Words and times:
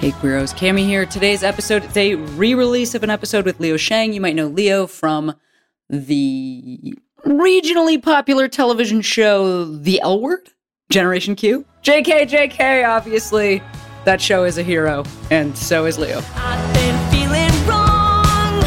Hey 0.00 0.12
Queeros, 0.12 0.54
Cami 0.54 0.86
here. 0.86 1.04
Today's 1.04 1.42
episode 1.42 1.84
is 1.84 1.94
a 1.94 2.14
re-release 2.14 2.94
of 2.94 3.02
an 3.02 3.10
episode 3.10 3.44
with 3.44 3.60
Leo 3.60 3.76
Sheng. 3.76 4.14
You 4.14 4.22
might 4.22 4.34
know 4.34 4.46
Leo 4.46 4.86
from 4.86 5.34
the 5.90 6.94
regionally 7.26 8.02
popular 8.02 8.48
television 8.48 9.02
show 9.02 9.66
The 9.66 10.00
L 10.00 10.22
Word, 10.22 10.48
Generation 10.90 11.34
Q. 11.36 11.66
JK, 11.82 12.30
JK, 12.30 12.88
obviously. 12.88 13.62
That 14.06 14.22
show 14.22 14.44
is 14.44 14.56
a 14.56 14.62
hero, 14.62 15.04
and 15.30 15.54
so 15.54 15.84
is 15.84 15.98
Leo. 15.98 16.22
I've 16.34 16.74
been 16.74 17.10
feeling 17.10 17.68
wrong, 17.68 18.58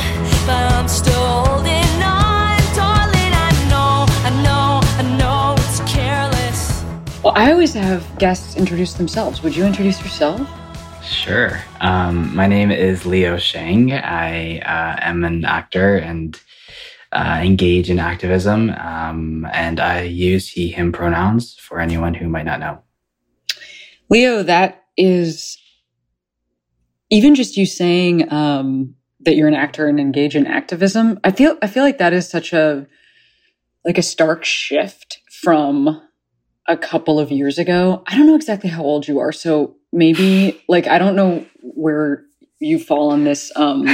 but 0.46 0.72
I'm 0.72 0.88
still 0.88 1.16
holding 1.16 2.04
on, 2.04 2.60
darling. 2.76 3.34
I 3.34 3.50
know, 3.72 4.06
I 4.22 4.44
know, 4.44 4.82
I 4.84 5.18
know 5.18 5.56
it's 5.58 5.80
careless. 5.92 6.84
Well, 7.24 7.34
I 7.36 7.52
always 7.52 7.74
have 7.74 8.20
guests 8.20 8.56
introduce 8.56 8.94
themselves. 8.94 9.42
Would 9.42 9.56
you 9.56 9.66
introduce 9.66 10.00
yourself? 10.00 10.48
Sure. 11.04 11.62
Um, 11.82 12.34
my 12.34 12.48
name 12.48 12.72
is 12.72 13.06
Leo 13.06 13.38
Sheng. 13.38 13.92
I 13.92 14.60
uh, 14.60 14.98
am 15.02 15.24
an 15.24 15.44
actor 15.44 15.98
and 15.98 16.40
uh, 17.12 17.42
engage 17.44 17.90
in 17.90 18.00
activism, 18.00 18.70
um, 18.72 19.48
and 19.54 19.80
I 19.80 20.02
use 20.02 20.50
he, 20.50 20.70
him 20.70 20.92
pronouns 20.92 21.56
for 21.56 21.80
anyone 21.80 22.14
who 22.14 22.28
might 22.30 22.46
not 22.46 22.60
know. 22.60 22.82
Leo, 24.10 24.44
that 24.44 24.84
is 24.98 25.58
even 27.10 27.36
just 27.36 27.58
you 27.58 27.66
saying 27.66 28.32
um, 28.32 28.96
that 29.22 29.36
you're 29.36 29.48
an 29.48 29.56
actor 29.56 29.88
and 29.88 30.00
engage 30.00 30.36
in 30.36 30.48
activism. 30.48 31.20
I 31.24 31.32
feel 31.32 31.58
I 31.62 31.68
feel 31.68 31.84
like 31.84 31.98
that 31.98 32.14
is 32.14 32.30
such 32.30 32.54
a 32.54 32.88
like 33.86 33.98
a 33.98 34.04
stark 34.04 34.46
shift 34.46 35.20
from 35.32 36.02
a 36.68 36.78
couple 36.78 37.20
of 37.20 37.32
years 37.32 37.58
ago. 37.58 38.04
I 38.08 38.18
don't 38.18 38.28
know 38.28 38.36
exactly 38.36 38.70
how 38.70 38.84
old 38.84 39.08
you 39.08 39.20
are, 39.20 39.32
so 39.32 39.76
maybe 39.94 40.62
like 40.68 40.88
I 40.88 40.98
don't 40.98 41.16
know 41.16 41.46
where 41.62 42.24
you 42.60 42.80
fall 42.80 43.12
on 43.12 43.24
this 43.24 43.52
um 43.56 43.88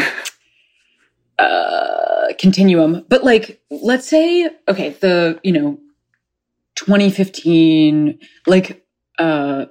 uh 1.39 2.27
continuum, 2.39 3.05
but 3.09 3.23
like 3.23 3.61
let's 3.69 4.07
say 4.07 4.49
okay, 4.67 4.91
the 5.01 5.39
you 5.43 5.51
know 5.51 5.79
2015 6.75 8.19
like 8.47 8.85
uh 9.19 9.65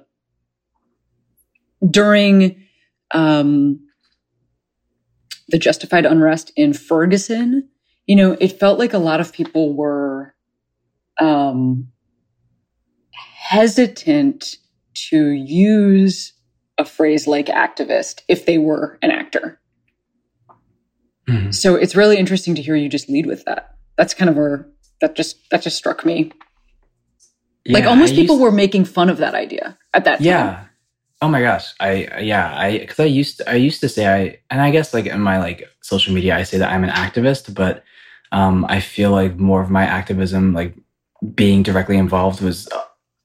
during 1.89 2.63
um 3.11 3.79
the 5.49 5.57
justified 5.57 6.05
unrest 6.05 6.51
in 6.55 6.73
Ferguson, 6.73 7.67
you 8.05 8.15
know, 8.15 8.37
it 8.39 8.59
felt 8.59 8.77
like 8.77 8.93
a 8.93 8.99
lot 8.99 9.19
of 9.19 9.33
people 9.33 9.73
were 9.73 10.35
um 11.19 11.89
hesitant 13.13 14.57
to 15.09 15.29
use 15.29 16.33
a 16.77 16.85
phrase 16.85 17.27
like 17.27 17.47
activist 17.47 18.21
if 18.27 18.45
they 18.45 18.57
were 18.57 18.97
an 19.01 19.11
actor. 19.11 19.59
Mhm. 21.27 21.53
So 21.53 21.75
it's 21.75 21.95
really 21.95 22.17
interesting 22.17 22.55
to 22.55 22.61
hear 22.61 22.75
you 22.75 22.89
just 22.89 23.09
lead 23.09 23.25
with 23.25 23.45
that. 23.45 23.75
That's 23.97 24.13
kind 24.13 24.29
of 24.29 24.35
where 24.35 24.67
that 25.01 25.15
just 25.15 25.49
that 25.51 25.61
just 25.61 25.77
struck 25.77 26.05
me. 26.05 26.31
like 27.67 27.85
almost 27.85 28.13
I 28.13 28.15
people 28.15 28.39
were 28.39 28.51
making 28.51 28.85
fun 28.85 29.09
of 29.09 29.17
that 29.17 29.35
idea 29.35 29.77
at 29.93 30.05
that 30.05 30.17
time. 30.17 30.25
Yeah. 30.25 30.65
Oh 31.21 31.27
my 31.27 31.41
gosh. 31.41 31.73
I 31.79 32.19
yeah. 32.21 32.55
I 32.57 32.79
because 32.79 32.99
I 32.99 33.05
used 33.05 33.37
to, 33.37 33.49
I 33.49 33.55
used 33.55 33.81
to 33.81 33.89
say 33.89 34.07
I 34.07 34.39
and 34.49 34.61
I 34.61 34.71
guess 34.71 34.93
like 34.93 35.05
in 35.05 35.21
my 35.21 35.37
like 35.37 35.65
social 35.81 36.13
media 36.13 36.35
I 36.35 36.43
say 36.43 36.57
that 36.57 36.71
I'm 36.71 36.83
an 36.83 36.89
activist, 36.89 37.53
but 37.53 37.83
um 38.31 38.65
I 38.69 38.79
feel 38.79 39.11
like 39.11 39.35
more 39.37 39.61
of 39.61 39.69
my 39.69 39.83
activism 39.83 40.53
like 40.53 40.73
being 41.35 41.61
directly 41.61 41.97
involved 41.97 42.41
was 42.41 42.67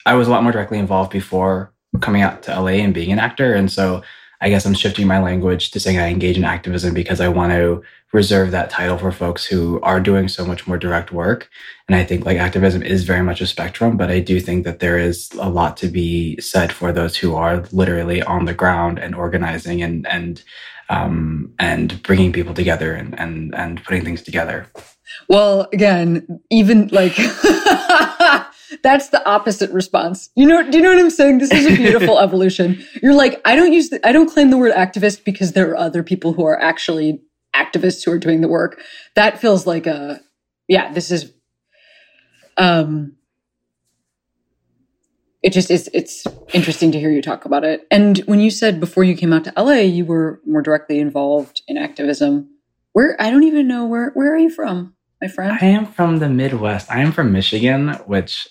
I 0.06 0.14
was 0.14 0.28
a 0.28 0.30
lot 0.30 0.42
more 0.42 0.52
directly 0.52 0.78
involved 0.78 1.10
before 1.10 1.72
coming 2.00 2.22
out 2.22 2.42
to 2.44 2.60
LA 2.60 2.78
and 2.82 2.92
being 2.92 3.12
an 3.12 3.18
actor, 3.18 3.54
and 3.54 3.70
so 3.70 4.02
I 4.40 4.50
guess 4.50 4.66
I'm 4.66 4.74
shifting 4.74 5.06
my 5.06 5.20
language 5.20 5.70
to 5.70 5.80
saying 5.80 5.98
I 5.98 6.08
engage 6.08 6.36
in 6.36 6.44
activism 6.44 6.92
because 6.92 7.20
I 7.20 7.28
want 7.28 7.52
to 7.52 7.82
reserve 8.12 8.50
that 8.50 8.70
title 8.70 8.98
for 8.98 9.10
folks 9.10 9.44
who 9.44 9.80
are 9.80 9.98
doing 9.98 10.28
so 10.28 10.44
much 10.44 10.66
more 10.66 10.76
direct 10.76 11.12
work. 11.12 11.48
And 11.88 11.96
I 11.96 12.04
think 12.04 12.26
like 12.26 12.36
activism 12.36 12.82
is 12.82 13.04
very 13.04 13.22
much 13.22 13.40
a 13.40 13.46
spectrum, 13.46 13.96
but 13.96 14.10
I 14.10 14.20
do 14.20 14.40
think 14.40 14.64
that 14.64 14.80
there 14.80 14.98
is 14.98 15.30
a 15.38 15.48
lot 15.48 15.76
to 15.78 15.88
be 15.88 16.38
said 16.40 16.72
for 16.72 16.92
those 16.92 17.16
who 17.16 17.34
are 17.34 17.64
literally 17.72 18.22
on 18.22 18.44
the 18.44 18.54
ground 18.54 18.98
and 18.98 19.14
organizing 19.14 19.82
and 19.82 20.06
and 20.06 20.42
um, 20.90 21.52
and 21.58 22.02
bringing 22.02 22.32
people 22.32 22.54
together 22.54 22.92
and 22.92 23.18
and 23.18 23.54
and 23.54 23.82
putting 23.82 24.04
things 24.04 24.22
together. 24.22 24.66
Well, 25.28 25.68
again, 25.72 26.40
even 26.50 26.88
like 26.88 27.16
that's 28.82 29.08
the 29.08 29.26
opposite 29.28 29.70
response. 29.70 30.30
You 30.34 30.46
know, 30.46 30.68
do 30.70 30.76
you 30.76 30.82
know 30.82 30.90
what 30.90 30.98
I'm 30.98 31.10
saying? 31.10 31.38
This 31.38 31.50
is 31.50 31.66
a 31.66 31.76
beautiful 31.76 32.18
evolution. 32.20 32.84
You're 33.02 33.14
like, 33.14 33.40
I 33.44 33.56
don't 33.56 33.72
use, 33.72 33.90
the, 33.90 34.06
I 34.06 34.12
don't 34.12 34.30
claim 34.30 34.50
the 34.50 34.56
word 34.56 34.72
activist 34.72 35.24
because 35.24 35.52
there 35.52 35.70
are 35.70 35.76
other 35.76 36.02
people 36.02 36.32
who 36.32 36.44
are 36.44 36.60
actually 36.60 37.22
activists 37.54 38.04
who 38.04 38.12
are 38.12 38.18
doing 38.18 38.40
the 38.40 38.48
work. 38.48 38.80
That 39.14 39.38
feels 39.38 39.66
like 39.66 39.86
a, 39.86 40.20
yeah, 40.68 40.92
this 40.92 41.10
is, 41.10 41.32
um, 42.56 43.16
it 45.42 45.52
just 45.52 45.70
is, 45.70 45.90
it's 45.92 46.26
interesting 46.54 46.90
to 46.92 46.98
hear 46.98 47.10
you 47.10 47.20
talk 47.20 47.44
about 47.44 47.64
it. 47.64 47.86
And 47.90 48.18
when 48.20 48.40
you 48.40 48.50
said 48.50 48.80
before 48.80 49.04
you 49.04 49.14
came 49.14 49.32
out 49.32 49.44
to 49.44 49.52
LA, 49.56 49.82
you 49.82 50.06
were 50.06 50.40
more 50.46 50.62
directly 50.62 50.98
involved 50.98 51.62
in 51.68 51.76
activism. 51.76 52.48
Where, 52.92 53.20
I 53.20 53.30
don't 53.30 53.42
even 53.42 53.68
know, 53.68 53.84
where, 53.86 54.10
where 54.14 54.32
are 54.32 54.38
you 54.38 54.48
from, 54.48 54.94
my 55.20 55.28
friend? 55.28 55.58
I 55.60 55.66
am 55.66 55.84
from 55.84 56.18
the 56.18 56.28
Midwest. 56.28 56.90
I 56.90 57.00
am 57.00 57.12
from 57.12 57.32
Michigan, 57.32 57.90
which, 58.06 58.48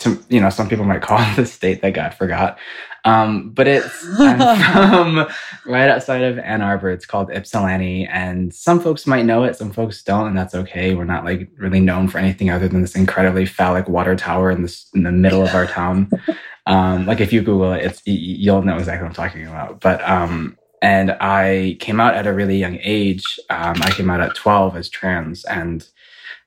to, 0.00 0.22
you 0.28 0.40
know, 0.40 0.50
some 0.50 0.68
people 0.68 0.84
might 0.84 1.02
call 1.02 1.18
it 1.20 1.36
the 1.36 1.46
state 1.46 1.82
that 1.82 1.94
God 1.94 2.14
forgot. 2.14 2.58
Um, 3.06 3.50
but 3.50 3.68
it's 3.68 4.06
I'm 4.18 4.72
from 4.72 5.28
right 5.66 5.90
outside 5.90 6.22
of 6.22 6.38
Ann 6.38 6.62
Arbor. 6.62 6.90
It's 6.90 7.04
called 7.04 7.30
Ypsilanti, 7.30 8.06
and 8.06 8.54
some 8.54 8.80
folks 8.80 9.06
might 9.06 9.26
know 9.26 9.44
it, 9.44 9.56
some 9.56 9.72
folks 9.72 10.02
don't, 10.02 10.28
and 10.28 10.36
that's 10.36 10.54
okay. 10.54 10.94
We're 10.94 11.04
not 11.04 11.24
like 11.24 11.50
really 11.58 11.80
known 11.80 12.08
for 12.08 12.18
anything 12.18 12.48
other 12.48 12.66
than 12.66 12.80
this 12.80 12.96
incredibly 12.96 13.44
phallic 13.44 13.88
water 13.88 14.16
tower 14.16 14.50
in 14.50 14.62
this 14.62 14.88
in 14.94 15.02
the 15.02 15.12
middle 15.12 15.42
of 15.42 15.54
our 15.54 15.66
town. 15.66 16.10
Um, 16.66 17.04
like 17.04 17.20
if 17.20 17.30
you 17.30 17.42
Google 17.42 17.74
it, 17.74 17.84
it's 17.84 18.00
you'll 18.06 18.62
know 18.62 18.78
exactly 18.78 19.02
what 19.02 19.10
I'm 19.10 19.14
talking 19.14 19.46
about. 19.46 19.80
But 19.80 20.02
um, 20.08 20.56
and 20.80 21.10
I 21.20 21.76
came 21.78 22.00
out 22.00 22.14
at 22.14 22.26
a 22.26 22.32
really 22.32 22.56
young 22.56 22.78
age. 22.80 23.38
Um, 23.50 23.82
I 23.82 23.90
came 23.90 24.08
out 24.08 24.22
at 24.22 24.34
12 24.34 24.76
as 24.76 24.88
trans, 24.88 25.44
and 25.44 25.86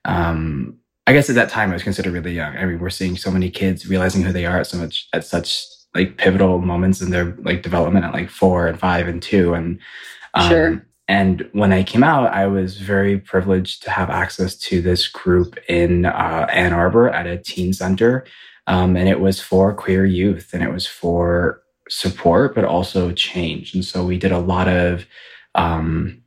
um, 0.05 0.76
I 1.07 1.13
guess 1.13 1.29
at 1.29 1.35
that 1.35 1.49
time 1.49 1.71
I 1.71 1.73
was 1.73 1.83
considered 1.83 2.13
really 2.13 2.33
young. 2.33 2.55
I 2.57 2.65
mean, 2.65 2.79
we're 2.79 2.89
seeing 2.89 3.17
so 3.17 3.31
many 3.31 3.49
kids 3.49 3.87
realizing 3.87 4.23
who 4.23 4.33
they 4.33 4.45
are 4.45 4.59
at 4.59 4.67
so 4.67 4.77
much 4.77 5.07
at 5.13 5.25
such 5.25 5.65
like 5.95 6.17
pivotal 6.17 6.59
moments 6.59 7.01
in 7.01 7.09
their 7.09 7.35
like 7.39 7.63
development 7.63 8.05
at 8.05 8.13
like 8.13 8.29
four 8.29 8.67
and 8.67 8.79
five 8.79 9.07
and 9.07 9.23
two, 9.23 9.53
and 9.53 9.79
um, 10.35 10.49
Sure. 10.49 10.87
And 11.07 11.47
when 11.53 11.71
I 11.71 11.83
came 11.83 12.03
out, 12.03 12.33
I 12.33 12.47
was 12.47 12.77
very 12.77 13.17
privileged 13.17 13.81
to 13.83 13.89
have 13.91 14.09
access 14.09 14.55
to 14.57 14.81
this 14.81 15.07
group 15.07 15.57
in 15.69 16.05
uh, 16.05 16.47
Ann 16.51 16.73
Arbor 16.73 17.09
at 17.09 17.25
a 17.25 17.37
teen 17.37 17.71
center. 17.73 18.25
Um, 18.67 18.97
and 18.97 19.07
it 19.07 19.21
was 19.21 19.39
for 19.39 19.73
queer 19.73 20.05
youth 20.05 20.49
and 20.53 20.61
it 20.61 20.71
was 20.71 20.85
for 20.85 21.61
support, 21.87 22.53
but 22.53 22.65
also 22.65 23.13
change. 23.13 23.73
And 23.73 23.85
so 23.85 24.03
we 24.03 24.17
did 24.17 24.33
a 24.33 24.39
lot 24.39 24.67
of, 24.67 25.05
um, 25.55 26.21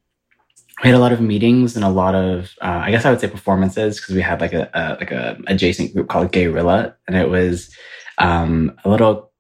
we 0.83 0.89
had 0.89 0.97
a 0.97 1.01
lot 1.01 1.13
of 1.13 1.21
meetings 1.21 1.77
and 1.77 1.85
a 1.85 1.91
lot 1.91 2.15
of, 2.15 2.55
uh, 2.63 2.81
I 2.85 2.91
guess 2.91 3.05
I 3.05 3.11
would 3.11 3.21
say 3.21 3.29
performances 3.29 4.01
because 4.01 4.15
we 4.15 4.23
had 4.23 4.41
like 4.41 4.53
a, 4.53 4.71
a 4.73 4.97
like 4.99 5.11
a 5.11 5.39
adjacent 5.47 5.93
group 5.93 6.09
called 6.09 6.33
Gayrilla, 6.33 6.95
and 7.07 7.17
it 7.17 7.29
was 7.29 7.75
um, 8.19 8.79
a 8.85 8.89
little 8.89 9.31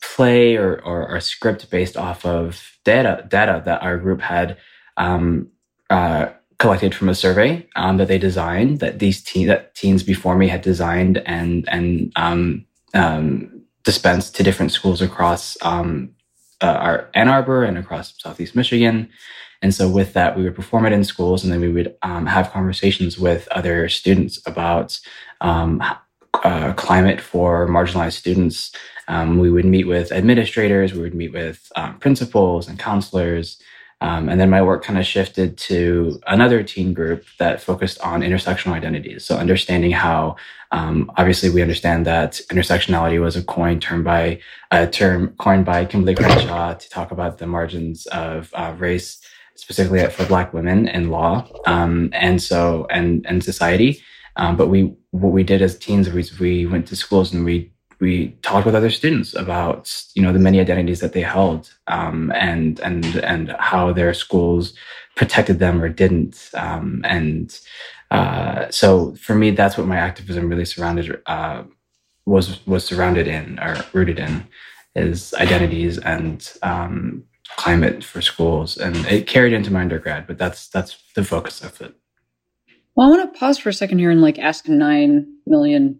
play 0.00 0.56
or, 0.56 0.80
or, 0.82 1.08
or 1.08 1.20
script 1.20 1.70
based 1.70 1.96
off 1.96 2.24
of 2.24 2.78
data 2.84 3.24
data 3.28 3.62
that 3.64 3.82
our 3.82 3.98
group 3.98 4.20
had 4.20 4.56
um, 4.96 5.48
uh, 5.90 6.28
collected 6.58 6.94
from 6.94 7.08
a 7.08 7.14
survey 7.14 7.66
um, 7.76 7.98
that 7.98 8.08
they 8.08 8.18
designed 8.18 8.80
that 8.80 8.98
these 8.98 9.22
teen, 9.22 9.46
that 9.46 9.74
teens 9.74 10.02
before 10.02 10.36
me 10.36 10.48
had 10.48 10.62
designed 10.62 11.18
and 11.26 11.68
and 11.68 12.12
um, 12.16 12.64
um, 12.94 13.62
dispensed 13.84 14.36
to 14.36 14.42
different 14.42 14.72
schools 14.72 15.02
across 15.02 15.56
um, 15.62 16.14
uh, 16.60 16.66
our 16.66 17.10
Ann 17.14 17.28
Arbor 17.28 17.64
and 17.64 17.78
across 17.78 18.14
Southeast 18.18 18.54
Michigan. 18.54 19.08
And 19.62 19.74
so 19.74 19.88
with 19.88 20.12
that, 20.12 20.36
we 20.36 20.44
would 20.44 20.54
perform 20.54 20.86
it 20.86 20.92
in 20.92 21.04
schools, 21.04 21.42
and 21.42 21.52
then 21.52 21.60
we 21.60 21.68
would 21.68 21.96
um, 22.02 22.26
have 22.26 22.52
conversations 22.52 23.18
with 23.18 23.48
other 23.48 23.88
students 23.88 24.40
about 24.46 24.98
um, 25.40 25.82
uh, 26.44 26.72
climate 26.74 27.20
for 27.20 27.66
marginalized 27.66 28.12
students. 28.12 28.72
Um, 29.08 29.38
we 29.38 29.50
would 29.50 29.64
meet 29.64 29.86
with 29.86 30.12
administrators, 30.12 30.92
we 30.92 31.00
would 31.00 31.14
meet 31.14 31.32
with 31.32 31.70
um, 31.76 31.98
principals 31.98 32.68
and 32.68 32.78
counselors. 32.78 33.60
Um, 34.00 34.28
and 34.28 34.40
then 34.40 34.48
my 34.48 34.62
work 34.62 34.84
kind 34.84 34.98
of 34.98 35.04
shifted 35.04 35.58
to 35.58 36.20
another 36.28 36.62
teen 36.62 36.94
group 36.94 37.24
that 37.38 37.60
focused 37.60 38.00
on 38.00 38.20
intersectional 38.20 38.74
identities. 38.74 39.24
So 39.24 39.36
understanding 39.36 39.90
how, 39.90 40.36
um, 40.70 41.10
obviously, 41.16 41.50
we 41.50 41.62
understand 41.62 42.06
that 42.06 42.34
intersectionality 42.52 43.20
was 43.20 43.34
a 43.34 43.42
coin 43.42 43.80
term 43.80 44.04
by 44.04 44.40
a 44.70 44.86
term 44.86 45.34
coined 45.38 45.64
by 45.64 45.84
Kimberly 45.84 46.14
Crenshaw 46.14 46.74
to 46.74 46.88
talk 46.90 47.10
about 47.10 47.38
the 47.38 47.46
margins 47.48 48.06
of 48.06 48.50
uh, 48.54 48.72
race, 48.78 49.20
specifically 49.58 50.06
for 50.08 50.24
Black 50.26 50.52
women 50.54 50.88
in 50.88 51.10
law, 51.10 51.46
um, 51.66 52.10
and 52.12 52.42
so 52.42 52.86
and 52.90 53.26
and 53.26 53.42
society. 53.44 54.02
Um, 54.36 54.56
but 54.56 54.68
we 54.68 54.94
what 55.10 55.32
we 55.32 55.42
did 55.42 55.62
as 55.62 55.78
teens 55.78 56.08
was 56.08 56.38
we 56.38 56.64
went 56.64 56.86
to 56.88 56.96
schools 56.96 57.32
and 57.32 57.44
we 57.44 57.72
we 58.00 58.28
talked 58.42 58.66
with 58.66 58.74
other 58.74 58.90
students 58.90 59.34
about 59.34 60.04
you 60.14 60.22
know 60.22 60.32
the 60.32 60.38
many 60.38 60.60
identities 60.60 61.00
that 61.00 61.12
they 61.12 61.20
held 61.20 61.72
um, 61.88 62.32
and 62.32 62.80
and 62.80 63.04
and 63.16 63.54
how 63.58 63.92
their 63.92 64.14
schools 64.14 64.74
protected 65.16 65.58
them 65.58 65.82
or 65.82 65.88
didn't 65.88 66.50
um, 66.54 67.02
and 67.04 67.60
uh, 68.10 68.70
so 68.70 69.14
for 69.16 69.34
me 69.34 69.50
that's 69.50 69.76
what 69.76 69.86
my 69.86 69.96
activism 69.96 70.48
really 70.48 70.64
surrounded 70.64 71.20
uh, 71.26 71.64
was 72.26 72.64
was 72.66 72.84
surrounded 72.84 73.26
in 73.26 73.58
or 73.58 73.76
rooted 73.92 74.18
in 74.18 74.46
is 74.94 75.34
identities 75.34 75.98
and 75.98 76.52
um, 76.62 77.24
climate 77.62 78.04
for 78.04 78.22
schools 78.22 78.76
and 78.78 78.94
it 79.06 79.26
carried 79.26 79.52
into 79.52 79.70
my 79.72 79.80
undergrad 79.80 80.26
but 80.28 80.38
that's 80.38 80.68
that's 80.68 80.96
the 81.16 81.24
focus 81.24 81.60
of 81.62 81.80
it 81.80 81.92
Well, 82.94 83.06
I 83.08 83.10
want 83.10 83.32
to 83.34 83.38
pause 83.38 83.58
for 83.58 83.68
a 83.68 83.72
second 83.72 83.98
here 83.98 84.10
and 84.12 84.22
like 84.22 84.38
ask 84.38 84.68
nine 84.68 85.26
million 85.46 85.98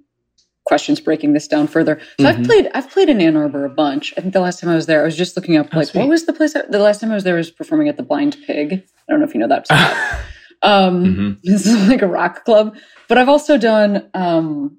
questions 0.65 1.01
breaking 1.01 1.33
this 1.33 1.49
down 1.49 1.67
further. 1.67 1.99
So 2.21 2.29
I've 2.29 2.37
Mhm. 2.37 2.45
played 2.47 2.71
I've 2.75 2.91
played 2.91 3.09
in 3.09 3.21
Ann 3.21 3.37
Arbor 3.37 3.65
a 3.65 3.71
bunch. 3.71 4.13
I 4.17 4.21
think 4.21 4.35
the 4.35 4.41
last 4.41 4.61
time 4.61 4.71
I 4.71 4.75
was 4.75 4.87
there, 4.87 5.01
I 5.01 5.05
was 5.05 5.17
just 5.17 5.35
looking 5.37 5.57
up 5.57 5.69
Oh, 5.73 5.79
like 5.79 5.89
sweet. 5.89 6.01
what 6.01 6.09
was 6.11 6.27
the 6.27 6.33
place 6.33 6.55
I, 6.55 6.63
the 6.69 6.79
last 6.79 7.01
time 7.01 7.11
I 7.11 7.15
was 7.15 7.25
there 7.25 7.37
was 7.37 7.51
performing 7.51 7.89
at 7.89 7.97
the 7.97 8.03
Blind 8.03 8.37
Pig. 8.47 8.69
I 8.75 9.13
don't 9.13 9.21
know 9.21 9.27
if 9.27 9.35
you 9.35 9.41
know 9.41 9.49
that 9.49 9.67
um 10.63 10.95
Mhm. 11.07 11.39
this 11.43 11.67
is 11.67 11.89
like 11.89 12.03
a 12.03 12.07
rock 12.07 12.45
club. 12.45 12.77
But 13.09 13.17
I've 13.19 13.29
also 13.31 13.57
done 13.59 14.11
um 14.15 14.77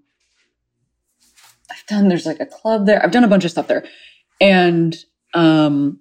I've 1.72 1.86
done 1.88 2.08
there's 2.08 2.26
like 2.28 2.40
a 2.40 2.46
club 2.46 2.86
there. 2.86 3.04
I've 3.04 3.12
done 3.12 3.24
a 3.24 3.28
bunch 3.34 3.46
of 3.46 3.52
stuff 3.52 3.68
there. 3.68 3.84
And 4.40 4.96
um 5.34 6.00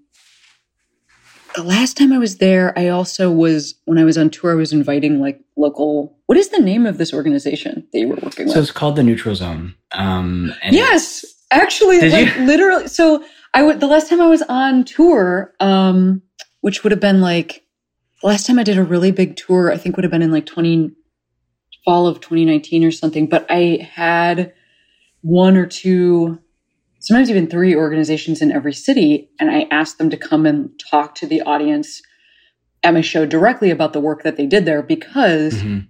the 1.59 1.65
last 1.65 1.97
time 1.97 2.13
I 2.13 2.19
was 2.19 2.39
there, 2.39 2.73
I 2.79 2.87
also 2.89 3.33
was 3.33 3.75
when 3.85 3.99
I 3.99 4.05
was 4.05 4.17
on 4.17 4.31
tour, 4.31 4.53
I 4.53 4.55
was 4.55 4.73
inviting 4.73 5.21
like 5.21 5.41
local 5.57 6.17
what 6.27 6.39
is 6.39 6.51
the 6.51 6.61
name 6.61 6.87
of 6.87 6.99
this 6.99 7.13
organization 7.13 7.85
that 7.93 7.99
you 7.99 8.07
were 8.09 8.19
working 8.23 8.47
with? 8.47 8.55
so 8.55 8.61
it's 8.61 8.71
called 8.71 8.95
the 8.97 9.03
neutral 9.03 9.35
zone 9.35 9.75
um, 9.93 10.55
and 10.63 10.75
Yes, 10.77 11.25
actually, 11.51 12.09
like 12.11 12.37
you? 12.37 12.45
literally. 12.45 12.87
So 12.87 13.25
I 13.55 13.63
would 13.63 13.81
the 13.81 13.89
last 13.89 14.09
time 14.09 14.21
I 14.21 14.29
was 14.29 14.43
on 14.43 14.85
tour, 14.85 15.53
um, 15.59 16.23
which 16.61 16.85
would 16.85 16.93
have 16.93 17.01
been 17.01 17.21
like 17.21 17.65
the 18.23 18.29
last 18.29 18.47
time 18.47 18.59
I 18.59 18.63
did 18.63 18.79
a 18.79 18.85
really 18.85 19.11
big 19.11 19.35
tour. 19.37 19.73
I 19.73 19.77
think 19.79 19.97
would 19.97 20.05
have 20.05 20.13
been 20.13 20.23
in 20.23 20.31
like 20.31 20.47
twenty 20.47 20.93
fall 21.85 22.07
of 22.07 22.21
twenty 22.21 22.45
nineteen 22.45 22.85
or 22.85 22.93
something. 22.93 23.27
But 23.27 23.47
I 23.51 23.89
had 23.93 24.53
one 25.23 25.57
or 25.57 25.67
two, 25.67 26.39
sometimes 27.01 27.31
even 27.31 27.47
three 27.47 27.75
organizations 27.75 28.43
in 28.43 28.53
every 28.53 28.73
city, 28.73 29.31
and 29.39 29.51
I 29.51 29.67
asked 29.71 29.99
them 29.99 30.11
to 30.11 30.17
come 30.17 30.47
and 30.47 30.71
talk 30.91 31.15
to 31.17 31.27
the 31.27 31.41
audience 31.43 32.03
at 32.83 32.95
my 32.95 33.01
show 33.01 33.27
directly 33.27 33.71
about 33.71 33.93
the 33.93 34.01
work 34.01 34.23
that 34.23 34.37
they 34.37 34.47
did 34.47 34.65
there 34.65 34.83
because 34.83 35.55
Mhm. 35.63 35.87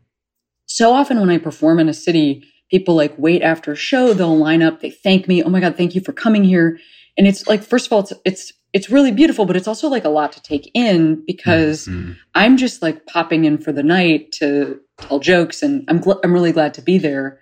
so 0.67 0.93
often 0.93 1.21
when 1.21 1.31
I 1.31 1.39
perform 1.39 1.79
in 1.79 1.89
a 1.89 1.95
city, 1.95 2.43
people 2.71 2.95
like 2.95 3.15
wait 3.19 3.43
after 3.43 3.73
a 3.73 3.77
show, 3.77 4.13
they'll 4.13 4.37
line 4.37 4.63
up, 4.63 4.81
they 4.81 4.91
thank 4.91 5.29
me. 5.29 5.43
Oh 5.43 5.49
my 5.51 5.61
God, 5.61 5.77
thank 5.77 5.95
you 5.95 6.01
for 6.01 6.13
coming 6.13 6.45
here. 6.45 6.79
And 7.17 7.27
it's 7.27 7.47
like, 7.47 7.63
first 7.63 7.87
of 7.87 7.93
all, 7.93 8.01
it's, 8.01 8.13
it's, 8.25 8.53
it's 8.73 8.91
really 8.91 9.11
beautiful, 9.13 9.45
but 9.47 9.57
it's 9.57 9.67
also 9.69 9.89
like 9.89 10.05
a 10.05 10.11
lot 10.11 10.33
to 10.33 10.43
take 10.43 10.71
in 10.75 11.23
because 11.27 11.89
Mhm. 11.89 12.17
I'm 12.35 12.57
just 12.57 12.83
like 12.83 13.07
popping 13.07 13.45
in 13.45 13.59
for 13.59 13.73
the 13.73 13.83
night 13.83 14.33
to 14.33 14.79
tell 14.99 15.19
jokes 15.19 15.63
and 15.63 15.85
I'm, 15.89 16.01
gl- 16.01 16.21
I'm 16.23 16.33
really 16.33 16.53
glad 16.53 16.75
to 16.75 16.83
be 16.83 16.99
there. 16.99 17.41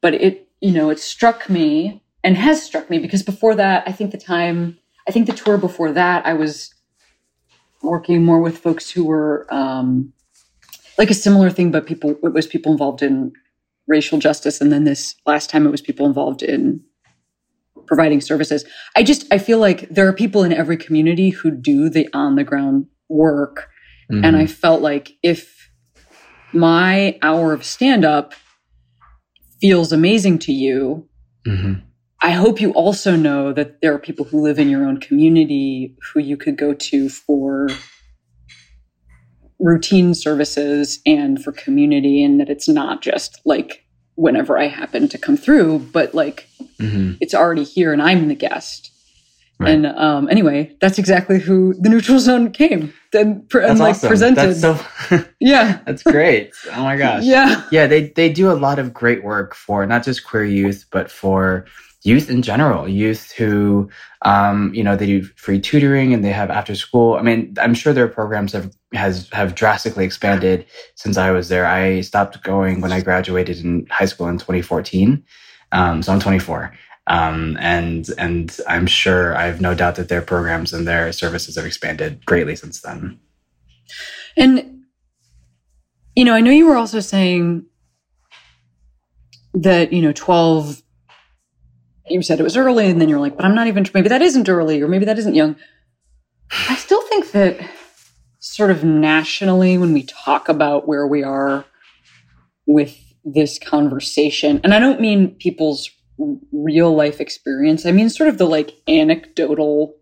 But 0.00 0.14
it, 0.14 0.48
you 0.60 0.70
know, 0.72 0.90
it 0.90 0.98
struck 1.00 1.50
me 1.50 2.00
and 2.28 2.36
has 2.36 2.62
struck 2.62 2.90
me 2.90 2.98
because 2.98 3.22
before 3.22 3.54
that, 3.54 3.84
I 3.86 3.92
think 3.92 4.10
the 4.10 4.18
time, 4.18 4.76
I 5.08 5.12
think 5.12 5.26
the 5.26 5.32
tour 5.32 5.56
before 5.56 5.92
that, 5.92 6.26
I 6.26 6.34
was 6.34 6.74
working 7.82 8.22
more 8.22 8.38
with 8.38 8.58
folks 8.58 8.90
who 8.90 9.06
were, 9.06 9.46
um, 9.48 10.12
like 10.98 11.10
a 11.10 11.14
similar 11.14 11.48
thing, 11.48 11.70
but 11.70 11.86
people, 11.86 12.10
it 12.22 12.34
was 12.34 12.46
people 12.46 12.70
involved 12.70 13.00
in 13.00 13.32
racial 13.86 14.18
justice. 14.18 14.60
And 14.60 14.70
then 14.70 14.84
this 14.84 15.14
last 15.24 15.48
time 15.48 15.66
it 15.66 15.70
was 15.70 15.80
people 15.80 16.04
involved 16.04 16.42
in 16.42 16.84
providing 17.86 18.20
services. 18.20 18.62
I 18.94 19.04
just, 19.04 19.26
I 19.32 19.38
feel 19.38 19.58
like 19.58 19.88
there 19.88 20.06
are 20.06 20.12
people 20.12 20.42
in 20.42 20.52
every 20.52 20.76
community 20.76 21.30
who 21.30 21.50
do 21.50 21.88
the 21.88 22.10
on 22.12 22.36
the 22.36 22.44
ground 22.44 22.88
work. 23.08 23.70
And 24.10 24.22
Mhm. 24.22 24.40
I 24.40 24.46
felt 24.46 24.82
like 24.82 25.12
if 25.22 25.70
my 26.52 27.18
hour 27.22 27.54
of 27.54 27.64
stand 27.64 28.04
up 28.04 28.34
feels 29.62 29.92
amazing 29.94 30.40
to 30.40 30.52
you, 30.52 31.08
Mhm. 31.46 31.87
I 32.20 32.30
hope 32.32 32.60
you 32.60 32.72
also 32.72 33.14
know 33.14 33.52
that 33.52 33.80
there 33.80 33.94
are 33.94 33.98
people 33.98 34.24
who 34.24 34.40
live 34.40 34.58
in 34.58 34.68
your 34.68 34.84
own 34.84 34.98
community 34.98 35.96
who 36.12 36.20
you 36.20 36.36
could 36.36 36.56
go 36.56 36.74
to 36.74 37.08
for 37.08 37.68
routine 39.60 40.14
services 40.14 41.00
and 41.06 41.42
for 41.42 41.52
community, 41.52 42.22
and 42.22 42.40
that 42.40 42.48
it's 42.48 42.68
not 42.68 43.02
just 43.02 43.40
like 43.44 43.84
whenever 44.14 44.58
I 44.58 44.66
happen 44.66 45.08
to 45.08 45.18
come 45.18 45.36
through, 45.36 45.78
but 45.92 46.14
like 46.14 46.48
Mhm. 46.80 47.18
it's 47.20 47.34
already 47.34 47.64
here 47.64 47.92
and 47.92 48.02
I'm 48.02 48.28
the 48.28 48.34
guest. 48.34 48.90
Right. 49.60 49.70
And 49.70 49.86
um, 49.86 50.28
anyway, 50.30 50.76
that's 50.80 50.98
exactly 51.00 51.40
who 51.40 51.74
the 51.80 51.88
neutral 51.88 52.20
zone 52.20 52.52
came 52.52 52.92
and, 53.12 53.48
pre- 53.48 53.64
and 53.64 53.76
like 53.80 53.90
awesome. 53.96 54.08
presented. 54.08 54.54
That's 54.54 54.60
so. 54.60 55.24
yeah. 55.40 55.80
that's 55.84 56.04
great. 56.04 56.52
Oh 56.72 56.84
my 56.84 56.96
gosh. 56.96 57.22
Yeah. 57.26 57.62
Yeah, 57.72 57.88
they 57.88 58.08
they 58.10 58.28
do 58.32 58.50
a 58.50 58.54
lot 58.54 58.78
of 58.78 58.94
great 58.94 59.24
work 59.24 59.54
for 59.56 59.84
not 59.86 60.04
just 60.04 60.24
queer 60.24 60.44
youth, 60.44 60.84
but 60.92 61.10
for 61.10 61.64
youth 62.02 62.30
in 62.30 62.42
general. 62.42 62.88
Youth 62.88 63.32
who, 63.32 63.88
um, 64.22 64.72
you 64.74 64.84
know, 64.84 64.96
they 64.96 65.06
do 65.06 65.22
free 65.36 65.60
tutoring 65.60 66.14
and 66.14 66.24
they 66.24 66.32
have 66.32 66.50
after 66.50 66.74
school. 66.74 67.14
I 67.14 67.22
mean, 67.22 67.54
I'm 67.60 67.74
sure 67.74 67.92
their 67.92 68.08
programs 68.08 68.52
have 68.52 68.72
has 68.94 69.28
have 69.32 69.54
drastically 69.54 70.04
expanded 70.04 70.66
since 70.94 71.16
I 71.16 71.30
was 71.30 71.48
there. 71.48 71.66
I 71.66 72.00
stopped 72.00 72.42
going 72.42 72.80
when 72.80 72.92
I 72.92 73.00
graduated 73.00 73.58
in 73.58 73.86
high 73.90 74.06
school 74.06 74.28
in 74.28 74.38
2014. 74.38 75.24
Um, 75.72 76.02
so 76.02 76.12
I'm 76.12 76.20
24. 76.20 76.72
Um, 77.08 77.56
and 77.58 78.08
and 78.18 78.56
I'm 78.68 78.86
sure 78.86 79.36
I 79.36 79.44
have 79.44 79.60
no 79.60 79.74
doubt 79.74 79.96
that 79.96 80.08
their 80.08 80.22
programs 80.22 80.72
and 80.72 80.86
their 80.86 81.10
services 81.12 81.56
have 81.56 81.64
expanded 81.64 82.24
greatly 82.26 82.54
since 82.54 82.82
then. 82.82 83.18
And, 84.36 84.84
you 86.14 86.24
know, 86.24 86.34
I 86.34 86.40
know 86.40 86.50
you 86.50 86.66
were 86.66 86.76
also 86.76 87.00
saying 87.00 87.64
that, 89.54 89.92
you 89.92 90.02
know, 90.02 90.12
12, 90.12 90.82
you 92.10 92.22
said 92.22 92.40
it 92.40 92.44
was 92.44 92.56
early, 92.56 92.88
and 92.88 93.00
then 93.00 93.08
you're 93.08 93.20
like, 93.20 93.36
but 93.36 93.44
I'm 93.44 93.54
not 93.54 93.66
even, 93.66 93.86
maybe 93.94 94.08
that 94.08 94.22
isn't 94.22 94.48
early, 94.48 94.80
or 94.82 94.88
maybe 94.88 95.04
that 95.04 95.18
isn't 95.18 95.34
young. 95.34 95.56
I 96.50 96.76
still 96.76 97.02
think 97.02 97.32
that 97.32 97.60
sort 98.40 98.70
of 98.70 98.84
nationally, 98.84 99.78
when 99.78 99.92
we 99.92 100.04
talk 100.04 100.48
about 100.48 100.88
where 100.88 101.06
we 101.06 101.22
are 101.22 101.64
with 102.66 102.96
this 103.24 103.58
conversation, 103.58 104.60
and 104.64 104.72
I 104.72 104.78
don't 104.78 105.00
mean 105.00 105.34
people's 105.36 105.90
real 106.52 106.94
life 106.94 107.20
experience, 107.20 107.86
I 107.86 107.92
mean 107.92 108.08
sort 108.08 108.28
of 108.28 108.38
the 108.38 108.46
like 108.46 108.72
anecdotal 108.88 109.94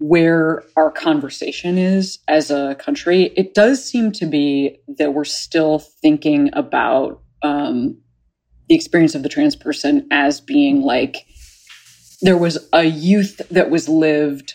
where 0.00 0.62
our 0.76 0.90
conversation 0.90 1.76
is 1.76 2.20
as 2.28 2.50
a 2.50 2.76
country, 2.76 3.32
it 3.36 3.54
does 3.54 3.84
seem 3.84 4.12
to 4.12 4.26
be 4.26 4.78
that 4.98 5.12
we're 5.12 5.24
still 5.24 5.80
thinking 5.80 6.50
about 6.52 7.20
um, 7.42 8.00
the 8.68 8.74
experience 8.74 9.14
of 9.14 9.22
the 9.22 9.28
trans 9.28 9.56
person 9.56 10.06
as 10.10 10.40
being 10.40 10.82
like 10.82 11.26
there 12.20 12.36
was 12.36 12.68
a 12.72 12.84
youth 12.84 13.40
that 13.50 13.70
was 13.70 13.88
lived 13.88 14.54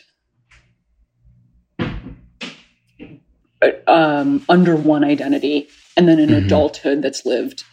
uh, 3.62 3.70
um, 3.88 4.44
under 4.50 4.76
one 4.76 5.04
identity 5.04 5.68
and 5.96 6.08
then 6.08 6.20
an 6.20 6.30
Mhm. 6.30 6.46
adulthood 6.46 7.02
that's 7.02 7.26
lived 7.26 7.64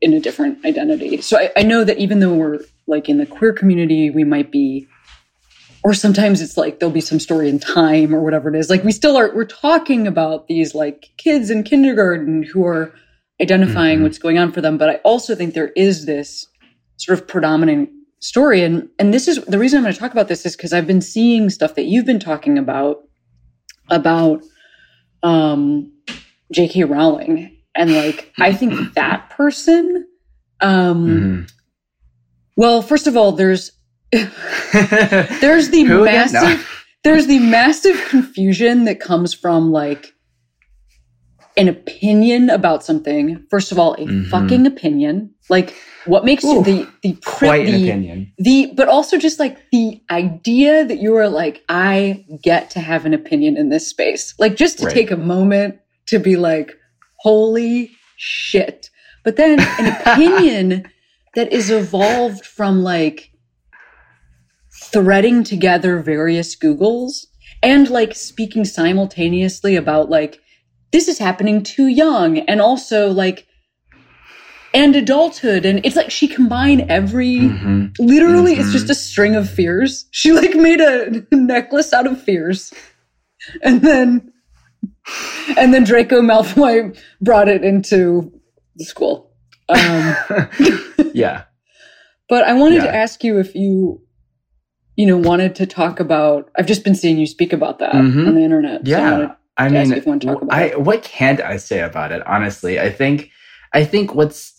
in 0.00 0.12
a 0.14 0.20
different 0.20 0.64
identity. 0.64 1.20
So 1.20 1.38
I, 1.38 1.50
I 1.56 1.62
know 1.62 1.84
that 1.84 1.98
even 1.98 2.20
though 2.20 2.32
we're 2.34 2.60
like 2.86 3.08
in 3.08 3.18
the 3.18 3.26
queer 3.26 3.52
community, 3.52 4.10
we 4.10 4.24
might 4.24 4.50
be 4.50 4.86
or 5.84 5.94
sometimes 5.94 6.40
it's 6.40 6.56
like 6.56 6.80
there'll 6.80 6.92
be 6.92 7.00
some 7.00 7.20
story 7.20 7.48
in 7.48 7.60
time 7.60 8.12
or 8.12 8.20
whatever 8.20 8.48
it 8.52 8.58
is 8.58 8.68
like 8.68 8.82
we 8.82 8.90
still 8.90 9.16
are 9.16 9.32
we're 9.36 9.44
talking 9.44 10.06
about 10.08 10.48
these 10.48 10.74
like 10.74 11.10
kids 11.16 11.48
in 11.48 11.62
kindergarten 11.62 12.42
who 12.42 12.64
are 12.64 12.92
identifying 13.40 13.98
Mhm. 14.00 14.02
what's 14.02 14.18
going 14.18 14.38
on 14.38 14.50
for 14.52 14.60
them 14.60 14.78
but 14.78 14.88
i 14.88 14.94
also 15.04 15.34
think 15.34 15.54
there 15.54 15.72
is 15.76 16.06
this 16.06 16.46
sort 16.96 17.18
of 17.18 17.26
predominant 17.28 17.90
story 18.20 18.62
and 18.62 18.88
and 18.98 19.12
this 19.12 19.28
is 19.28 19.44
the 19.44 19.58
reason 19.58 19.76
i'm 19.78 19.82
going 19.84 19.92
to 19.94 20.00
talk 20.00 20.12
about 20.12 20.28
this 20.28 20.46
is 20.46 20.56
because 20.56 20.72
i've 20.72 20.86
been 20.86 21.02
seeing 21.02 21.50
stuff 21.50 21.74
that 21.74 21.84
you've 21.84 22.06
been 22.06 22.18
talking 22.18 22.56
about 22.58 22.98
about 23.90 24.42
um 25.22 25.92
jk 26.54 26.88
rowling 26.88 27.54
and 27.74 27.94
like 27.94 28.32
i 28.38 28.52
think 28.54 28.72
that 28.94 29.28
person 29.30 30.06
um 30.60 31.06
Mhm. 31.08 31.50
Well, 32.58 32.80
first 32.80 33.06
of 33.06 33.18
all, 33.18 33.32
there's 33.32 33.70
there's 34.12 35.68
the 35.70 35.84
massive 35.84 36.58
No. 36.58 36.64
there's 37.04 37.26
the 37.26 37.38
massive 37.38 38.02
confusion 38.08 38.84
that 38.84 38.98
comes 38.98 39.34
from 39.34 39.70
like 39.72 40.14
an 41.56 41.68
opinion 41.68 42.50
about 42.50 42.84
something. 42.84 43.42
First 43.50 43.72
of 43.72 43.78
all, 43.78 43.94
a 43.94 44.04
Mhm. 44.06 44.26
fucking 44.28 44.66
opinion. 44.66 45.30
Like 45.48 45.74
what 46.04 46.24
makes 46.24 46.44
Ooh, 46.44 46.62
the 46.62 46.86
the 47.02 47.12
pri- 47.22 47.48
Quite 47.48 47.66
the, 47.66 47.88
opinion. 47.90 48.32
the 48.38 48.72
but 48.76 48.88
also 48.88 49.16
just 49.18 49.38
like 49.40 49.56
the 49.72 50.00
idea 50.10 50.84
that 50.84 51.00
you 51.00 51.16
are 51.16 51.28
like 51.28 51.62
I 51.68 52.24
get 52.42 52.70
to 52.70 52.80
have 52.80 53.06
an 53.06 53.14
opinion 53.14 53.56
in 53.56 53.70
this 53.70 53.86
space. 53.88 54.34
Like 54.38 54.56
just 54.56 54.78
to 54.78 54.84
Right. 54.86 54.94
take 54.94 55.10
a 55.10 55.16
moment 55.16 55.76
to 56.06 56.18
be 56.18 56.36
like 56.36 56.74
holy 57.20 57.90
shit. 58.16 58.90
But 59.24 59.36
then 59.36 59.58
an 59.60 59.96
opinion 60.06 60.84
that 61.34 61.52
is 61.52 61.70
evolved 61.70 62.44
from 62.44 62.82
like 62.82 63.30
threading 64.92 65.42
together 65.44 66.00
various 66.00 66.54
Googles 66.56 67.26
and 67.62 67.88
like 67.88 68.14
speaking 68.14 68.64
simultaneously 68.64 69.74
about 69.76 70.10
like 70.10 70.40
this 70.92 71.08
is 71.08 71.18
happening 71.18 71.62
too 71.62 71.86
young 71.88 72.38
and 72.40 72.60
also 72.60 73.10
like 73.10 73.46
and 74.74 74.94
adulthood 74.96 75.64
and 75.64 75.80
it's 75.84 75.96
like 75.96 76.10
she 76.10 76.28
combined 76.28 76.84
every 76.90 77.38
Mhm. 77.38 77.94
literally 77.98 78.54
it's 78.54 78.68
Mhm. 78.68 78.72
just 78.72 78.90
a 78.90 78.94
string 78.94 79.34
of 79.36 79.48
fears 79.48 80.06
she 80.10 80.32
like 80.32 80.54
made 80.54 80.80
a 80.80 81.24
necklace 81.32 81.92
out 81.92 82.06
of 82.06 82.20
fears 82.20 82.72
and 83.62 83.80
then 83.82 84.32
and 85.56 85.72
then 85.72 85.84
draco 85.84 86.20
malfoy 86.20 86.96
brought 87.20 87.48
it 87.48 87.64
into 87.64 88.32
the 88.76 88.84
school 88.84 89.32
um 89.68 90.14
yeah. 91.14 91.42
but 92.28 92.44
I 92.44 92.52
wanted 92.54 92.76
Yeah. 92.76 92.90
to 92.90 92.94
ask 92.96 93.24
you 93.24 93.38
if 93.38 93.54
you, 93.54 94.00
you 94.96 95.06
know, 95.06 95.16
wanted 95.16 95.54
to 95.56 95.66
talk 95.66 95.98
about. 96.00 96.50
I've 96.56 96.66
just 96.66 96.84
been 96.84 96.94
seeing 96.94 97.18
you 97.18 97.26
speak 97.26 97.52
about 97.52 97.78
that 97.80 97.92
Mhm. 97.94 98.26
on 98.28 98.34
the 98.36 98.42
internet. 98.42 98.82
so 98.86 98.90
Yeah. 98.90 99.10
wanted- 99.12 99.30
I 99.58 99.68
mean, 99.68 99.92
if 99.92 100.04
you 100.04 100.10
want 100.10 100.22
to 100.22 100.28
talk 100.28 100.42
about 100.42 100.54
I, 100.54 100.64
it. 100.64 100.80
what 100.80 101.02
can't 101.02 101.40
I 101.40 101.56
say 101.56 101.80
about 101.80 102.12
it? 102.12 102.26
Honestly, 102.26 102.78
I 102.78 102.90
think, 102.90 103.30
I 103.72 103.84
think 103.84 104.14
what's, 104.14 104.52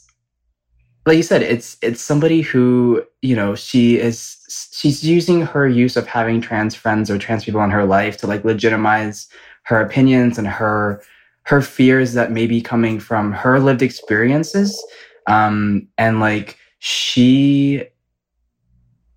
like 1.06 1.18
you 1.18 1.24
said, 1.24 1.42
it's 1.42 1.78
it's 1.82 2.02
somebody 2.02 2.42
who 2.42 3.04
you 3.22 3.36
know 3.36 3.56
she 3.56 3.98
is 3.98 4.38
she's 4.74 5.04
using 5.04 5.42
her 5.42 5.66
use 5.66 5.96
of 5.96 6.06
having 6.06 6.42
trans 6.42 6.76
friends 6.76 7.10
or 7.10 7.18
trans 7.18 7.46
people 7.46 7.64
in 7.64 7.70
her 7.70 7.86
life 7.86 8.18
to 8.18 8.28
like 8.28 8.44
legitimize 8.44 9.28
her 9.64 9.80
opinions 9.80 10.38
and 10.38 10.48
her 10.48 11.02
her 11.44 11.62
fears 11.62 12.12
that 12.12 12.32
may 12.32 12.46
be 12.46 12.60
coming 12.60 13.00
from 13.00 13.32
her 13.32 13.58
lived 13.58 13.82
experiences, 13.82 14.84
um, 15.28 15.88
and 15.98 16.20
like 16.20 16.58
she 16.80 17.86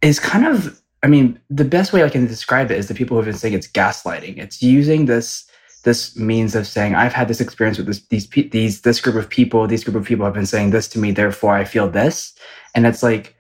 is 0.03 0.21
kind 0.21 0.47
of. 0.47 0.81
I 1.03 1.07
mean, 1.07 1.41
the 1.49 1.65
best 1.65 1.95
way 1.95 2.05
I 2.05 2.11
can 2.11 2.27
describe 2.27 2.71
it 2.71 2.77
is 2.77 2.89
the 2.89 2.95
people 2.95 3.17
who 3.17 3.23
have 3.23 3.33
been 3.33 3.39
saying 3.39 3.55
it's 3.55 3.67
gaslighting. 3.67 4.37
It's 4.37 4.63
using 4.63 5.07
this 5.07 5.50
this 5.83 6.17
means 6.17 6.55
of 6.55 6.67
saying 6.67 6.95
I've 6.95 7.13
had 7.13 7.29
this 7.29 7.41
experience 7.41 7.79
with 7.79 7.87
this 7.87 8.01
these 8.07 8.29
these 8.51 8.83
this 8.83 9.01
group 9.01 9.17
of 9.17 9.29
people. 9.29 9.67
These 9.67 9.85
group 9.85 9.97
of 9.97 10.05
people 10.05 10.25
have 10.25 10.35
been 10.35 10.47
saying 10.47 10.71
this 10.71 10.89
to 10.89 10.99
me, 10.99 11.11
therefore 11.11 11.55
I 11.55 11.65
feel 11.65 11.89
this. 11.89 12.35
And 12.75 12.87
it's 12.87 13.03
like 13.03 13.35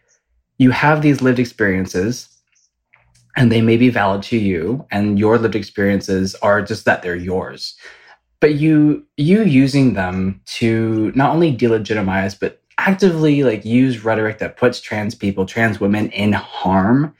you 0.58 0.70
have 0.70 1.02
these 1.02 1.22
lived 1.22 1.38
experiences, 1.38 2.28
and 3.36 3.50
they 3.50 3.62
may 3.62 3.76
be 3.76 3.88
valid 3.88 4.22
to 4.24 4.38
you, 4.38 4.86
and 4.90 5.18
your 5.18 5.38
lived 5.38 5.56
experiences 5.56 6.34
are 6.36 6.62
just 6.62 6.84
that 6.84 7.02
they're 7.02 7.16
yours. 7.16 7.76
But 8.40 8.54
you 8.54 9.04
you 9.16 9.42
using 9.42 9.94
them 9.94 10.40
to 10.58 11.12
not 11.14 11.34
only 11.34 11.54
delegitimize, 11.56 12.38
but 12.38 12.62
actively 12.78 13.42
like 13.42 13.64
use 13.64 14.04
rhetoric 14.04 14.38
that 14.38 14.56
puts 14.56 14.80
trans 14.80 15.14
people, 15.14 15.44
trans 15.44 15.80
women 15.80 16.10
in 16.10 16.32
harm 16.32 17.14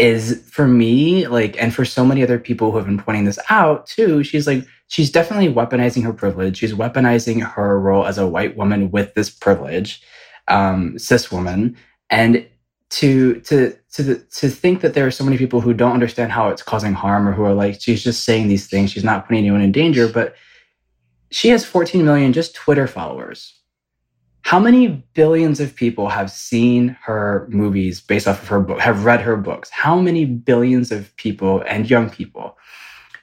is 0.00 0.42
for 0.50 0.66
me 0.66 1.26
like 1.28 1.60
and 1.62 1.74
for 1.74 1.84
so 1.84 2.04
many 2.04 2.22
other 2.22 2.38
people 2.38 2.70
who 2.70 2.78
have 2.78 2.86
been 2.86 2.98
pointing 2.98 3.24
this 3.24 3.38
out 3.50 3.86
too 3.86 4.24
she's 4.24 4.46
like 4.46 4.64
she's 4.90 5.10
definitely 5.10 5.52
weaponizing 5.52 6.02
her 6.02 6.12
privilege. 6.12 6.58
She's 6.58 6.74
weaponizing 6.74 7.42
her 7.42 7.80
role 7.80 8.06
as 8.06 8.18
a 8.18 8.26
white 8.26 8.56
woman 8.56 8.90
with 8.90 9.14
this 9.14 9.30
privilege 9.30 10.02
um 10.48 10.98
cis 10.98 11.32
woman. 11.32 11.76
And 12.10 12.46
to 12.90 13.40
to 13.42 13.74
to 13.92 14.16
to 14.16 14.48
think 14.50 14.80
that 14.80 14.94
there 14.94 15.06
are 15.06 15.12
so 15.12 15.24
many 15.24 15.38
people 15.38 15.60
who 15.60 15.72
don't 15.72 15.92
understand 15.92 16.32
how 16.32 16.48
it's 16.48 16.62
causing 16.62 16.92
harm 16.92 17.26
or 17.28 17.32
who 17.32 17.44
are 17.44 17.54
like 17.54 17.80
she's 17.80 18.02
just 18.02 18.24
saying 18.24 18.48
these 18.48 18.66
things 18.66 18.90
she's 18.90 19.04
not 19.04 19.26
putting 19.26 19.38
anyone 19.38 19.60
in 19.60 19.70
danger 19.70 20.08
but 20.08 20.34
she 21.30 21.50
has 21.50 21.64
14 21.64 22.04
million 22.04 22.32
just 22.32 22.52
twitter 22.52 22.88
followers 22.88 23.59
how 24.42 24.58
many 24.58 24.88
billions 25.14 25.60
of 25.60 25.74
people 25.76 26.08
have 26.08 26.30
seen 26.30 26.96
her 27.02 27.46
movies 27.50 28.00
based 28.00 28.26
off 28.26 28.42
of 28.42 28.48
her 28.48 28.60
book 28.60 28.80
have 28.80 29.04
read 29.04 29.20
her 29.20 29.36
books? 29.36 29.70
How 29.70 30.00
many 30.00 30.24
billions 30.24 30.90
of 30.92 31.14
people 31.16 31.62
and 31.66 31.88
young 31.88 32.10
people? 32.10 32.56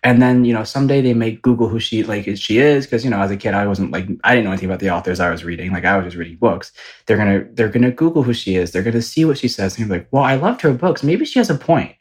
And 0.03 0.21
then 0.21 0.45
you 0.45 0.53
know 0.53 0.63
someday 0.63 1.01
they 1.01 1.13
may 1.15 1.31
google 1.31 1.67
who 1.67 1.79
she 1.79 2.03
like 2.03 2.27
is 2.27 2.39
she 2.39 2.59
is 2.59 2.85
because 2.85 3.03
you 3.03 3.09
know 3.09 3.19
as 3.19 3.31
a 3.31 3.35
kid 3.35 3.55
i 3.55 3.65
wasn't 3.65 3.91
like 3.91 4.07
i 4.23 4.33
didn't 4.35 4.45
know 4.45 4.51
anything 4.51 4.69
about 4.69 4.79
the 4.79 4.91
authors 4.91 5.19
i 5.19 5.29
was 5.31 5.43
reading. 5.43 5.71
Like 5.71 5.85
i 5.85 5.97
was 5.97 6.05
just 6.05 6.15
reading 6.17 6.37
books. 6.37 6.71
They're 7.07 7.17
gonna 7.17 7.45
they're 7.53 7.67
gonna 7.67 7.91
google 7.91 8.23
who 8.23 8.31
she 8.33 8.55
is. 8.55 8.71
They're 8.71 8.83
gonna 8.83 9.01
see 9.01 9.25
what 9.25 9.39
she 9.39 9.47
says. 9.47 9.77
And 9.77 9.87
be 9.89 9.95
like 9.95 10.07
well 10.11 10.23
i 10.23 10.35
loved 10.35 10.61
her 10.61 10.71
books. 10.73 11.03
Maybe 11.03 11.25
she 11.25 11.39
has 11.39 11.49
a 11.49 11.55
point 11.55 11.93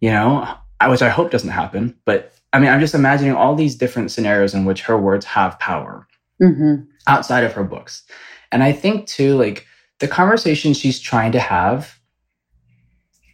you 0.00 0.10
know 0.10 0.48
I- 0.80 0.88
which 0.88 1.02
i 1.02 1.08
hope 1.10 1.30
doesn't 1.30 1.50
happen. 1.50 1.94
But 2.06 2.32
i 2.54 2.58
mean 2.58 2.70
i'm 2.70 2.80
just 2.80 2.94
imagining 2.94 3.34
all 3.34 3.54
these 3.54 3.76
different 3.76 4.10
scenarios 4.10 4.54
in 4.54 4.64
which 4.64 4.80
her 4.82 4.98
words 4.98 5.26
have 5.26 5.58
power 5.60 6.08
Mhm. 6.40 6.86
outside 7.06 7.44
of 7.44 7.52
her 7.52 7.62
books. 7.64 8.02
And 8.52 8.62
I 8.62 8.72
think 8.72 9.06
too, 9.06 9.36
like 9.36 9.66
the 10.00 10.08
conversation 10.08 10.74
she's 10.74 11.00
trying 11.00 11.32
to 11.32 11.40
have 11.40 11.98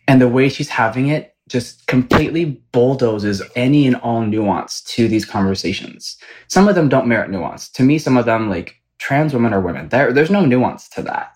and 0.07 0.21
the 0.21 0.29
way 0.29 0.49
she's 0.49 0.69
having 0.71 1.09
it 1.09 1.35
just 1.49 1.87
completely 1.87 2.63
bulldozes 2.73 3.43
any 3.57 3.87
and 3.87 3.97
all 3.97 4.21
nuance 4.23 4.83
to 4.83 5.09
these 5.09 5.25
conversations. 5.25 6.17
Some 6.49 6.69
of 6.69 6.75
them 6.75 6.89
don't 6.89 7.07
merit 7.09 7.31
nuance. 7.31 7.69
To 7.71 7.83
me, 7.83 7.99
some 7.99 8.17
of 8.17 8.27
them 8.27 8.51
like 8.51 8.77
trans 8.99 9.33
women 9.33 9.55
are 9.55 9.61
women. 9.61 9.89
There, 9.89 10.13
there's 10.13 10.31
no 10.31 10.45
nuance 10.45 10.89
to 10.91 11.03
that. 11.03 11.33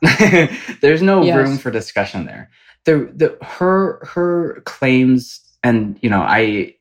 there's 0.80 1.02
no 1.02 1.22
Yes. 1.24 1.36
room 1.36 1.58
for 1.58 1.70
discussion 1.70 2.26
there. 2.26 2.50
The, 2.84 3.10
the 3.14 3.38
her 3.44 4.04
her 4.04 4.60
claims 4.66 5.40
and 5.62 5.98
you 6.02 6.10
know 6.10 6.20
I 6.20 6.74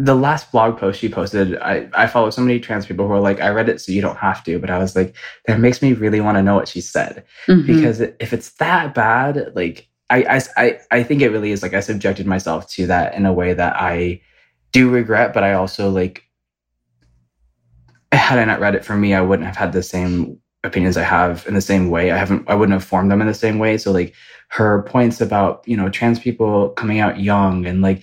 the 0.00 0.14
last 0.14 0.52
blog 0.52 0.78
post 0.78 1.00
she 1.00 1.08
posted, 1.08 1.58
I, 1.58 1.88
I 1.92 2.06
follow 2.06 2.30
so 2.30 2.40
many 2.40 2.60
trans 2.60 2.86
people 2.86 3.08
who 3.08 3.14
are 3.14 3.20
like, 3.20 3.40
I 3.40 3.48
read 3.48 3.68
it 3.68 3.80
so 3.80 3.90
you 3.90 4.00
don't 4.00 4.16
have 4.16 4.44
to. 4.44 4.60
But 4.60 4.70
I 4.70 4.78
was 4.78 4.94
like, 4.94 5.16
that 5.46 5.58
makes 5.58 5.82
me 5.82 5.92
really 5.92 6.20
want 6.20 6.36
to 6.36 6.42
know 6.42 6.54
what 6.54 6.68
she 6.68 6.80
said. 6.80 7.24
Mhm. 7.48 7.66
Because 7.66 8.00
if 8.00 8.32
it's 8.32 8.50
that 8.54 8.94
bad, 8.94 9.52
like, 9.56 9.88
I, 10.08 10.22
I, 10.22 10.40
I, 10.56 10.78
I 10.92 11.02
think 11.02 11.20
it 11.20 11.30
really 11.30 11.50
is 11.50 11.62
like 11.62 11.74
I 11.74 11.80
subjected 11.80 12.26
myself 12.26 12.70
to 12.70 12.86
that 12.86 13.14
in 13.14 13.26
a 13.26 13.32
way 13.32 13.52
that 13.54 13.74
I 13.76 14.20
do 14.70 14.88
regret, 14.88 15.34
but 15.34 15.42
I 15.42 15.54
also 15.54 15.90
like, 15.90 16.22
had 18.12 18.38
I 18.38 18.44
not 18.44 18.60
read 18.60 18.76
it 18.76 18.84
for 18.84 18.96
me, 18.96 19.14
I 19.14 19.20
wouldn't 19.20 19.46
have 19.46 19.56
had 19.56 19.72
the 19.72 19.82
same 19.82 20.38
opinions 20.62 20.96
I 20.96 21.02
have 21.02 21.44
in 21.48 21.54
the 21.54 21.60
same 21.60 21.90
way. 21.90 22.12
I 22.12 22.18
haven't, 22.18 22.48
I 22.48 22.54
wouldn't 22.54 22.72
have 22.74 22.84
formed 22.84 23.10
them 23.10 23.20
in 23.20 23.26
the 23.26 23.34
same 23.34 23.58
way. 23.58 23.76
So, 23.78 23.90
like, 23.90 24.14
her 24.50 24.82
points 24.84 25.20
about, 25.20 25.66
you 25.66 25.76
know, 25.76 25.88
trans 25.90 26.20
people 26.20 26.70
coming 26.70 27.00
out 27.00 27.20
young 27.20 27.66
and 27.66 27.82
like, 27.82 28.02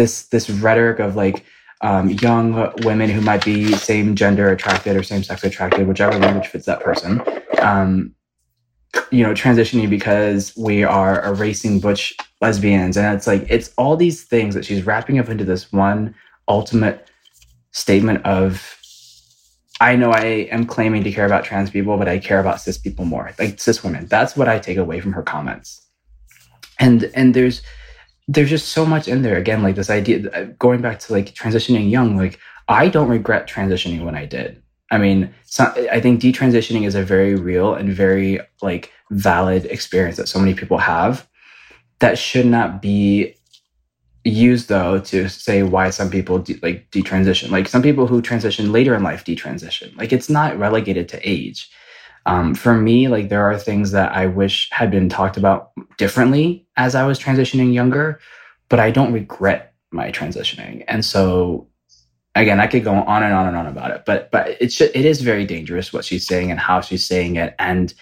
this 0.00 0.28
this 0.28 0.48
rhetoric 0.48 0.98
of 0.98 1.14
like 1.14 1.44
um, 1.82 2.08
young 2.08 2.72
women 2.84 3.10
who 3.10 3.20
might 3.20 3.44
be 3.44 3.72
same 3.74 4.14
gender 4.14 4.50
attracted 4.50 4.96
or 4.96 5.02
same 5.02 5.22
sex 5.22 5.44
attracted, 5.44 5.86
whichever 5.86 6.18
language 6.18 6.46
fits 6.46 6.66
that 6.66 6.80
person. 6.80 7.22
Um, 7.60 8.14
you 9.10 9.22
know, 9.22 9.32
transitioning 9.32 9.88
because 9.88 10.56
we 10.56 10.82
are 10.82 11.24
erasing 11.24 11.80
butch 11.80 12.14
lesbians, 12.40 12.96
and 12.96 13.14
it's 13.14 13.26
like 13.26 13.44
it's 13.48 13.72
all 13.76 13.96
these 13.96 14.24
things 14.24 14.54
that 14.54 14.64
she's 14.64 14.86
wrapping 14.86 15.18
up 15.18 15.28
into 15.28 15.44
this 15.44 15.70
one 15.70 16.14
ultimate 16.48 17.08
statement 17.72 18.24
of. 18.24 18.76
I 19.82 19.96
know 19.96 20.10
I 20.10 20.48
am 20.50 20.66
claiming 20.66 21.04
to 21.04 21.12
care 21.12 21.24
about 21.24 21.44
trans 21.44 21.70
people, 21.70 21.96
but 21.96 22.06
I 22.06 22.18
care 22.18 22.38
about 22.38 22.60
cis 22.60 22.76
people 22.76 23.06
more, 23.06 23.32
like 23.38 23.58
cis 23.58 23.82
women. 23.82 24.06
That's 24.06 24.36
what 24.36 24.46
I 24.46 24.58
take 24.58 24.76
away 24.76 25.00
from 25.00 25.12
her 25.12 25.22
comments. 25.22 25.86
And 26.78 27.10
and 27.14 27.32
there's 27.32 27.62
there's 28.30 28.48
just 28.48 28.68
so 28.68 28.86
much 28.86 29.08
in 29.08 29.22
there. 29.22 29.36
Again 29.36 29.62
like 29.62 29.74
this 29.74 29.90
idea 29.90 30.30
uh, 30.30 30.44
going 30.58 30.80
back 30.80 31.00
to 31.00 31.12
like 31.12 31.34
transitioning 31.34 31.90
young 31.90 32.16
like 32.16 32.38
i 32.68 32.88
don't 32.88 33.08
regret 33.08 33.48
transitioning 33.48 34.04
when 34.04 34.14
i 34.14 34.24
did. 34.24 34.62
I 34.92 34.98
mean 34.98 35.34
i 35.96 36.00
think 36.00 36.20
detransitioning 36.20 36.86
is 36.86 36.94
a 36.94 37.02
very 37.02 37.34
real 37.34 37.74
and 37.74 37.92
very 37.92 38.40
like 38.62 38.92
valid 39.10 39.64
experience 39.66 40.16
that 40.16 40.28
so 40.28 40.38
many 40.38 40.54
people 40.54 40.78
have. 40.78 41.28
That 41.98 42.18
should 42.18 42.46
not 42.46 42.80
be 42.80 43.34
used 44.24 44.68
though 44.68 45.00
to 45.00 45.28
say 45.28 45.62
why 45.64 45.90
some 45.90 46.10
people 46.10 46.38
de- 46.38 46.60
like 46.62 46.88
detransition. 46.92 47.50
Like 47.50 47.66
some 47.68 47.82
people 47.82 48.06
who 48.06 48.22
transition 48.22 48.70
later 48.70 48.94
in 48.94 49.02
life 49.02 49.24
detransition. 49.24 49.96
Like 49.96 50.12
it's 50.12 50.30
not 50.30 50.58
relegated 50.58 51.08
to 51.08 51.28
age 51.28 51.68
um, 52.26 52.54
for 52.54 52.74
me 52.74 53.08
like 53.08 53.28
there 53.28 53.42
are 53.42 53.58
things 53.58 53.90
that 53.92 54.12
i 54.12 54.26
wish 54.26 54.68
had 54.70 54.90
been 54.90 55.08
talked 55.08 55.36
about 55.36 55.70
differently 55.96 56.66
as 56.76 56.94
i 56.94 57.06
was 57.06 57.18
transitioning 57.18 57.72
younger 57.72 58.20
but 58.68 58.80
i 58.80 58.90
don't 58.90 59.12
regret 59.12 59.74
my 59.90 60.10
transitioning 60.10 60.84
and 60.88 61.04
so 61.04 61.66
again 62.34 62.60
i 62.60 62.66
could 62.66 62.84
go 62.84 62.94
on 62.94 63.22
and 63.22 63.34
on 63.34 63.46
and 63.46 63.56
on 63.56 63.66
about 63.66 63.90
it 63.90 64.04
but 64.04 64.30
but 64.30 64.56
it's 64.60 64.80
it 64.80 64.94
is 64.94 65.20
very 65.20 65.44
dangerous 65.44 65.92
what 65.92 66.04
she's 66.04 66.26
saying 66.26 66.50
and 66.50 66.60
how 66.60 66.80
she's 66.80 67.04
saying 67.06 67.36
it 67.36 67.54
and 67.58 67.94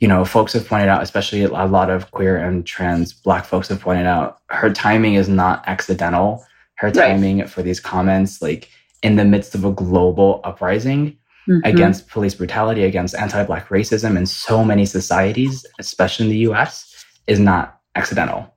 you 0.00 0.06
know, 0.06 0.24
folks 0.24 0.52
have 0.52 0.66
pointed 0.66 0.88
out, 0.88 1.02
especially 1.02 1.42
a 1.42 1.48
lot 1.48 1.90
of 1.90 2.10
queer 2.12 2.36
and 2.36 2.64
trans 2.64 3.12
black 3.12 3.44
folks 3.44 3.68
have 3.68 3.80
pointed 3.80 4.06
out, 4.06 4.38
her 4.50 4.72
timing 4.72 5.14
is 5.14 5.28
not 5.28 5.64
accidental. 5.66 6.44
Her 6.76 6.88
Right. 6.88 6.94
timing 6.94 7.44
for 7.48 7.62
these 7.62 7.80
comments, 7.80 8.40
like 8.40 8.68
in 9.02 9.16
the 9.16 9.24
midst 9.24 9.54
of 9.56 9.64
a 9.64 9.72
global 9.72 10.40
uprising 10.44 11.16
Mhm. 11.48 11.60
against 11.64 12.08
police 12.08 12.34
brutality, 12.34 12.84
against 12.84 13.14
anti-black 13.14 13.68
racism 13.70 14.16
in 14.18 14.26
so 14.26 14.62
many 14.62 14.84
societies, 14.84 15.64
especially 15.78 16.26
in 16.26 16.30
the 16.30 16.38
US, 16.50 16.94
is 17.26 17.40
not 17.40 17.80
accidental. 17.94 18.54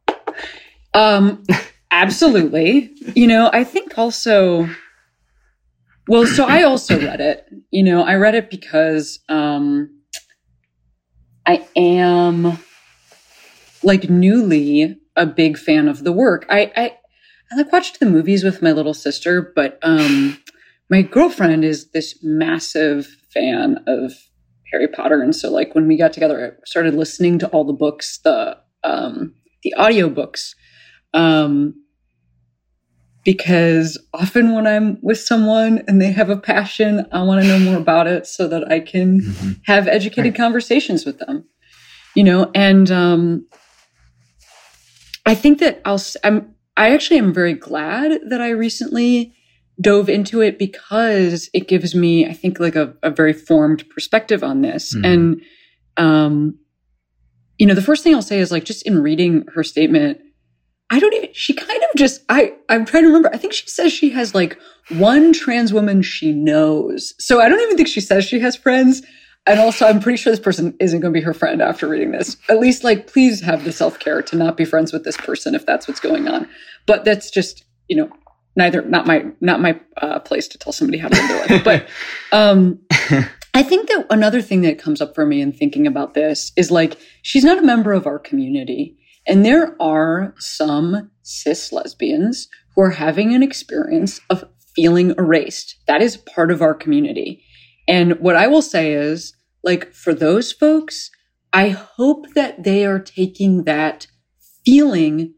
Um, 0.94 1.44
absolutely. 1.92 2.92
You 3.16 3.28
know, 3.28 3.50
I 3.54 3.64
think 3.64 3.98
also, 3.98 4.70
well, 6.08 6.26
so 6.26 6.46
I 6.46 6.64
also 6.64 7.00
read 7.00 7.22
it. 7.22 7.48
You 7.72 7.84
know, 7.84 8.04
I 8.04 8.16
read 8.16 8.36
it 8.36 8.50
because 8.50 9.20
um, 9.30 9.90
I 11.46 11.66
am 11.78 12.60
like 13.84 14.10
newly 14.10 15.00
a 15.16 15.26
big 15.26 15.58
fan 15.58 15.88
of 15.88 16.04
the 16.04 16.12
work. 16.12 16.46
I, 16.50 16.72
I, 16.76 16.98
I 17.52 17.56
like 17.56 17.72
watched 17.72 18.00
the 18.02 18.06
movies 18.06 18.44
with 18.44 18.62
my 18.62 18.74
little 18.74 18.94
sister, 18.94 19.54
but 19.56 19.80
um, 19.82 20.38
my 20.92 21.02
girlfriend 21.02 21.64
is 21.64 21.90
this 21.92 22.20
massive 22.22 23.08
fan 23.34 23.82
of 23.88 24.12
Harry 24.72 24.90
Potter, 24.90 25.22
and 25.22 25.36
so 25.36 25.50
like 25.50 25.74
when 25.74 25.88
we 25.88 25.98
got 25.98 26.14
together, 26.14 26.58
I 26.60 26.62
started 26.66 26.94
listening 26.94 27.40
to 27.40 27.48
all 27.48 27.64
the 27.64 27.74
books, 27.74 28.20
the 28.24 28.58
um, 28.84 29.34
the 29.64 29.74
audiobooks 29.78 30.54
um, 31.14 31.74
because 33.24 33.98
often 34.14 34.54
when 34.54 34.68
I'm 34.68 34.98
with 35.02 35.20
someone 35.20 35.84
and 35.88 36.02
they 36.02 36.12
have 36.12 36.30
a 36.30 36.38
passion, 36.38 37.08
I 37.12 37.22
want 37.24 37.42
to 37.42 37.48
know 37.48 37.60
more 37.60 37.78
about 37.78 38.08
it 38.08 38.28
so 38.28 38.48
that 38.48 38.70
I 38.72 38.80
can 38.80 39.22
Mhm. 39.22 39.62
have 39.66 39.88
educated 39.88 40.36
conversations 40.36 41.06
with 41.06 41.20
them. 41.20 41.46
You 42.16 42.26
know, 42.26 42.52
and 42.54 42.92
um, 42.92 43.46
I 45.26 45.36
think 45.36 45.60
that 45.60 45.82
I'll. 45.86 46.02
I'm 46.24 46.56
I 46.76 46.92
actually 46.94 47.20
am 47.20 47.34
very 47.34 47.54
glad 47.54 48.20
that 48.30 48.42
I 48.42 48.50
recently 48.50 49.34
dove 49.80 50.10
into 50.10 50.42
it 50.42 50.60
because 50.60 51.50
it 51.54 51.68
gives 51.68 51.96
me, 51.96 52.28
I 52.28 52.34
think, 52.34 52.60
like 52.60 52.76
a, 52.76 52.94
a 53.04 53.10
very 53.10 53.34
formed 53.34 53.88
perspective 53.90 54.44
on 54.44 54.62
this. 54.62 54.96
Mhm. 54.96 55.06
And 55.06 55.42
um, 55.98 56.60
you 57.58 57.68
know, 57.68 57.76
the 57.76 57.82
first 57.82 58.04
thing 58.04 58.16
I'll 58.16 58.22
say 58.22 58.40
is 58.40 58.52
like 58.52 58.64
just 58.66 58.86
in 58.88 59.02
reading 59.02 59.46
her 59.54 59.64
statement, 59.64 60.20
I 60.90 61.00
don't 61.00 61.14
even, 61.14 61.30
she 61.34 61.54
kind 61.54 61.82
of 61.84 61.90
just, 61.96 62.22
I, 62.28 62.54
I'm 62.70 62.86
trying 62.86 63.04
to 63.04 63.08
remember. 63.08 63.30
I 63.32 63.38
think 63.38 63.54
she 63.54 63.68
says 63.68 63.94
she 63.94 64.10
has 64.10 64.34
like 64.34 64.58
one 64.90 65.32
trans 65.32 65.72
woman 65.72 66.02
she 66.02 66.32
knows. 66.32 67.14
So 67.20 67.40
I 67.40 67.48
don't 67.48 67.62
even 67.62 67.78
think 67.78 67.88
she 67.88 68.02
says 68.02 68.26
she 68.26 68.40
has 68.40 68.56
friends. 68.56 69.04
And 69.48 69.60
also, 69.60 69.88
I'm 69.88 70.00
pretty 70.00 70.18
sure 70.18 70.32
this 70.32 70.40
person 70.40 70.76
isn't 70.80 71.00
going 71.00 71.14
to 71.14 71.20
be 71.20 71.24
her 71.24 71.34
friend 71.34 71.62
after 71.62 71.88
reading 71.88 72.12
this. 72.12 72.38
At 72.48 72.60
least, 72.60 72.84
like, 72.84 73.08
please 73.08 73.42
have 73.42 73.64
the 73.64 73.72
self 73.72 73.98
care 73.98 74.22
to 74.22 74.36
not 74.36 74.56
be 74.56 74.66
friends 74.66 74.94
with 74.94 75.04
this 75.04 75.18
person 75.18 75.56
if 75.56 75.66
that's 75.66 75.88
what's 75.88 76.00
going 76.00 76.28
on. 76.28 76.48
But 76.86 77.06
that's 77.06 77.32
just, 77.32 77.64
you 77.88 77.96
know, 77.96 78.10
neither, 78.56 78.82
not 78.82 79.08
my, 79.08 79.26
not 79.40 79.62
my 79.62 79.80
uh, 79.98 80.20
place 80.20 80.48
to 80.50 80.58
tell 80.58 80.74
somebody 80.74 80.98
how 80.98 81.08
to 81.08 81.16
live 81.16 81.28
their 81.28 81.58
life. 81.58 81.64
But 81.64 81.88
um, 82.38 82.80
I 83.54 83.64
think 83.64 83.90
that 83.90 84.06
another 84.10 84.42
thing 84.42 84.62
that 84.62 84.80
comes 84.80 85.02
up 85.02 85.16
for 85.16 85.26
me 85.26 85.42
in 85.42 85.52
thinking 85.52 85.88
about 85.88 86.14
this 86.14 86.52
is 86.56 86.72
like, 86.72 86.98
she's 87.22 87.44
not 87.44 87.58
a 87.58 87.64
member 87.64 87.94
of 87.94 88.08
our 88.08 88.20
community. 88.20 88.98
And 89.28 89.46
there 89.46 89.76
are 89.82 90.34
some 90.38 91.12
cis 91.22 91.72
lesbians 91.72 92.48
who 92.76 92.82
are 92.82 92.92
having 92.92 93.34
an 93.34 93.44
experience 93.44 94.22
of 94.30 94.46
feeling 94.76 95.14
erased. 95.18 95.76
That 95.88 96.02
is 96.02 96.18
part 96.18 96.52
of 96.52 96.62
our 96.62 96.74
community. 96.74 97.44
And 97.88 98.20
what 98.20 98.36
I 98.36 98.48
will 98.48 98.62
say 98.62 98.94
is, 98.94 99.36
like, 99.64 99.94
for 99.94 100.14
those 100.14 100.52
folks, 100.52 101.12
I 101.54 101.70
hope 101.70 102.34
that 102.34 102.64
they 102.64 102.86
are 102.86 103.00
taking 103.00 103.66
that 103.66 104.08
feeling 104.64 105.34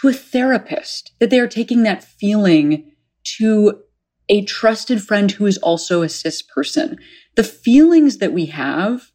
to 0.00 0.08
a 0.08 0.12
therapist, 0.12 1.12
that 1.20 1.30
they 1.30 1.40
are 1.40 1.48
taking 1.48 1.82
that 1.84 2.02
feeling 2.04 2.90
to 3.38 3.80
a 4.28 4.44
trusted 4.44 5.02
friend 5.02 5.30
who 5.32 5.46
is 5.46 5.58
also 5.58 6.02
a 6.02 6.08
cis 6.08 6.42
person. 6.42 6.98
The 7.36 7.44
feelings 7.44 8.18
that 8.18 8.32
we 8.32 8.46
have, 8.46 9.10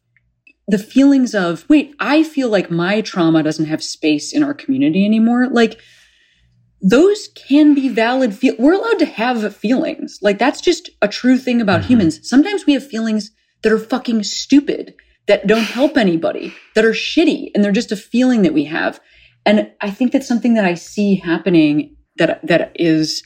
the 0.68 0.78
feelings 0.78 1.34
of, 1.34 1.64
wait, 1.68 1.94
I 1.98 2.22
feel 2.22 2.48
like 2.48 2.70
my 2.70 3.00
trauma 3.00 3.42
doesn't 3.42 3.66
have 3.66 3.82
space 3.82 4.32
in 4.32 4.42
our 4.42 4.54
community 4.54 5.04
anymore. 5.04 5.48
Like, 5.50 5.80
those 6.80 7.28
can 7.34 7.74
be 7.74 7.88
valid. 7.88 8.34
Feel- 8.34 8.54
We're 8.58 8.72
allowed 8.74 9.00
to 9.00 9.06
have 9.06 9.54
feelings. 9.56 10.18
Like, 10.22 10.38
that's 10.38 10.60
just 10.60 10.88
a 11.02 11.08
true 11.08 11.36
thing 11.38 11.60
about 11.60 11.82
Mhm. 11.82 11.86
humans. 11.86 12.20
Sometimes 12.28 12.64
we 12.64 12.72
have 12.72 12.86
feelings 12.86 13.32
that 13.62 13.72
are 13.72 13.78
fucking 13.78 14.22
stupid, 14.22 14.94
that 15.26 15.46
don't 15.46 15.64
help 15.64 15.98
anybody, 15.98 16.54
that 16.74 16.84
are 16.84 16.92
shitty, 16.92 17.50
and 17.54 17.62
they're 17.62 17.72
just 17.72 17.92
a 17.92 17.96
feeling 17.96 18.42
that 18.42 18.54
we 18.54 18.64
have. 18.64 19.00
And 19.50 19.72
I 19.80 19.90
think 19.90 20.12
that's 20.12 20.28
something 20.28 20.54
that 20.54 20.64
I 20.64 20.74
see 20.74 21.16
happening 21.16 21.96
that 22.18 22.38
that 22.46 22.70
is 22.76 23.24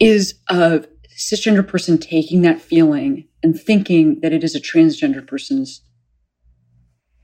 is 0.00 0.34
a 0.50 0.84
cisgender 1.16 1.64
person 1.64 1.96
taking 1.96 2.42
that 2.42 2.60
feeling 2.60 3.28
and 3.44 3.56
thinking 3.56 4.18
that 4.22 4.32
it 4.32 4.42
is 4.42 4.56
a 4.56 4.60
transgender 4.60 5.24
person's 5.24 5.80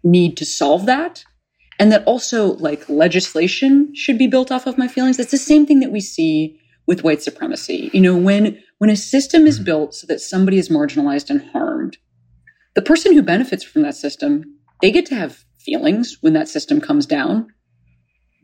need 0.05 0.37
to 0.37 0.44
solve 0.44 0.87
that. 0.87 1.25
And 1.81 1.90
that 1.90 2.05
also 2.05 2.53
like 2.59 2.88
legislation 2.88 3.92
should 3.96 4.16
be 4.16 4.29
built 4.29 4.53
off 4.53 4.68
of 4.68 4.79
my 4.79 4.87
feelings. 4.87 5.16
That's 5.16 5.33
the 5.33 5.38
same 5.38 5.66
thing 5.66 5.81
that 5.81 5.90
we 5.90 6.01
see 6.01 6.57
with 6.87 7.03
white 7.03 7.20
supremacy. 7.20 7.90
You 7.92 8.01
know 8.01 8.16
when 8.16 8.62
when 8.79 8.90
a 8.90 8.96
system 8.96 9.44
is 9.49 9.59
Mhm. 9.59 9.64
built 9.64 9.94
so 9.96 10.07
that 10.07 10.20
somebody 10.20 10.59
is 10.59 10.68
marginalized 10.68 11.31
and 11.31 11.42
harmed 11.51 11.96
the 12.77 12.83
person 12.83 13.12
who 13.12 13.23
benefits 13.23 13.64
from 13.64 13.83
that 13.83 13.96
system 13.96 14.60
they 14.83 14.90
get 14.90 15.07
to 15.07 15.14
have 15.14 15.45
feelings 15.59 16.16
when 16.21 16.33
that 16.33 16.49
system 16.49 16.81
comes 16.81 17.07
down. 17.07 17.49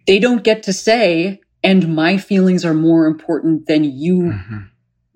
They 0.07 0.19
don't 0.19 0.45
get 0.45 0.63
to 0.65 0.73
say 0.73 1.41
and 1.65 1.95
my 1.97 2.17
feelings 2.17 2.65
are 2.65 2.75
more 2.75 3.07
important 3.07 3.67
than 3.67 3.83
you 3.85 4.19
Mhm. 4.19 4.69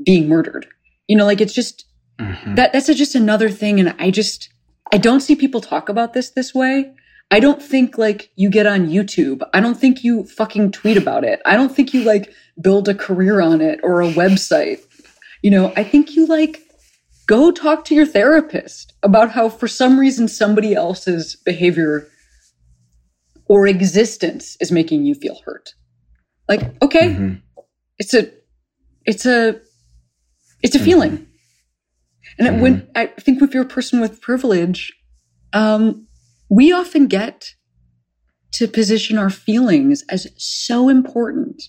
being 0.05 0.29
murdered. 0.29 0.67
You 1.09 1.17
know 1.17 1.27
like 1.27 1.41
it's 1.41 1.53
just 1.55 1.85
Mhm. 2.19 2.57
that 2.57 2.73
that's 2.73 2.87
just 2.87 3.15
another 3.15 3.49
thing 3.49 3.81
and 3.81 3.95
i 3.99 4.11
just 4.11 4.49
i 4.93 4.99
don't 4.99 5.21
see 5.21 5.35
people 5.35 5.61
talk 5.61 5.89
about 5.89 6.13
this 6.15 6.31
this 6.31 6.55
way. 6.55 6.93
I 7.33 7.39
don't 7.39 7.63
think 7.63 7.97
like 7.97 8.31
you 8.35 8.51
get 8.51 8.67
on 8.67 8.89
youtube. 8.89 9.43
I 9.55 9.61
don't 9.61 9.79
think 9.79 10.03
you 10.03 10.25
fucking 10.25 10.73
tweet 10.73 10.97
about 10.97 11.23
it. 11.25 11.41
I 11.47 11.55
don't 11.57 11.75
think 11.75 11.95
you 11.95 12.03
like 12.03 12.33
build 12.61 12.89
a 12.89 12.95
career 12.95 13.41
on 13.41 13.61
it 13.61 13.79
or 13.85 14.01
a 14.03 14.11
website. 14.11 14.81
You 15.43 15.51
know 15.51 15.73
i 15.77 15.85
think 15.85 16.17
you 16.17 16.27
like 16.27 16.61
go 17.31 17.53
talk 17.53 17.85
to 17.85 17.95
your 17.95 18.07
therapist 18.07 18.93
about 19.05 19.31
how 19.31 19.49
for 19.49 19.69
some 19.69 20.01
reason 20.05 20.27
somebody 20.27 20.75
else's 20.75 21.37
behavior 21.45 22.09
or 23.47 23.69
existence 23.69 24.57
is 24.61 24.73
making 24.73 25.05
you 25.05 25.15
feel 25.15 25.39
hurt 25.47 25.67
like 26.49 26.63
okay 26.83 27.09
Mhm. 27.15 27.41
it's 27.99 28.15
a 28.15 28.23
it's 29.07 29.25
a 29.27 29.61
it's 30.65 30.75
a 30.75 30.81
Mhm. 30.81 30.85
feeling 30.89 31.27
and 32.37 32.49
it 32.49 32.55
when 32.63 32.75
i 32.97 33.07
think 33.07 33.41
if 33.43 33.55
you're 33.55 33.69
a 33.71 33.77
person 33.79 34.01
with 34.01 34.21
privilege 34.21 34.93
um 35.53 36.09
we 36.49 36.73
often 36.73 37.07
get 37.07 37.55
to 38.57 38.67
position 38.67 39.17
our 39.19 39.31
feelings 39.31 40.03
as 40.09 40.27
so 40.37 40.89
important 40.89 41.63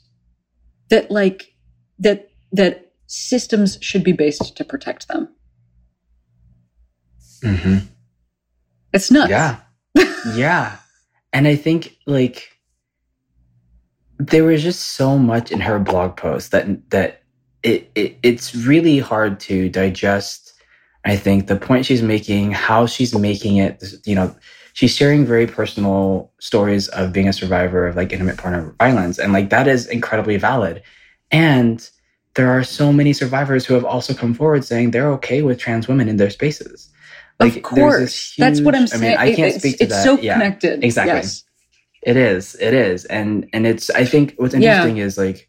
that 0.89 1.11
like 1.11 1.53
that 1.99 2.19
that 2.51 2.73
systems 3.05 3.77
should 3.87 4.03
be 4.03 4.15
based 4.23 4.57
to 4.57 4.65
protect 4.65 5.07
them 5.07 5.27
Mhm. 7.43 7.87
it's 8.93 9.11
nuts 9.11 9.29
Yeah. 9.29 9.57
yeah. 10.35 10.77
And 11.33 11.47
I 11.47 11.55
think 11.55 11.95
like 12.05 12.49
there 14.19 14.43
was 14.43 14.61
just 14.61 14.81
so 14.93 15.17
much 15.17 15.51
in 15.51 15.59
her 15.61 15.79
blog 15.79 16.15
post 16.15 16.51
that 16.51 16.89
that 16.91 17.23
it, 17.63 17.89
it 17.95 18.17
it's 18.23 18.55
really 18.55 18.99
hard 18.99 19.39
to 19.41 19.69
digest. 19.69 20.53
I 21.05 21.15
think 21.15 21.47
the 21.47 21.55
point 21.55 21.85
she's 21.87 22.03
making, 22.03 22.51
how 22.51 22.85
she's 22.85 23.15
making 23.15 23.57
it, 23.57 23.83
you 24.05 24.13
know, 24.13 24.35
she's 24.73 24.95
sharing 24.95 25.25
very 25.25 25.47
personal 25.47 26.31
stories 26.39 26.87
of 26.89 27.11
being 27.11 27.27
a 27.27 27.33
survivor 27.33 27.87
of 27.87 27.95
like 27.95 28.13
intimate 28.13 28.37
partner 28.37 28.75
violence. 28.79 29.17
And 29.17 29.33
like 29.33 29.49
that 29.49 29.67
is 29.67 29.87
incredibly 29.87 30.37
valid. 30.37 30.83
And 31.31 31.87
there 32.35 32.51
are 32.51 32.63
so 32.63 32.93
many 32.93 33.13
survivors 33.13 33.65
who 33.65 33.73
have 33.73 33.85
also 33.85 34.13
come 34.13 34.35
forward 34.35 34.63
saying 34.63 34.91
they're 34.91 35.11
okay 35.13 35.41
with 35.41 35.57
trans 35.57 35.87
women 35.87 36.07
in 36.07 36.17
their 36.17 36.29
spaces. 36.29 36.90
Of 37.39 37.53
there's 37.53 37.63
course 37.63 37.99
this 37.99 38.35
that's 38.37 38.61
what 38.61 38.75
i'm 38.75 38.87
saying 38.87 39.17
I 39.17 39.25
mean, 39.25 39.31
I 39.33 39.35
can't 39.35 39.55
it's, 39.55 39.59
speak 39.59 39.77
to 39.77 39.83
it's 39.85 39.93
that. 39.93 40.03
so 40.03 40.17
yeah. 40.19 40.33
connected 40.33 40.83
exactly. 40.83 41.13
yes. 41.15 41.43
It 42.03 42.17
is. 42.17 42.55
It 42.55 42.73
is. 42.73 43.05
And 43.05 43.47
and 43.53 43.67
it's 43.67 43.89
I 43.91 44.05
think 44.05 44.33
what's 44.37 44.55
Yeah. 44.55 44.77
interesting 44.77 44.97
is 44.97 45.17
like 45.17 45.47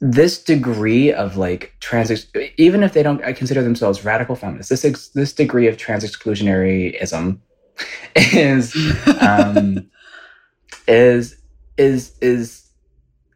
this 0.00 0.42
degree 0.42 1.12
of 1.12 1.36
like 1.36 1.74
trans 1.80 2.10
even 2.56 2.82
if 2.82 2.92
they 2.92 3.02
don't 3.02 3.22
I 3.24 3.32
consider 3.32 3.62
themselves 3.62 4.04
radical 4.04 4.34
feminists, 4.36 4.70
this 4.70 4.84
ex, 4.84 5.08
this 5.10 5.32
degree 5.32 5.68
of 5.68 5.76
trans 5.76 6.04
exclusionaryism 6.04 7.38
is 8.16 8.74
um 9.20 9.88
is 10.88 11.36
is 11.76 12.16
is 12.20 12.68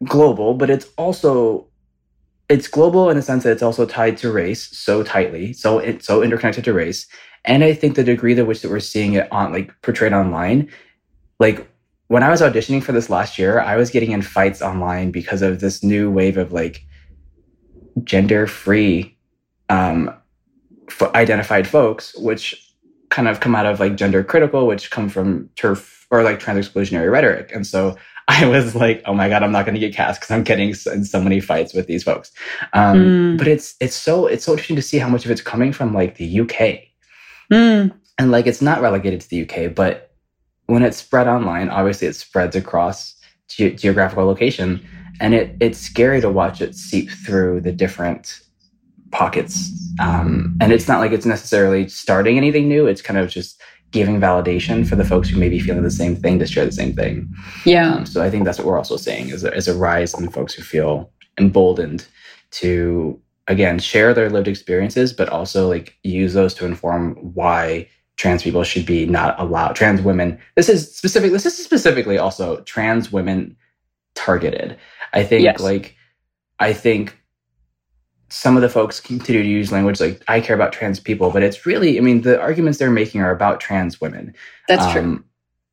global, 0.05 0.55
but 0.55 0.71
it's 0.71 0.89
also 0.97 1.69
it's 2.53 2.69
global 2.69 3.09
in 3.09 3.17
the 3.17 3.23
sense 3.23 3.45
that 3.45 3.53
it's 3.53 3.63
also 3.63 3.87
tied 3.87 4.19
to 4.19 4.31
race 4.31 4.69
so 4.77 5.03
tightly, 5.03 5.55
so 5.55 5.79
it's 5.79 6.07
so 6.07 6.23
interconnected 6.23 6.65
to 6.65 6.75
race. 6.75 7.07
And 7.47 7.65
I 7.65 7.73
think 7.73 7.97
the 7.97 8.05
degree 8.05 8.35
to 8.35 8.45
which 8.45 8.61
that 8.61 8.71
we're 8.71 8.79
seeing 8.79 9.15
it 9.15 9.27
on 9.33 9.53
like 9.53 9.73
portrayed 9.81 10.13
online, 10.13 10.71
like 11.41 11.67
when 12.09 12.23
I 12.23 12.29
was 12.29 12.43
auditioning 12.43 12.83
for 12.83 12.93
this 12.93 13.09
last 13.09 13.39
year, 13.39 13.59
I 13.59 13.77
was 13.77 13.91
getting 13.91 14.13
in 14.13 14.21
fights 14.21 14.61
online 14.61 15.11
because 15.11 15.41
of 15.41 15.61
this 15.61 15.83
new 15.83 16.11
wave 16.11 16.37
of 16.37 16.53
like 16.53 16.85
gender 18.05 18.47
free 18.47 19.17
um, 19.71 20.15
f- 20.89 21.15
identified 21.15 21.67
folks, 21.67 22.15
which 22.19 22.75
kind 23.09 23.29
of 23.29 23.41
come 23.41 23.55
out 23.55 23.65
of 23.65 23.81
like 23.81 23.97
gender 23.97 24.23
critical, 24.23 24.67
which 24.67 24.91
come 24.91 25.09
from 25.09 25.49
TERF 25.57 26.05
or 26.11 26.23
like 26.23 26.39
trans 26.39 26.69
exclusionary 26.69 27.11
rhetoric. 27.11 27.51
And 27.55 27.67
so 27.67 27.97
I 28.45 28.47
was 28.47 28.75
like, 28.75 29.03
oh 29.07 29.15
my 29.15 29.29
God, 29.29 29.43
I'm 29.43 29.53
not 29.53 29.67
going 29.67 29.75
to 29.75 29.81
get 29.81 29.95
cast 29.95 30.21
because 30.21 30.31
I'm 30.31 30.43
getting 30.43 30.71
in 30.71 31.05
so 31.05 31.21
many 31.23 31.41
fights 31.41 31.75
with 31.75 31.87
these 31.87 32.05
folks. 32.05 32.31
Um, 32.73 32.99
Mm. 33.03 33.39
But 33.39 33.49
it's, 33.49 33.75
it's 33.81 33.97
so, 33.97 34.27
it's 34.27 34.45
so 34.45 34.53
interesting 34.53 34.77
to 34.77 34.83
see 34.83 34.99
how 34.99 35.09
much 35.09 35.25
of 35.25 35.31
it's 35.31 35.41
coming 35.43 35.73
from 35.73 35.93
like 35.95 36.17
the 36.17 36.41
UK 36.41 36.89
Mm, 37.53 37.93
and 38.19 38.31
like 38.31 38.47
it's 38.47 38.63
not 38.63 38.81
relegated 38.81 39.21
to 39.21 39.29
the 39.29 39.43
UK, 39.43 39.75
but 39.75 40.13
when 40.67 40.83
it's 40.83 40.97
spread 40.97 41.29
online, 41.29 41.69
obviously 41.69 42.09
it 42.09 42.17
spreads 42.17 42.57
across 42.57 43.15
ge- 43.49 43.79
geographical 43.79 44.25
location, 44.25 44.85
and 45.21 45.35
it 45.35 45.57
it's 45.61 45.79
scary 45.79 46.21
to 46.23 46.31
watch 46.31 46.63
it 46.63 46.75
seep 46.75 47.11
through 47.11 47.61
the 47.61 47.73
different 47.73 48.41
pockets. 49.11 49.71
Um, 50.01 50.57
and 50.63 50.73
it's 50.73 50.89
not 50.89 51.01
like 51.01 51.13
it's 51.13 51.27
necessarily 51.27 51.89
starting 51.89 52.39
anything 52.39 52.69
new; 52.69 52.87
it's 52.87 53.03
kind 53.03 53.19
of 53.19 53.29
just 53.29 53.61
giving 53.93 54.19
validation 54.21 54.87
for 54.87 54.97
the 54.97 55.05
folks 55.05 55.29
who 55.29 55.39
may 55.39 55.49
be 55.49 55.61
feeling 55.61 55.83
the 55.83 55.91
same 55.91 56.17
thing 56.17 56.39
to 56.41 56.47
share 56.47 56.65
the 56.67 56.73
same 56.73 56.95
thing. 56.95 57.33
yeah. 57.65 57.95
Um, 57.95 58.07
so 58.07 58.23
I 58.23 58.31
think 58.31 58.45
that's 58.45 58.59
what 58.59 58.67
we're 58.67 58.79
also 58.79 58.97
seeing 58.97 59.29
is 59.29 59.45
a, 59.45 59.55
is 59.55 59.69
a 59.69 59.75
rise 59.77 60.13
in 60.19 60.29
folks 60.31 60.55
who 60.55 60.63
feel 60.63 61.11
emboldened 61.39 62.07
to 62.53 63.19
again 63.49 63.79
share 63.79 64.13
their 64.15 64.31
lived 64.31 64.49
experiences, 64.49 65.13
but 65.13 65.29
also 65.29 65.69
like 65.69 65.97
use 66.03 66.35
those 66.35 66.55
to 66.55 66.65
inform 66.67 67.15
why 67.35 67.89
trans 68.17 68.43
people 68.43 68.63
should 68.65 68.87
be 68.87 69.07
not 69.07 69.39
allowed. 69.41 69.75
Trans 69.75 70.01
women. 70.03 70.39
This 70.57 70.69
is 70.69 70.95
specific. 70.97 71.33
This 71.33 71.47
is 71.47 71.57
specifically 71.63 72.19
also 72.19 72.61
trans 72.63 73.11
women 73.13 73.57
targeted. 74.15 74.77
I 75.13 75.23
think 75.25 75.45
Yes. 75.45 75.61
like 75.61 75.97
I 76.61 76.73
think 76.73 77.19
some 78.33 78.57
of 78.57 78.63
the 78.63 78.69
folks 78.69 78.99
continue 79.01 79.43
to 79.43 79.49
use 79.49 79.71
language 79.71 80.01
like 80.01 80.23
I 80.29 80.41
care 80.41 80.57
about 80.57 80.73
trans 80.73 80.99
people, 80.99 81.31
but 81.31 81.43
it's 81.43 81.67
really 81.67 81.99
I 81.99 82.01
mean 82.01 82.23
the 82.23 82.41
arguments 82.41 82.79
they're 82.79 82.91
making 82.91 83.21
are 83.21 83.31
about 83.31 83.61
trans 83.61 84.01
women 84.01 84.35
That's 84.69 84.91
true. 84.93 85.03
um, 85.03 85.25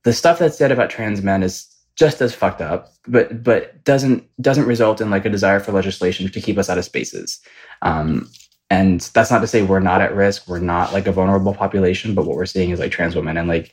The 0.04 0.14
stuff 0.14 0.40
that's 0.40 0.58
said 0.58 0.72
about 0.72 0.90
trans 0.90 1.22
men 1.22 1.44
is 1.44 1.68
just 1.96 2.22
as 2.22 2.34
fucked 2.36 2.62
up, 2.62 2.94
but 3.08 3.44
but 3.44 3.84
doesn't 3.84 4.24
doesn't 4.42 4.66
result 4.66 5.02
in 5.02 5.10
like 5.10 5.26
a 5.26 5.30
desire 5.30 5.60
for 5.60 5.72
legislation 5.72 6.30
to 6.30 6.42
keep 6.42 6.58
us 6.58 6.70
out 6.70 6.78
of 6.78 6.86
spaces. 6.86 7.40
Um, 7.82 8.30
and 8.70 9.02
that's 9.14 9.32
not 9.32 9.40
to 9.40 9.48
say 9.48 9.64
we're 9.64 9.80
not 9.80 10.02
at 10.02 10.16
risk. 10.16 10.48
We're 10.48 10.60
not 10.60 10.94
like 10.94 11.08
a 11.08 11.12
vulnerable 11.12 11.54
population, 11.54 12.14
but 12.16 12.26
what 12.26 12.38
we're 12.38 12.46
seeing 12.46 12.70
is 12.72 12.80
like 12.80 12.92
trans 12.92 13.16
women 13.16 13.38
and 13.38 13.48
like 13.48 13.72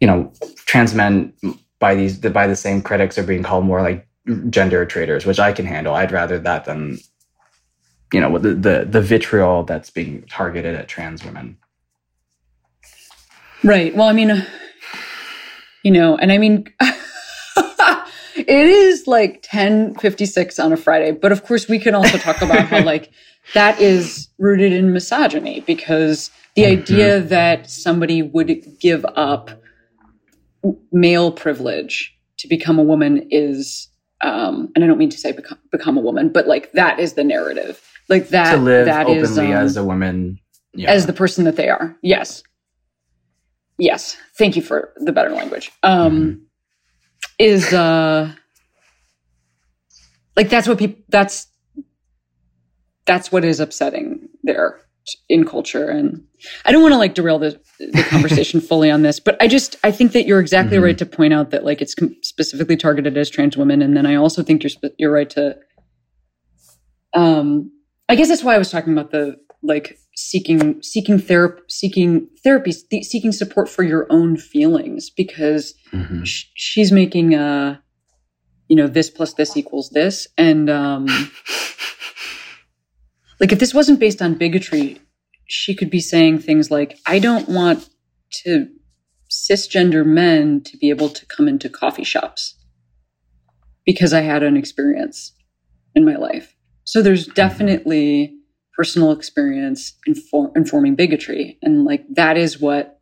you 0.00 0.06
know 0.06 0.32
trans 0.66 0.94
men 0.94 1.32
by 1.78 1.94
these 1.94 2.18
by 2.18 2.46
the 2.46 2.56
same 2.56 2.82
critics 2.82 3.18
are 3.18 3.22
being 3.24 3.42
called 3.42 3.64
more 3.64 3.82
like 3.82 4.06
gender 4.50 4.84
traitors, 4.86 5.26
which 5.26 5.38
I 5.40 5.52
can 5.52 5.66
handle. 5.66 5.94
I'd 5.94 6.12
rather 6.12 6.38
that 6.38 6.64
than 6.64 6.98
you 8.12 8.20
know 8.20 8.38
the 8.38 8.54
the, 8.54 8.86
the 8.88 9.00
vitriol 9.00 9.64
that's 9.64 9.90
being 9.90 10.22
targeted 10.28 10.74
at 10.74 10.88
trans 10.88 11.24
women. 11.24 11.56
Right. 13.62 13.94
Well, 13.94 14.08
I 14.08 14.12
mean, 14.12 14.46
you 15.82 15.90
know, 15.90 16.16
and 16.16 16.32
I 16.32 16.38
mean, 16.38 16.66
it 18.36 18.48
is 18.48 19.06
like 19.06 19.46
1056 19.52 20.58
on 20.58 20.72
a 20.72 20.76
Friday, 20.76 21.12
but 21.12 21.30
of 21.30 21.44
course 21.44 21.68
we 21.68 21.78
can 21.78 21.94
also 21.94 22.16
talk 22.16 22.40
about 22.40 22.66
how 22.66 22.80
like 22.84 23.10
that 23.54 23.80
is 23.80 24.28
rooted 24.38 24.72
in 24.72 24.92
misogyny 24.92 25.60
because 25.60 26.30
the 26.56 26.62
Mhm. 26.62 26.78
idea 26.80 27.20
that 27.20 27.70
somebody 27.70 28.22
would 28.22 28.62
give 28.80 29.04
up 29.14 29.50
male 30.92 31.30
privilege 31.32 32.16
to 32.38 32.48
become 32.48 32.78
a 32.78 32.82
woman 32.82 33.26
is, 33.30 33.88
um, 34.20 34.70
and 34.74 34.84
I 34.84 34.86
don't 34.86 34.98
mean 34.98 35.10
to 35.10 35.18
say 35.18 35.32
become, 35.32 35.58
become 35.70 35.96
a 35.96 36.00
woman, 36.00 36.30
but 36.30 36.46
like 36.46 36.72
that 36.72 36.98
is 36.98 37.14
the 37.14 37.24
narrative. 37.24 37.80
Like 38.10 38.28
that, 38.28 38.50
to 38.52 38.56
live 38.58 38.86
that 38.86 39.06
openly 39.06 39.20
is, 39.22 39.38
um, 39.38 39.44
as 39.52 39.76
a 39.78 39.84
woman. 39.84 40.38
Yeah. 40.74 40.90
as 40.90 41.06
the 41.06 41.12
person 41.14 41.44
that 41.44 41.56
they 41.56 41.68
are. 41.68 41.96
Yes. 42.02 42.42
Yes. 43.78 44.16
Thank 44.36 44.54
you 44.56 44.62
for 44.62 44.92
the 44.96 45.12
better 45.12 45.30
language. 45.30 45.72
Um 45.82 46.46
is 47.38 47.72
uh 47.72 48.30
like 50.36 50.48
that's 50.50 50.68
what 50.68 50.78
people 50.78 51.00
that's 51.08 51.46
that's 53.06 53.32
what 53.32 53.44
is 53.44 53.58
upsetting 53.60 54.28
there 54.42 54.80
in 55.28 55.44
culture 55.44 55.88
and 55.88 56.22
I 56.64 56.72
don't 56.72 56.82
want 56.82 56.92
to 56.92 56.98
like 56.98 57.14
derail 57.14 57.38
the 57.38 57.58
the 57.78 58.02
conversation 58.10 58.60
fully 58.60 58.90
on 58.90 59.02
this, 59.02 59.18
but 59.18 59.36
I 59.42 59.48
just 59.48 59.76
I 59.82 59.90
think 59.90 60.12
that 60.12 60.26
you're 60.26 60.40
exactly 60.40 60.76
Mhm. 60.78 60.82
right 60.84 60.98
to 60.98 61.06
point 61.06 61.32
out 61.32 61.50
that 61.50 61.64
like 61.64 61.80
it's 61.80 61.94
specifically 62.22 62.76
targeted 62.76 63.16
as 63.16 63.30
trans 63.30 63.56
women 63.56 63.82
and 63.82 63.96
then 63.96 64.04
I 64.06 64.14
also 64.16 64.42
think 64.42 64.62
you're 64.62 64.92
you're 64.98 65.12
right 65.12 65.30
to 65.30 65.56
um 67.14 67.72
I 68.10 68.16
guess 68.16 68.28
that's 68.28 68.42
why 68.42 68.56
I 68.56 68.58
was 68.58 68.72
talking 68.72 68.92
about 68.92 69.12
the 69.12 69.36
like 69.62 69.98
seeking 70.16 70.82
seeking 70.82 71.18
therapy 71.18 71.62
seeking 71.68 72.26
therapy 72.42 72.72
th- 72.72 73.04
seeking 73.04 73.30
support 73.30 73.68
for 73.68 73.84
your 73.84 74.06
own 74.10 74.36
feelings 74.36 75.10
because 75.10 75.74
Mhm. 75.92 76.26
sh- 76.26 76.46
she's 76.54 76.90
making 76.90 77.34
uh 77.36 77.76
you 78.68 78.74
know 78.76 78.88
this 78.88 79.10
plus 79.10 79.34
this 79.34 79.56
equals 79.56 79.90
this 79.90 80.26
and 80.36 80.68
um 80.68 81.06
like 83.40 83.52
if 83.52 83.60
this 83.60 83.72
wasn't 83.72 84.00
based 84.00 84.20
on 84.20 84.34
bigotry 84.34 84.98
she 85.46 85.74
could 85.74 85.90
be 85.90 86.00
saying 86.00 86.38
things 86.38 86.70
like 86.70 86.98
i 87.06 87.18
don't 87.18 87.48
want 87.48 87.88
to 88.30 88.68
cisgender 89.30 90.04
men 90.04 90.60
to 90.62 90.76
be 90.78 90.90
able 90.90 91.08
to 91.08 91.24
come 91.26 91.48
into 91.48 91.68
coffee 91.68 92.04
shops 92.04 92.56
because 93.86 94.12
i 94.12 94.20
had 94.20 94.42
an 94.42 94.56
experience 94.56 95.32
in 95.94 96.04
my 96.04 96.16
life 96.16 96.54
so 96.90 97.00
there's 97.02 97.26
definitely 97.28 98.34
personal 98.76 99.12
experience 99.12 99.94
infor- 100.08 100.50
informing 100.56 100.96
bigotry 100.96 101.56
and 101.62 101.84
like 101.84 102.04
that 102.10 102.36
is 102.36 102.60
what 102.60 102.98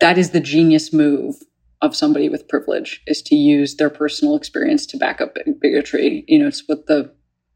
that 0.00 0.18
is 0.18 0.30
the 0.30 0.40
genius 0.40 0.92
move 0.92 1.36
of 1.80 1.94
somebody 1.94 2.28
with 2.28 2.48
privilege 2.48 3.00
is 3.06 3.22
to 3.22 3.36
use 3.36 3.76
their 3.76 3.88
personal 3.88 4.34
experience 4.34 4.84
to 4.84 4.96
back 4.96 5.20
up 5.20 5.32
big- 5.36 5.60
bigotry. 5.60 6.24
You 6.26 6.40
know 6.40 6.48
it's 6.48 6.64
what 6.66 6.86
the 6.88 7.14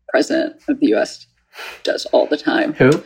president 0.08 0.62
of 0.68 0.78
the 0.78 0.94
us 0.94 1.26
does 1.82 2.06
all 2.06 2.26
the 2.26 2.36
time. 2.36 2.72
Who? 2.74 3.02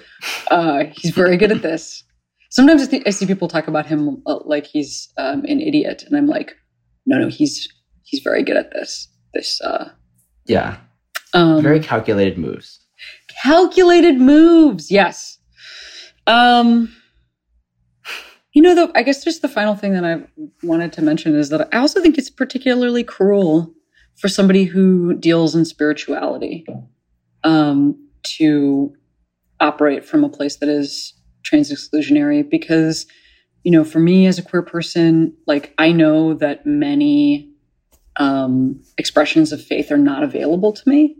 uh, 0.51 0.85
he's 0.93 1.13
very 1.13 1.39
good 1.39 1.53
at 1.53 1.63
this. 1.63 2.05
Sometimes 2.51 2.83
I, 2.83 2.87
see- 2.87 3.03
I 3.07 3.11
see 3.11 3.27
people 3.27 3.49
talk 3.49 3.67
about 3.67 3.87
him 3.87 4.23
uh, 4.27 4.41
like 4.45 4.67
he's 4.67 5.11
um, 5.17 5.45
an 5.47 5.61
idiot 5.61 6.03
and 6.07 6.17
i'm 6.17 6.27
like 6.27 6.55
no 7.07 7.19
no 7.19 7.29
he's 7.29 7.67
he's 8.05 8.21
very 8.21 8.43
good 8.43 8.57
at 8.57 8.73
this 8.73 9.09
this 9.35 9.61
uh 9.61 9.91
Yeah. 10.47 10.79
um, 11.35 11.63
Very 11.63 11.81
calculated 11.81 12.39
moves. 12.39 12.81
calculated 13.43 14.19
moves 14.21 14.91
yes 14.91 15.39
um 16.27 16.93
you 18.53 18.63
know 18.63 18.75
though 18.75 18.91
i 18.95 19.03
guess 19.03 19.23
just 19.25 19.43
the 19.43 19.49
final 19.49 19.75
thing 19.77 19.93
that 19.93 20.05
i 20.05 20.17
wanted 20.63 20.93
to 20.93 21.03
mention 21.03 21.35
is 21.37 21.49
that 21.51 21.69
i 21.73 21.79
also 21.79 22.01
think 22.01 22.19
it's 22.19 22.31
particularly 22.31 23.05
cruel 23.05 23.73
for 24.17 24.29
somebody 24.29 24.65
who 24.65 25.15
deals 25.15 25.55
in 25.55 25.65
spirituality 25.65 26.67
um 27.45 27.97
to 28.25 28.93
operate 29.61 30.05
from 30.05 30.25
a 30.25 30.29
place 30.29 30.57
that 30.57 30.69
is 30.69 31.15
trans 31.45 31.73
exclusionary 31.73 32.49
because 32.49 33.07
you 33.63 33.71
know 33.71 33.85
for 33.85 34.01
me 34.01 34.27
as 34.27 34.39
a 34.39 34.43
queer 34.43 34.63
person 34.63 35.33
like 35.47 35.73
i 35.79 35.93
know 35.93 36.35
that 36.35 36.67
many 36.67 37.48
um 38.19 38.81
expressions 38.99 39.53
of 39.53 39.63
faith 39.63 39.91
are 39.91 39.97
not 39.99 40.23
available 40.23 40.73
to 40.73 40.89
me 40.89 41.17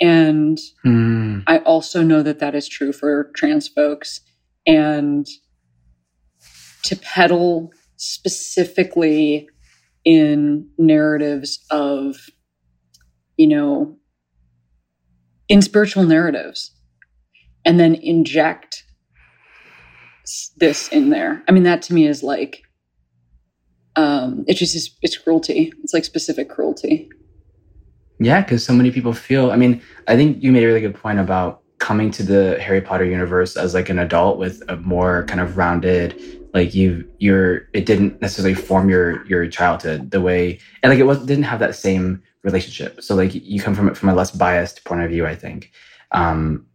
and 0.00 0.58
Mm. 0.84 1.42
I 1.46 1.58
also 1.58 2.02
know 2.02 2.22
that 2.22 2.38
that 2.38 2.54
is 2.54 2.68
true 2.68 2.92
for 2.92 3.30
trans 3.34 3.68
folks. 3.68 4.20
And 4.66 5.26
to 6.84 6.96
peddle 6.96 7.72
specifically 7.96 9.48
in 10.04 10.68
narratives 10.78 11.64
of, 11.70 12.16
you 13.36 13.46
know, 13.46 13.96
in 15.48 15.60
spiritual 15.62 16.04
narratives, 16.04 16.72
and 17.64 17.78
then 17.78 17.94
inject 17.96 18.84
this 20.56 20.88
in 20.88 21.10
there. 21.10 21.42
I 21.48 21.52
mean, 21.52 21.64
that 21.64 21.82
to 21.82 21.94
me 21.94 22.06
is 22.06 22.22
like, 22.22 22.62
um, 24.00 24.44
it's 24.46 24.58
just, 24.58 24.98
it's, 25.02 25.18
cruelty. 25.18 25.72
It's 25.82 25.92
like 25.92 26.04
specific 26.04 26.48
cruelty. 26.48 27.10
Yeah, 28.18 28.42
because 28.42 28.64
so 28.64 28.72
many 28.72 28.90
people 28.90 29.12
feel. 29.12 29.50
I 29.50 29.56
mean, 29.56 29.82
I 30.08 30.16
think 30.16 30.42
you 30.42 30.52
made 30.52 30.64
a 30.64 30.66
really 30.66 30.80
good 30.80 30.94
point 30.94 31.18
about 31.18 31.62
coming 31.78 32.10
to 32.12 32.22
the 32.22 32.58
Harry 32.60 32.80
Potter 32.80 33.04
universe 33.04 33.56
as 33.56 33.74
like 33.74 33.88
an 33.88 33.98
adult 33.98 34.38
with 34.38 34.62
a 34.68 34.76
more 34.76 35.24
kind 35.24 35.40
of 35.40 35.56
rounded 35.56 36.40
like 36.52 36.74
you 36.74 37.08
you're 37.18 37.68
it 37.72 37.86
didn't 37.86 38.20
necessarily 38.20 38.54
form 38.54 38.88
your 38.88 39.24
your 39.26 39.46
childhood 39.46 40.10
the 40.10 40.20
way 40.20 40.58
and 40.82 40.90
like 40.90 40.98
it 40.98 41.04
was 41.04 41.24
didn't 41.24 41.44
have 41.44 41.60
that 41.60 41.74
same 41.74 42.22
relationship 42.42 43.02
so 43.02 43.14
like 43.14 43.30
you 43.34 43.60
come 43.60 43.74
from 43.74 43.88
it 43.88 43.96
from 43.96 44.08
a 44.08 44.14
less 44.14 44.30
biased 44.30 44.84
point 44.84 45.02
of 45.02 45.10
view 45.10 45.26
i 45.26 45.34
think 45.34 45.70
um 46.12 46.66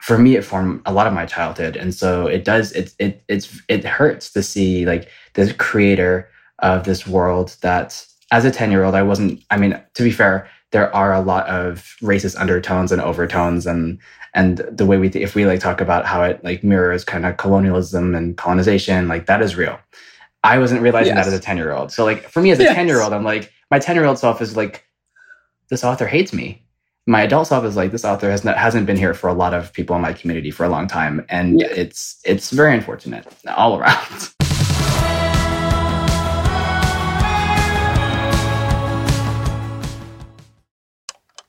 for 0.00 0.18
me 0.18 0.36
it 0.36 0.44
formed 0.44 0.80
a 0.86 0.92
lot 0.92 1.06
of 1.06 1.12
my 1.12 1.24
childhood 1.24 1.76
and 1.76 1.94
so 1.94 2.26
it 2.26 2.44
does 2.44 2.72
it 2.72 2.94
it 2.98 3.24
it's 3.28 3.60
it 3.68 3.84
hurts 3.84 4.30
to 4.30 4.42
see 4.42 4.84
like 4.84 5.08
the 5.34 5.52
creator 5.54 6.28
of 6.60 6.84
this 6.84 7.06
world 7.06 7.56
that 7.60 8.04
as 8.32 8.44
a 8.44 8.50
10 8.50 8.70
year 8.70 8.84
old 8.84 8.94
i 8.94 9.02
wasn't 9.02 9.40
i 9.50 9.56
mean 9.56 9.80
to 9.94 10.02
be 10.02 10.10
fair 10.10 10.48
there 10.72 10.94
are 10.94 11.12
a 11.14 11.20
lot 11.20 11.46
of 11.46 11.94
racist 12.02 12.38
undertones 12.40 12.90
and 12.92 13.00
overtones 13.00 13.66
and 13.66 13.98
and 14.34 14.58
the 14.70 14.84
way 14.86 14.96
we 14.98 15.08
if 15.10 15.34
we 15.34 15.46
like 15.46 15.60
talk 15.60 15.80
about 15.80 16.04
how 16.04 16.22
it 16.22 16.42
like 16.44 16.64
mirrors 16.64 17.04
kind 17.04 17.24
of 17.24 17.36
colonialism 17.36 18.14
and 18.14 18.36
colonization 18.36 19.06
like 19.08 19.26
that 19.26 19.42
is 19.42 19.54
real 19.56 19.78
i 20.44 20.58
wasn't 20.58 20.80
realizing 20.80 21.14
Yes. 21.14 21.26
that 21.26 21.32
as 21.32 21.38
a 21.38 21.42
10 21.42 21.56
year 21.56 21.72
old 21.72 21.92
so 21.92 22.04
like 22.04 22.28
for 22.28 22.40
me 22.42 22.50
as 22.50 22.58
a 22.58 22.64
Yes. 22.64 22.74
10 22.74 22.88
year 22.88 23.00
old 23.00 23.12
i'm 23.12 23.24
like 23.24 23.52
my 23.70 23.78
10 23.78 23.94
year 23.96 24.04
old 24.04 24.18
self 24.18 24.40
is 24.42 24.56
like 24.56 24.84
this 25.68 25.84
author 25.84 26.06
hates 26.06 26.32
me 26.32 26.62
my 27.06 27.22
adult 27.22 27.46
self 27.46 27.64
is 27.64 27.76
like 27.76 27.92
this 27.92 28.04
author 28.04 28.28
has 28.30 28.44
not 28.44 28.56
hasn't 28.56 28.86
been 28.86 28.96
here 28.96 29.14
for 29.14 29.28
a 29.28 29.34
lot 29.34 29.54
of 29.54 29.72
people 29.72 29.94
in 29.94 30.02
my 30.02 30.12
community 30.12 30.50
for 30.50 30.64
a 30.64 30.68
long 30.68 30.88
time 30.88 31.24
and 31.28 31.60
Yeah. 31.60 31.68
it's 31.70 32.20
it's 32.24 32.50
very 32.50 32.74
unfortunate 32.74 33.24
all 33.56 33.78
around 33.78 34.30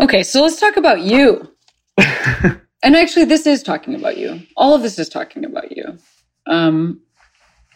Okay, 0.00 0.22
so 0.22 0.42
let's 0.42 0.58
talk 0.58 0.76
about 0.76 1.00
you. 1.02 1.48
and 1.98 2.96
actually, 2.96 3.24
this 3.24 3.46
is 3.46 3.62
talking 3.62 3.94
about 3.94 4.16
you. 4.18 4.40
All 4.56 4.74
of 4.74 4.82
this 4.82 4.98
is 4.98 5.08
talking 5.08 5.44
about 5.44 5.76
you. 5.76 5.98
Um, 6.46 7.00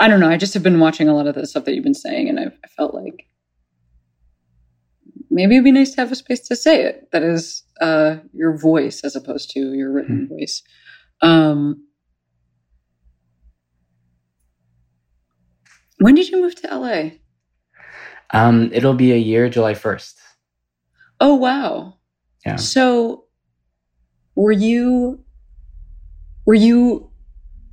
I 0.01 0.09
don't 0.09 0.21
know. 0.21 0.29
I 0.29 0.37
just 0.37 0.55
have 0.55 0.63
been 0.63 0.81
watching 0.81 1.09
a 1.09 1.15
lot 1.15 1.27
of 1.27 1.35
the 1.37 1.47
stuff 1.47 1.65
that 1.65 1.75
you've 1.75 1.85
been 1.85 1.95
saying, 1.95 2.29
and 2.29 2.41
I've, 2.41 2.59
I 2.65 2.69
felt 2.77 2.95
like 2.95 3.27
maybe 5.31 5.55
it'd 5.55 5.65
be 5.65 5.73
nice 5.73 5.93
to 5.95 6.01
have 6.01 6.11
a 6.11 6.17
space 6.17 6.41
to 6.49 6.57
say 6.57 6.83
it. 6.83 7.09
That 7.13 7.23
is 7.23 7.63
uh, 7.81 8.17
your 8.33 8.57
voice 8.57 9.03
as 9.03 9.15
opposed 9.15 9.51
to 9.53 9.75
your 9.75 9.93
written 9.93 10.29
voice. 10.29 10.63
Um, 11.23 11.85
when 15.99 16.15
did 16.17 16.29
you 16.29 16.41
move 16.43 16.55
to 16.57 16.77
LA? 16.77 17.11
um 18.31 18.71
it'll 18.75 18.93
be 18.93 19.13
a 19.13 19.17
year 19.17 19.49
july 19.49 19.73
1st 19.73 20.15
Oh, 21.21 21.35
wow. 21.35 21.98
Yeah. 22.44 22.57
So 22.57 23.24
were 24.35 24.53
you 24.53 25.20
were 26.46 26.55
you 26.55 27.11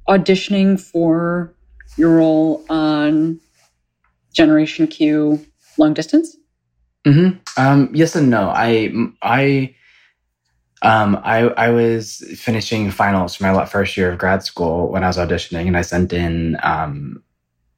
auditioning 0.10 0.80
for 0.80 1.54
your 1.98 2.18
role 2.18 2.66
on 2.70 3.40
Generation 4.34 4.88
Q 4.88 5.46
long 5.78 5.94
distance? 5.94 6.36
hmm 7.06 7.30
Um, 7.58 7.90
yes 7.94 8.16
and 8.16 8.30
no. 8.30 8.50
I 8.50 8.92
I 9.22 9.76
um 10.82 11.20
I 11.24 11.42
I 11.50 11.70
was 11.70 12.24
finishing 12.36 12.92
finals 12.92 13.36
for 13.36 13.44
my 13.52 13.66
first 13.66 13.96
year 13.96 14.12
of 14.12 14.18
grad 14.18 14.44
school 14.44 14.90
when 14.92 15.04
I 15.04 15.08
was 15.08 15.18
auditioning, 15.18 15.68
and 15.68 15.78
I 15.78 15.82
sent 15.82 16.12
in 16.14 16.58
um, 16.64 17.24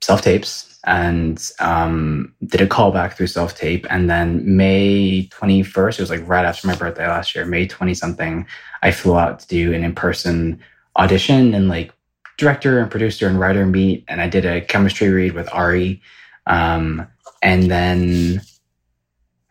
self 0.01 0.21
tapes 0.21 0.79
and 0.85 1.51
um, 1.59 2.33
did 2.45 2.61
a 2.61 2.67
callback 2.67 3.13
through 3.13 3.27
self 3.27 3.55
tape, 3.55 3.85
and 3.89 4.09
then 4.09 4.57
May 4.57 5.27
twenty 5.27 5.63
first, 5.63 5.99
it 5.99 6.01
was 6.01 6.09
like 6.09 6.27
right 6.27 6.45
after 6.45 6.67
my 6.67 6.75
birthday 6.75 7.07
last 7.07 7.35
year, 7.35 7.45
May 7.45 7.67
twenty 7.67 7.93
something, 7.93 8.45
I 8.81 8.91
flew 8.91 9.17
out 9.17 9.39
to 9.39 9.47
do 9.47 9.73
an 9.73 9.83
in 9.83 9.93
person 9.93 10.59
audition 10.95 11.53
and 11.53 11.67
like 11.67 11.93
director 12.37 12.79
and 12.79 12.89
producer 12.89 13.27
and 13.27 13.39
writer 13.39 13.65
meet, 13.65 14.05
and 14.07 14.21
I 14.21 14.29
did 14.29 14.45
a 14.45 14.61
chemistry 14.61 15.09
read 15.09 15.33
with 15.33 15.53
Ari, 15.53 16.01
um, 16.45 17.07
and 17.41 17.69
then 17.69 18.41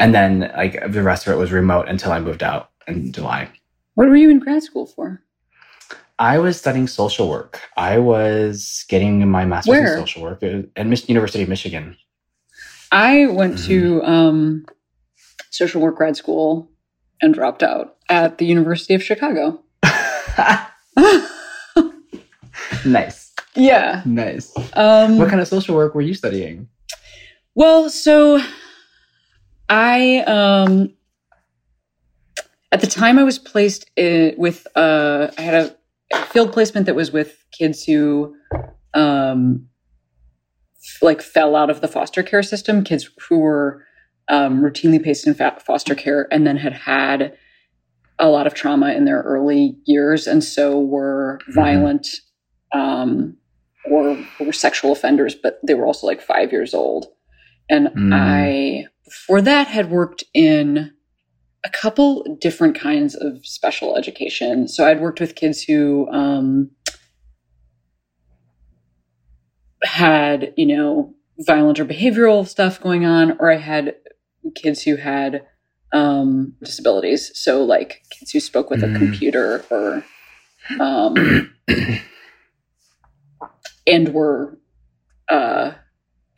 and 0.00 0.14
then 0.14 0.52
like 0.56 0.80
the 0.90 1.02
rest 1.02 1.26
of 1.26 1.32
it 1.32 1.36
was 1.36 1.52
remote 1.52 1.88
until 1.88 2.12
I 2.12 2.20
moved 2.20 2.42
out 2.42 2.70
in 2.86 3.12
July. 3.12 3.50
What 3.94 4.08
were 4.08 4.16
you 4.16 4.30
in 4.30 4.38
grad 4.38 4.62
school 4.62 4.86
for? 4.86 5.22
I 6.18 6.38
was 6.38 6.58
studying 6.58 6.86
social 6.86 7.28
work. 7.28 7.60
I 7.76 7.98
was 7.98 8.84
getting 8.88 9.28
my 9.28 9.44
master's 9.44 9.70
Where? 9.70 9.94
in 9.94 10.00
social 10.00 10.22
work 10.22 10.42
at 10.42 10.86
Mich- 10.86 11.08
University 11.08 11.42
of 11.42 11.48
Michigan. 11.48 11.96
I 12.92 13.26
went 13.26 13.58
to 13.64 14.02
um, 14.04 14.64
social 15.50 15.82
work 15.82 15.96
grad 15.96 16.16
school 16.16 16.70
and 17.20 17.34
dropped 17.34 17.62
out 17.62 17.96
at 18.08 18.38
the 18.38 18.46
University 18.46 18.94
of 18.94 19.02
Chicago. 19.02 19.60
nice, 22.86 23.32
yeah. 23.54 24.02
nice. 24.06 24.52
Um, 24.74 25.18
What 25.18 25.28
kind 25.28 25.40
of 25.40 25.48
social 25.48 25.74
work 25.74 25.94
were 25.94 26.00
you 26.00 26.14
studying? 26.14 26.68
Well, 27.54 27.90
so 27.90 28.40
I 29.68 30.18
um 30.26 30.92
at 32.70 32.80
the 32.80 32.86
time 32.86 33.18
I 33.18 33.24
was 33.24 33.38
placed 33.38 33.90
in, 33.96 34.34
with 34.36 34.66
uh 34.76 35.28
I 35.38 35.40
had 35.40 35.54
a 35.54 35.76
field 36.28 36.52
placement 36.52 36.86
that 36.86 36.94
was 36.94 37.10
with 37.12 37.44
kids 37.52 37.84
who 37.84 38.34
um 38.94 39.66
like 41.02 41.20
fell 41.20 41.56
out 41.56 41.68
of 41.70 41.80
the 41.80 41.88
foster 41.88 42.22
care 42.22 42.42
system, 42.42 42.84
kids 42.84 43.10
who 43.28 43.38
were 43.38 43.82
um, 44.28 44.60
routinely 44.62 45.02
placed 45.02 45.26
in 45.26 45.34
fa- 45.34 45.58
foster 45.64 45.94
care 45.94 46.28
and 46.30 46.46
then 46.46 46.56
had 46.56 46.72
had 46.72 47.36
a 48.18 48.28
lot 48.28 48.46
of 48.46 48.54
trauma 48.54 48.92
in 48.92 49.04
their 49.04 49.22
early 49.22 49.76
years 49.84 50.26
and 50.26 50.42
so 50.44 50.78
were 50.80 51.38
Mhm. 51.48 51.54
violent 51.54 52.06
um, 52.72 53.36
or 53.90 54.16
were 54.40 54.52
sexual 54.52 54.92
offenders, 54.92 55.34
but 55.34 55.58
they 55.64 55.74
were 55.74 55.86
also 55.86 56.06
like 56.06 56.20
five 56.20 56.50
years 56.52 56.72
old. 56.74 57.06
And 57.68 57.88
Mm. 57.88 58.12
I, 58.12 58.86
before 59.04 59.40
that, 59.42 59.66
had 59.68 59.90
worked 59.90 60.24
in 60.34 60.92
a 61.66 61.70
couple 61.70 62.22
different 62.40 62.78
kinds 62.78 63.16
of 63.16 63.44
special 63.44 63.96
education. 63.96 64.68
So 64.68 64.86
I'd 64.86 65.00
worked 65.00 65.18
with 65.18 65.34
kids 65.34 65.62
who 65.62 66.08
um, 66.12 66.70
had, 69.82 70.54
you 70.56 70.66
know, 70.66 71.12
violent 71.40 71.80
or 71.80 71.84
behavioral 71.84 72.46
stuff 72.46 72.80
going 72.80 73.04
on, 73.04 73.36
or 73.40 73.50
I 73.50 73.56
had 73.56 73.96
kids 74.54 74.82
who 74.82 74.94
had 74.94 75.44
um, 75.92 76.54
disabilities. 76.62 77.32
So, 77.34 77.64
like 77.64 78.02
kids 78.10 78.30
who 78.30 78.38
spoke 78.38 78.70
with 78.70 78.82
Mm. 78.82 78.94
a 78.94 78.98
computer 78.98 79.64
or, 79.68 80.04
um, 80.80 81.52
and 83.88 84.14
were, 84.14 84.56
uh, 85.28 85.72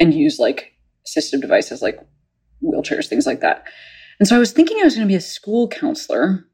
and 0.00 0.14
use 0.14 0.38
like 0.38 0.72
assistive 1.06 1.42
devices 1.42 1.82
like 1.82 1.98
wheelchairs, 2.62 3.08
things 3.08 3.26
like 3.26 3.40
that. 3.40 3.64
And 4.18 4.28
so 4.28 4.36
I 4.36 4.38
was 4.38 4.52
thinking 4.52 4.78
I 4.80 4.84
was 4.84 4.94
going 4.94 5.06
to 5.06 5.12
be 5.12 5.16
a 5.16 5.20
school 5.20 5.68
counselor 5.68 6.44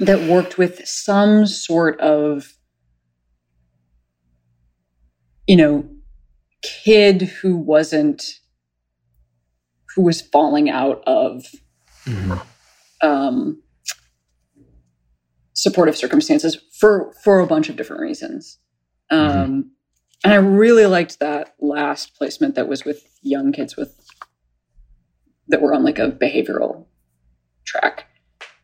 that 0.00 0.28
worked 0.28 0.58
with 0.58 0.86
some 0.86 1.46
sort 1.46 2.00
of, 2.00 2.54
you 5.46 5.56
know, 5.56 5.88
kid 6.62 7.22
who 7.22 7.56
wasn't, 7.56 8.24
who 9.94 10.02
was 10.02 10.20
falling 10.20 10.70
out 10.70 11.02
of 11.06 11.44
um, 13.02 13.62
supportive 15.54 15.96
circumstances 15.96 16.58
for 16.78 17.12
for 17.24 17.40
a 17.40 17.46
bunch 17.46 17.68
of 17.68 17.76
different 17.76 18.02
reasons. 18.02 18.58
Um, 19.10 19.72
And 20.24 20.32
I 20.32 20.36
really 20.36 20.86
liked 20.86 21.20
that 21.20 21.54
last 21.60 22.14
placement 22.16 22.54
that 22.54 22.68
was 22.68 22.84
with 22.84 23.06
young 23.22 23.52
kids 23.52 23.76
with 23.76 24.00
that 25.48 25.62
were 25.62 25.72
on 25.72 25.84
like 25.84 25.98
a 25.98 26.10
behavioral 26.10 26.86
track. 27.64 28.06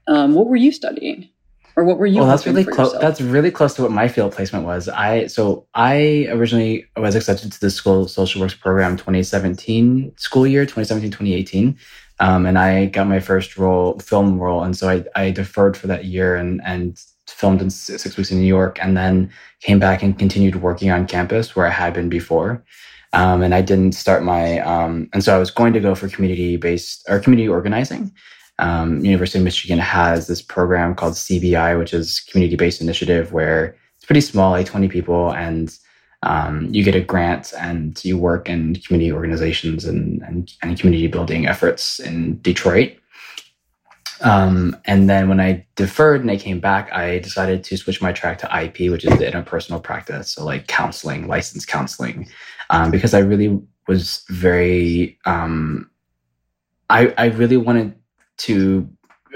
Um, 0.09 0.35
what 0.35 0.47
were 0.47 0.57
you 0.57 0.73
studying, 0.73 1.29
or 1.77 1.85
what 1.85 1.99
were 1.99 2.07
you? 2.07 2.21
well, 2.21 2.29
that's 2.29 2.47
really 2.47 2.65
close. 2.65 2.93
That's 2.99 3.21
really 3.21 3.51
close 3.51 3.75
to 3.75 3.83
what 3.83 3.93
my 3.93 4.09
field 4.09 4.33
placement 4.33 4.65
was. 4.65 4.89
I 4.89 5.27
so 5.27 5.67
I 5.75 6.27
originally 6.31 6.87
was 6.97 7.15
accepted 7.15 7.53
to 7.53 7.61
the 7.61 7.71
school 7.71 8.09
social 8.09 8.41
works 8.41 8.55
program 8.55 8.97
2017 8.97 10.13
school 10.17 10.47
year 10.47 10.65
2017 10.65 11.11
2018, 11.11 11.79
um, 12.19 12.47
and 12.47 12.59
I 12.59 12.87
got 12.87 13.07
my 13.07 13.21
first 13.21 13.57
role 13.57 13.99
film 14.01 14.39
role, 14.39 14.63
and 14.65 14.77
so 14.77 14.89
I, 14.89 15.05
I 15.15 15.31
deferred 15.31 15.77
for 15.77 15.87
that 15.87 16.05
year 16.05 16.37
and 16.37 16.61
and 16.65 17.01
filmed 17.29 17.63
in 17.63 17.71
six, 17.71 18.03
six 18.03 18.17
weeks 18.17 18.31
in 18.31 18.39
New 18.39 18.47
York, 18.47 18.79
and 18.83 18.97
then 18.97 19.31
came 19.61 19.79
back 19.79 20.03
and 20.03 20.19
continued 20.19 20.57
working 20.57 20.91
on 20.91 21.07
campus 21.07 21.55
where 21.55 21.67
I 21.67 21.71
had 21.71 21.95
been 21.95 22.09
before. 22.09 22.65
Um, 23.15 23.43
and 23.43 23.55
I 23.55 23.61
didn't 23.61 23.93
start 23.93 24.23
my 24.23 24.61
um, 24.61 25.09
and 25.13 25.23
so 25.23 25.35
I 25.35 25.39
was 25.39 25.51
going 25.51 25.75
to 25.75 25.81
go 25.81 25.95
for 25.95 26.09
community 26.09 26.57
based 26.57 27.05
or 27.09 27.21
community 27.21 27.49
organizing 27.49 28.13
um, 28.59 29.05
University 29.05 29.39
of 29.39 29.45
Michigan 29.45 29.79
has 29.79 30.27
this 30.27 30.43
program 30.43 30.95
called 30.95 31.15
CBI, 31.15 31.79
which 31.79 31.93
is 31.93 32.21
Community 32.21 32.57
Based 32.57 32.81
Initiative, 32.81 33.33
where 33.33 33.77
it's 33.97 34.05
pretty 34.05 34.21
small, 34.21 34.53
like 34.53 34.67
20 34.67 34.89
people, 34.89 35.33
and 35.33 35.77
um, 36.23 36.69
you 36.71 36.85
get 36.85 36.95
a 36.95 37.01
grant 37.01 37.53
and 37.59 38.03
you 38.05 38.17
work 38.17 38.49
in 38.49 38.77
community 38.77 39.11
organizations 39.11 39.85
and, 39.85 40.23
and, 40.23 40.53
and 40.63 40.79
community 40.79 41.09
building 41.09 41.49
efforts 41.49 41.99
in 41.99 42.41
Detroit. 42.43 42.97
Um, 44.21 44.77
and 44.85 45.11
then 45.11 45.29
when 45.29 45.41
I 45.41 45.67
deferred 45.75 46.21
and 46.21 46.31
I 46.31 46.37
came 46.37 46.61
back, 46.61 46.93
I 46.93 47.19
decided 47.19 47.65
to 47.65 47.77
switch 47.77 48.01
my 48.01 48.13
track 48.13 48.39
to 48.39 48.63
IP, 48.63 48.93
which 48.93 49.05
is 49.05 49.19
the 49.19 49.25
interpersonal 49.25 49.83
practice. 49.83 50.31
So, 50.31 50.45
like 50.45 50.69
counseling, 50.69 51.27
licensed 51.27 51.67
counseling, 51.67 52.29
um, 52.73 52.91
because 52.91 53.15
I 53.15 53.21
really 53.21 53.61
was 53.87 54.25
very, 54.29 55.19
um, 55.25 55.89
I, 56.91 57.15
I 57.17 57.27
really 57.27 57.57
wanted 57.57 57.95
to 58.39 58.89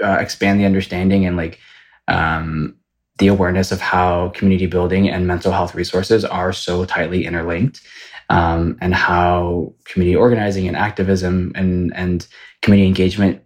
uh, 0.03 0.17
expand 0.19 0.59
the 0.59 0.65
understanding 0.65 1.25
and 1.25 1.37
like 1.37 1.59
um, 2.07 2.75
the 3.19 3.27
awareness 3.27 3.71
of 3.71 3.79
how 3.79 4.29
community 4.29 4.65
building 4.65 5.09
and 5.09 5.25
mental 5.25 5.51
health 5.51 5.75
resources 5.75 6.25
are 6.25 6.51
so 6.51 6.83
tightly 6.85 7.25
interlinked 7.25 7.81
um, 8.29 8.77
and 8.81 8.93
how 8.93 9.73
community 9.85 10.15
organizing 10.15 10.67
and 10.67 10.75
activism 10.75 11.51
and 11.55 11.95
and 11.95 12.27
community 12.61 12.87
engagement 12.87 13.41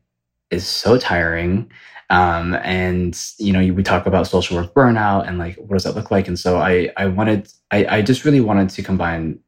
is 0.49 0.65
so 0.65 0.97
tiring 0.97 1.71
um, 2.09 2.55
and 2.55 3.25
you 3.37 3.53
know 3.53 3.73
we 3.73 3.83
talk 3.83 4.05
about 4.05 4.27
social 4.27 4.57
work 4.57 4.73
burnout 4.73 5.27
and 5.27 5.37
like 5.37 5.55
what 5.55 5.73
does 5.73 5.83
that 5.83 5.95
look 5.95 6.11
like? 6.11 6.27
And 6.27 6.37
so 6.37 6.57
i 6.59 6.89
i 6.97 7.05
wanted 7.05 7.47
i, 7.71 7.97
I 7.97 8.01
just 8.01 8.25
really 8.25 8.41
wanted 8.41 8.69
to 8.69 8.83
combine 8.83 9.39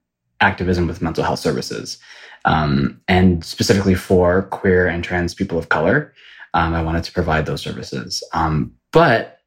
activism 0.43 0.87
with 0.87 1.01
mental 1.01 1.23
health 1.23 1.39
services 1.39 1.97
um, 2.45 3.01
and 3.07 3.43
specifically 3.43 3.95
for 3.95 4.43
queer 4.43 4.87
and 4.87 5.03
trans 5.03 5.33
people 5.33 5.57
of 5.57 5.69
color. 5.69 6.13
Um, 6.53 6.73
I 6.73 6.83
wanted 6.83 7.03
to 7.05 7.11
provide 7.11 7.45
those 7.45 7.61
services. 7.61 8.23
Um, 8.33 8.73
but 8.91 9.39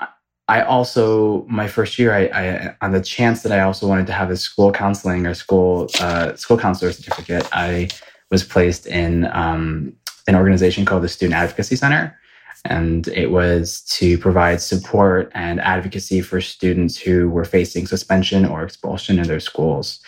I 0.49 0.63
also, 0.63 1.45
my 1.49 1.69
first 1.69 1.99
year, 1.99 2.13
I, 2.15 2.23
I, 2.27 2.77
on 2.81 2.93
the 2.93 3.01
chance 3.01 3.43
that 3.43 3.53
I 3.53 3.61
also 3.61 3.87
wanted 3.87 4.07
to 4.09 4.13
have 4.13 4.31
a 4.31 4.37
school 4.37 4.73
counseling 4.73 5.27
or 5.27 5.35
school 5.35 5.89
uh, 6.01 6.35
school 6.35 6.59
counselor 6.59 6.93
certificate, 6.93 7.49
I 7.53 7.89
was 8.31 8.45
placed 8.45 8.87
in 8.87 9.27
um, 9.33 9.93
an 10.27 10.35
organization 10.35 10.85
called 10.85 11.03
the 11.03 11.09
Student 11.09 11.37
Advocacy 11.37 11.77
Center. 11.77 12.19
And 12.65 13.07
it 13.09 13.31
was 13.31 13.83
to 13.99 14.19
provide 14.19 14.61
support 14.61 15.31
and 15.35 15.61
advocacy 15.61 16.21
for 16.21 16.41
students 16.41 16.97
who 16.99 17.29
were 17.29 17.45
facing 17.45 17.87
suspension 17.87 18.45
or 18.45 18.65
expulsion 18.65 19.21
in 19.21 19.29
their 19.29 19.41
schools. 19.41 20.01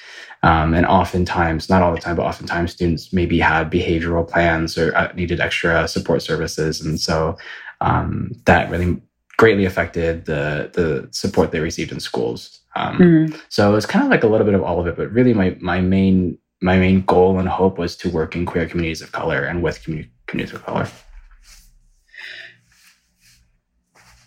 Um, 0.42 0.72
and 0.74 0.86
oftentimes, 0.86 1.68
not 1.68 1.82
all 1.82 1.92
the 1.92 2.00
time, 2.00 2.14
but 2.16 2.26
oftentimes 2.26 2.72
students 2.72 3.12
maybe 3.12 3.40
had 3.40 3.70
behavioral 3.70 4.26
plans 4.28 4.78
or 4.78 4.96
uh, 4.96 5.12
needed 5.14 5.40
extra 5.40 5.88
support 5.88 6.22
services. 6.22 6.80
And 6.80 7.00
so 7.00 7.36
um, 7.80 8.30
that 8.44 8.70
really 8.70 9.02
greatly 9.36 9.64
affected 9.64 10.26
the, 10.26 10.70
the 10.74 11.08
support 11.12 11.50
they 11.50 11.60
received 11.60 11.92
in 11.92 12.00
schools. 12.00 12.60
Um, 12.76 12.98
Mhm. 12.98 13.40
So 13.48 13.74
it's 13.74 13.86
kind 13.86 14.04
of 14.04 14.10
like 14.10 14.22
a 14.22 14.28
little 14.28 14.44
bit 14.44 14.54
of 14.54 14.62
all 14.62 14.78
of 14.80 14.86
it, 14.86 14.96
but 14.96 15.10
really 15.12 15.34
my, 15.34 15.56
my 15.60 15.80
main, 15.80 16.38
my 16.60 16.78
main 16.78 17.02
goal 17.02 17.38
and 17.38 17.48
hope 17.48 17.78
was 17.78 17.96
to 17.96 18.10
work 18.10 18.36
in 18.36 18.46
queer 18.46 18.66
communities 18.68 19.02
of 19.02 19.10
color 19.12 19.42
and 19.44 19.62
with 19.62 19.82
commu- 19.82 20.08
communities 20.26 20.54
of 20.54 20.64
color. 20.64 20.88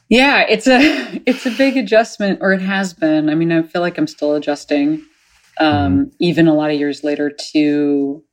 Yeah, 0.09 0.41
it's 0.41 0.67
a 0.67 0.79
it's 1.25 1.45
a 1.45 1.51
big 1.51 1.77
adjustment, 1.77 2.39
or 2.41 2.51
it 2.51 2.61
has 2.61 2.93
been. 2.93 3.29
I 3.29 3.35
mean, 3.35 3.51
I 3.51 3.61
feel 3.61 3.81
like 3.81 3.97
I'm 3.97 4.07
still 4.07 4.35
adjusting, 4.35 5.01
um, 5.61 6.11
even 6.19 6.47
a 6.47 6.55
lot 6.55 6.71
of 6.71 6.79
years 6.79 7.03
later, 7.03 7.31
to 7.53 8.23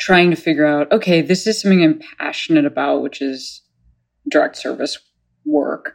trying 0.00 0.30
to 0.30 0.36
figure 0.36 0.66
out. 0.66 0.90
Okay, 0.90 1.20
this 1.20 1.46
is 1.46 1.60
something 1.60 1.84
I'm 1.84 2.00
passionate 2.18 2.64
about, 2.64 3.02
which 3.02 3.20
is 3.20 3.62
direct 4.28 4.56
service 4.56 4.98
work, 5.44 5.94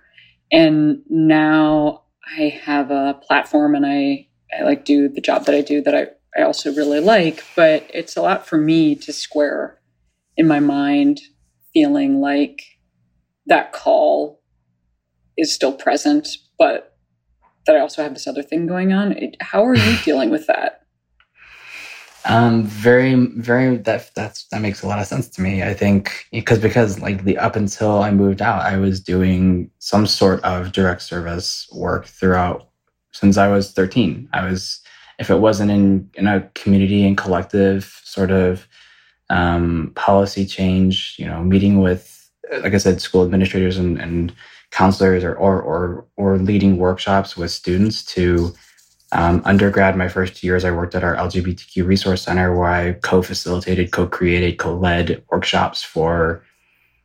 and 0.52 1.00
now 1.10 2.04
I 2.38 2.50
have 2.64 2.92
a 2.92 3.20
platform, 3.28 3.74
and 3.74 3.86
I 3.86 4.28
I 4.58 4.64
like 4.64 4.86
do 4.86 5.10
the 5.10 5.22
job 5.22 5.46
that 5.46 5.56
I 5.56 5.62
do 5.62 5.82
that 5.82 5.96
I 5.96 6.08
I 6.40 6.44
also 6.44 6.72
really 6.72 7.00
like, 7.00 7.44
but 7.56 7.90
it's 7.92 8.16
a 8.16 8.22
lot 8.22 8.46
for 8.46 8.58
me 8.58 8.94
to 8.96 9.12
square 9.12 9.80
in 10.38 10.48
my 10.48 10.60
mind, 10.60 11.20
feeling 11.74 12.22
like 12.22 12.62
that 13.48 13.74
call 13.74 14.40
is 15.36 15.52
still 15.52 15.74
present, 15.74 16.28
but 16.60 16.89
that 17.70 17.78
I 17.78 17.82
also 17.82 18.02
have 18.02 18.16
this 18.16 18.26
other 18.26 18.42
thing 18.42 18.66
going 18.66 18.94
on. 18.94 19.12
It, 19.12 19.38
how 19.42 19.64
are 19.64 19.76
you 19.76 19.98
dealing 20.04 20.32
with 20.32 20.48
that? 20.48 20.88
Um, 22.26 22.64
very, 22.64 23.14
very. 23.14 23.78
That 23.78 24.10
that's 24.16 24.46
that 24.48 24.62
makes 24.62 24.82
a 24.82 24.88
lot 24.88 25.00
of 25.00 25.06
sense 25.06 25.30
to 25.30 25.42
me. 25.42 25.64
I 25.64 25.74
think 25.74 26.26
because 26.32 26.60
because 26.60 27.00
like 27.00 27.24
the 27.24 27.38
up 27.38 27.56
until 27.56 28.02
I 28.02 28.12
moved 28.12 28.42
out, 28.42 28.64
I 28.64 28.78
was 28.78 29.00
doing 29.00 29.70
some 29.80 30.06
sort 30.06 30.44
of 30.44 30.72
direct 30.72 31.02
service 31.04 31.70
work 31.72 32.08
throughout 32.08 32.70
since 33.14 33.38
I 33.38 33.48
was 33.48 33.72
thirteen. 33.72 34.28
I 34.34 34.50
was 34.50 34.82
if 35.20 35.30
it 35.30 35.40
wasn't 35.40 35.72
in 35.72 36.10
in 36.16 36.28
a 36.28 36.42
community 36.56 37.06
and 37.06 37.18
collective 37.18 38.02
sort 38.04 38.32
of 38.32 38.68
um, 39.30 39.94
policy 39.96 40.46
change, 40.46 41.16
you 41.20 41.26
know, 41.26 41.42
meeting 41.44 41.80
with 41.80 42.30
like 42.64 42.74
I 42.74 42.78
said, 42.78 43.00
school 43.00 43.24
administrators 43.24 43.78
and, 43.78 44.00
and 44.00 44.34
counselors, 44.72 45.24
or 45.24 45.36
or 45.36 45.62
or 45.62 46.06
or 46.16 46.38
leading 46.38 46.78
workshops 46.78 47.36
with 47.36 47.52
students 47.52 48.04
to 48.06 48.54
um, 49.12 49.42
undergrad, 49.46 49.98
my 49.98 50.08
first 50.08 50.38
two 50.38 50.48
years, 50.48 50.64
I 50.64 50.72
worked 50.72 50.94
at 50.94 51.04
our 51.04 51.16
LGBTQ 51.16 51.86
resource 51.86 52.24
center 52.24 52.56
where 52.56 52.70
I 52.70 52.94
co-facilitated, 52.94 53.92
co-created, 53.92 54.60
co-led 54.60 55.24
workshops 55.32 55.82
for 55.82 56.44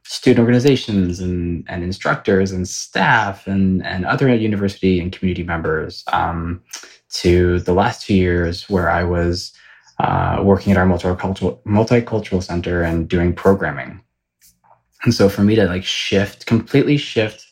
student 0.05 0.41
organizations 0.41 1.21
and, 1.21 1.65
and 1.67 1.83
instructors 1.83 2.53
and 2.53 2.69
staff 2.69 3.47
and, 3.47 3.85
and 3.87 4.05
other 4.05 4.35
university 4.35 5.01
and 5.01 5.13
community 5.13 5.43
members 5.43 6.05
um, 6.13 6.63
to 7.09 7.61
the 7.61 7.73
last 7.73 8.07
two 8.07 8.15
years 8.15 8.69
where 8.69 8.91
I 8.91 9.03
was 9.03 9.55
uh, 9.99 10.41
working 10.43 10.73
at 10.73 10.79
our 10.79 10.87
multicultural, 10.87 11.63
multicultural 11.63 12.43
center 12.43 12.83
and 12.83 13.09
doing 13.09 13.33
programming. 13.33 14.03
And 15.05 15.15
so 15.15 15.31
for 15.31 15.43
me 15.43 15.55
to 15.55 15.67
like 15.67 15.85
shift, 15.85 16.45
completely 16.45 16.99
shift 16.99 17.47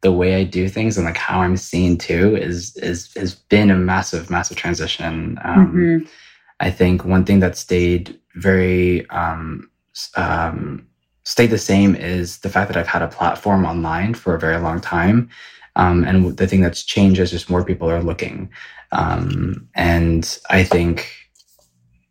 the 0.00 0.12
way 0.12 0.36
I 0.36 0.44
do 0.44 0.68
things 0.68 0.96
and 0.96 1.06
like 1.06 1.16
how 1.16 1.40
I'm 1.40 1.56
seen 1.56 1.98
too 1.98 2.36
is 2.36 2.76
is 2.76 3.12
has 3.14 3.34
been 3.34 3.70
a 3.70 3.76
massive, 3.76 4.30
massive 4.30 4.56
transition. 4.56 5.38
Um, 5.44 5.72
Mhm. 5.72 6.08
I 6.60 6.70
think 6.70 7.04
one 7.04 7.24
thing 7.24 7.40
that 7.40 7.56
stayed 7.56 8.18
very 8.34 9.08
um, 9.10 9.70
um, 10.16 10.86
stayed 11.24 11.50
the 11.50 11.58
same 11.58 11.94
is 11.94 12.38
the 12.38 12.48
fact 12.48 12.68
that 12.68 12.76
I've 12.76 12.86
had 12.86 13.02
a 13.02 13.08
platform 13.08 13.64
online 13.64 14.14
for 14.14 14.34
a 14.34 14.40
very 14.40 14.58
long 14.58 14.80
time. 14.80 15.28
Um, 15.76 16.04
and 16.04 16.36
the 16.36 16.46
thing 16.46 16.60
that's 16.60 16.82
changed 16.82 17.20
is 17.20 17.30
just 17.30 17.50
more 17.50 17.64
people 17.64 17.88
are 17.90 18.02
looking. 18.02 18.50
Um, 18.90 19.68
and 19.74 20.38
I 20.50 20.64
think 20.64 21.12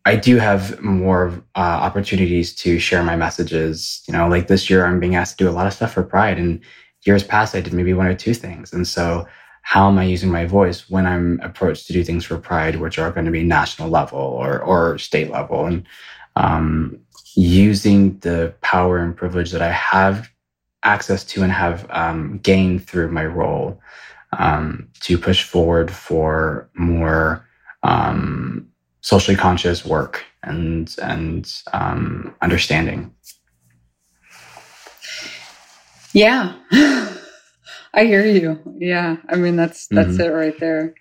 I 0.06 0.16
do 0.16 0.36
have 0.38 0.80
more 0.80 1.28
uh, 1.54 1.58
opportunities 1.58 2.54
to 2.56 2.78
share 2.78 3.02
my 3.02 3.16
messages. 3.16 4.02
You 4.06 4.12
know, 4.12 4.26
like 4.28 4.46
this 4.46 4.70
year, 4.70 4.86
I'm 4.86 5.00
being 5.00 5.16
asked 5.16 5.36
to 5.38 5.44
do 5.44 5.50
a 5.50 5.52
lot 5.52 5.66
of 5.66 5.74
stuff 5.74 5.92
for 5.92 6.02
Pride, 6.02 6.38
and 6.38 6.60
years 7.02 7.24
past, 7.24 7.54
I 7.54 7.60
did 7.60 7.72
maybe 7.72 7.94
one 7.94 8.06
or 8.06 8.14
two 8.14 8.34
things. 8.34 8.72
And 8.72 8.86
so, 8.86 9.26
how 9.62 9.88
am 9.88 9.98
I 9.98 10.04
using 10.04 10.30
my 10.30 10.46
voice 10.46 10.88
when 10.88 11.06
I'm 11.06 11.40
approached 11.42 11.86
to 11.86 11.92
do 11.92 12.02
things 12.02 12.24
for 12.24 12.38
Pride, 12.38 12.76
which 12.76 12.98
are 12.98 13.10
going 13.10 13.26
to 13.26 13.32
be 13.32 13.42
national 13.42 13.90
level 13.90 14.18
or 14.18 14.60
or 14.60 14.98
state 14.98 15.30
level, 15.30 15.66
and 15.66 15.84
um, 16.36 16.98
using 17.34 18.18
the 18.20 18.54
power 18.62 18.98
and 18.98 19.16
privilege 19.16 19.50
that 19.50 19.62
I 19.62 19.70
have 19.70 20.30
access 20.84 21.24
to 21.24 21.42
and 21.42 21.52
have 21.52 21.86
um, 21.90 22.38
gained 22.38 22.86
through 22.86 23.10
my 23.10 23.26
role 23.26 23.80
um, 24.38 24.88
to 25.00 25.18
push 25.18 25.42
forward 25.42 25.90
for 25.90 26.68
more 26.74 27.46
um, 27.82 28.68
socially 29.00 29.36
conscious 29.36 29.84
work 29.84 30.24
and 30.42 30.94
and 31.02 31.52
um, 31.72 32.34
understanding. 32.42 33.14
Yeah. 36.18 36.54
I 37.94 38.04
hear 38.04 38.26
you. 38.26 38.58
Yeah. 38.76 39.18
I 39.28 39.36
mean 39.36 39.54
that's 39.54 39.86
that's 39.86 40.16
mm-hmm. 40.16 40.20
it 40.20 40.28
right 40.30 40.58
there. 40.58 40.94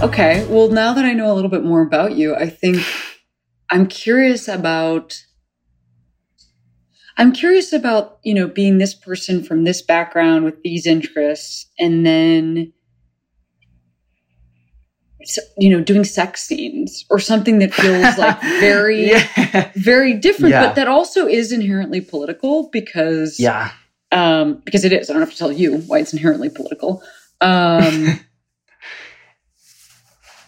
Okay. 0.00 0.46
Well, 0.48 0.70
now 0.70 0.94
that 0.94 1.04
I 1.04 1.12
know 1.12 1.30
a 1.30 1.34
little 1.34 1.50
bit 1.50 1.64
more 1.64 1.82
about 1.82 2.12
you, 2.16 2.34
I 2.34 2.48
think 2.48 2.78
I'm 3.70 3.86
curious 3.86 4.48
about 4.48 5.22
I'm 7.18 7.32
curious 7.32 7.74
about, 7.74 8.18
you 8.22 8.32
know, 8.32 8.46
being 8.46 8.78
this 8.78 8.94
person 8.94 9.42
from 9.44 9.64
this 9.64 9.82
background 9.82 10.46
with 10.46 10.62
these 10.62 10.86
interests 10.86 11.66
and 11.78 12.06
then 12.06 12.72
you 15.58 15.68
know, 15.70 15.80
doing 15.82 16.04
sex 16.04 16.46
scenes 16.46 17.04
or 17.10 17.18
something 17.18 17.58
that 17.58 17.74
feels 17.74 18.16
like 18.18 18.40
very 18.60 19.08
yeah. 19.10 19.70
very 19.74 20.14
different, 20.14 20.52
Yeah. 20.52 20.66
but 20.66 20.76
that 20.76 20.86
also 20.88 21.26
is 21.26 21.50
inherently 21.52 22.00
political 22.00 22.68
because 22.70 23.40
yeah. 23.40 23.72
um, 24.12 24.62
because 24.64 24.84
it 24.84 24.92
is. 24.92 25.10
I 25.10 25.14
don't 25.14 25.22
have 25.22 25.32
to 25.32 25.36
tell 25.36 25.52
you 25.52 25.78
why 25.88 25.98
it's 25.98 26.12
inherently 26.12 26.48
political. 26.50 27.02
Um, 27.40 28.20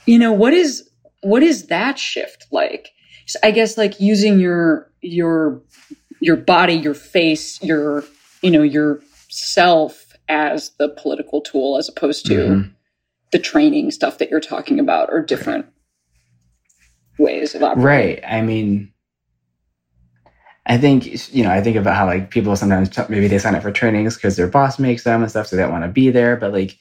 you 0.07 0.19
know 0.19 0.33
what 0.33 0.53
is 0.53 0.89
what 1.23 1.43
is 1.43 1.67
that 1.67 1.99
shift 1.99 2.47
like? 2.51 2.89
So 3.27 3.39
I 3.43 3.51
guess 3.51 3.77
like 3.77 4.01
using 4.01 4.41
your 4.41 4.91
your 5.01 5.63
your 6.21 6.37
body, 6.37 6.75
your 6.75 6.95
face, 6.95 7.63
your 7.63 8.05
you 8.43 8.51
know 8.51 8.63
your 8.63 9.01
self 9.29 10.07
as 10.29 10.71
the 10.79 10.89
political 10.89 11.41
tool 11.41 11.77
as 11.77 11.89
opposed 11.89 12.27
to 12.27 12.35
Mhm. 12.35 12.71
The 13.33 13.39
training 13.39 13.91
stuff 13.91 14.19
that 14.19 14.31
you're 14.31 14.41
talking 14.41 14.79
about 14.79 15.11
or 15.11 15.23
different 15.23 15.67
ways 17.19 17.55
of 17.55 17.63
operating. 17.63 17.85
Right. 17.85 18.21
I 18.27 18.43
mean, 18.43 18.93
I 20.67 20.79
think 20.79 21.35
you 21.35 21.43
know. 21.43 21.51
I 21.51 21.61
think 21.61 21.77
about 21.77 21.97
how 21.97 22.07
like 22.07 22.31
people 22.31 22.55
sometimes 22.55 22.97
maybe 23.09 23.29
they 23.29 23.39
sign 23.39 23.55
up 23.55 23.63
for 23.63 23.73
trainings 23.73 24.15
because 24.15 24.37
their 24.37 24.47
boss 24.47 24.79
makes 24.79 25.05
them 25.05 25.23
and 25.23 25.31
stuff, 25.31 25.47
so 25.47 25.57
they 25.57 25.63
don't 25.63 25.73
want 25.73 25.85
to 25.85 25.91
be 25.91 26.11
there. 26.11 26.37
But 26.37 26.53
like, 26.53 26.79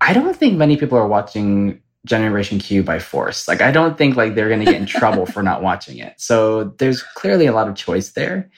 I 0.00 0.12
don't 0.12 0.36
think 0.36 0.58
many 0.58 0.76
people 0.76 0.98
are 0.98 1.06
watching 1.06 1.80
Generation 2.06 2.58
Q 2.58 2.82
by 2.82 2.98
force. 2.98 3.46
Like, 3.46 3.60
I 3.60 3.70
don't 3.70 3.96
think 3.96 4.16
like 4.16 4.34
they're 4.34 4.48
going 4.48 4.60
to 4.60 4.70
get 4.70 4.80
in 4.80 4.86
trouble 4.86 5.26
for 5.26 5.42
not 5.42 5.62
watching 5.62 5.98
it. 5.98 6.14
So 6.18 6.64
there's 6.78 7.02
clearly 7.02 7.46
a 7.46 7.52
lot 7.52 7.68
of 7.68 7.76
choice 7.76 8.10
there. 8.10 8.50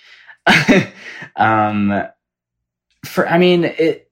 um, 1.37 2.03
for 3.05 3.29
I 3.29 3.39
mean 3.39 3.65
it. 3.65 4.11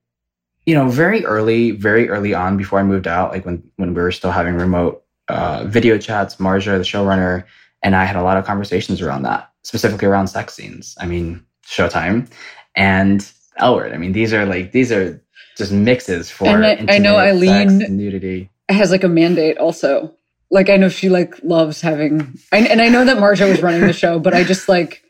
You 0.66 0.74
know, 0.74 0.88
very 0.88 1.24
early, 1.24 1.70
very 1.72 2.08
early 2.08 2.34
on, 2.34 2.56
before 2.56 2.78
I 2.78 2.82
moved 2.82 3.06
out, 3.08 3.32
like 3.32 3.44
when 3.46 3.62
when 3.76 3.94
we 3.94 4.02
were 4.02 4.12
still 4.12 4.30
having 4.30 4.54
remote 4.56 5.02
uh, 5.28 5.64
video 5.66 5.98
chats, 5.98 6.36
Marja, 6.36 6.76
the 6.78 6.84
showrunner, 6.84 7.44
and 7.82 7.96
I 7.96 8.04
had 8.04 8.16
a 8.16 8.22
lot 8.22 8.36
of 8.36 8.44
conversations 8.44 9.00
around 9.00 9.22
that, 9.22 9.50
specifically 9.62 10.06
around 10.06 10.28
sex 10.28 10.54
scenes. 10.54 10.94
I 11.00 11.06
mean, 11.06 11.44
Showtime 11.66 12.30
and 12.76 13.30
L 13.56 13.74
Word. 13.74 13.92
I 13.92 13.96
mean, 13.96 14.12
these 14.12 14.32
are 14.34 14.44
like 14.44 14.72
these 14.72 14.92
are 14.92 15.20
just 15.56 15.72
mixes 15.72 16.30
for. 16.30 16.46
And 16.46 16.64
I- 16.64 16.94
I 16.94 16.98
know 16.98 17.16
Ilene- 17.16 17.78
sex, 17.80 17.90
nudity. 17.90 18.50
has 18.68 18.90
like 18.90 19.02
a 19.04 19.08
mandate 19.08 19.56
also. 19.58 20.14
Like 20.52 20.68
I 20.68 20.76
know 20.76 20.88
she 20.88 21.08
like 21.08 21.34
loves 21.44 21.80
having, 21.80 22.36
I, 22.52 22.58
and 22.58 22.80
I 22.82 22.88
know 22.88 23.04
that 23.04 23.18
Marja 23.18 23.48
was 23.48 23.62
running 23.62 23.82
the 23.86 23.92
show, 23.92 24.18
but 24.18 24.34
I 24.34 24.42
just 24.42 24.68
like, 24.68 25.02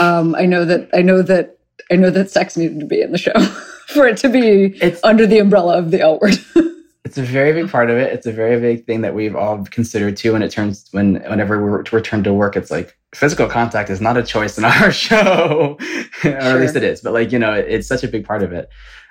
um, 0.00 0.34
I 0.34 0.46
know 0.46 0.64
that 0.64 0.90
I 0.92 1.02
know 1.02 1.22
that 1.22 1.58
I 1.94 1.96
know 1.96 2.10
that 2.10 2.28
sex 2.28 2.56
needed 2.56 2.80
to 2.80 2.86
be 2.86 3.00
in 3.00 3.12
the 3.12 3.18
show 3.18 3.38
for 3.86 4.04
it 4.08 4.16
to 4.18 4.28
be 4.28 4.76
It's 4.82 4.98
under 5.04 5.28
the 5.28 5.38
umbrella 5.38 5.78
of 5.78 5.92
the 5.92 6.00
L 6.00 6.18
word. 6.18 6.34
it's 7.04 7.16
a 7.16 7.22
very 7.22 7.52
big 7.52 7.70
part 7.70 7.88
of 7.88 7.96
it. 7.96 8.12
It's 8.12 8.26
a 8.26 8.32
very 8.32 8.58
big 8.60 8.84
thing 8.84 9.02
that 9.02 9.14
we've 9.14 9.36
all 9.36 9.64
considered 9.66 10.16
too. 10.16 10.32
When 10.32 10.42
it 10.42 10.50
turns 10.50 10.88
when 10.90 11.22
whenever 11.30 11.64
we 11.64 11.70
return 11.92 12.24
to 12.24 12.34
work, 12.34 12.56
it's 12.56 12.72
like 12.72 12.98
physical 13.14 13.46
contact 13.46 13.90
is 13.90 14.00
not 14.00 14.16
a 14.16 14.24
choice 14.24 14.58
in 14.58 14.64
our 14.72 14.90
show, 14.90 15.78
or 16.24 16.30
at 16.30 16.60
least 16.60 16.74
it 16.74 16.82
is. 16.82 17.00
But 17.00 17.12
like 17.12 17.30
you 17.30 17.38
know, 17.38 17.54
it, 17.54 17.66
it's 17.68 17.86
such 17.86 18.02
a 18.02 18.08
big 18.08 18.26
part 18.26 18.42
of 18.42 18.52
it. 18.52 18.68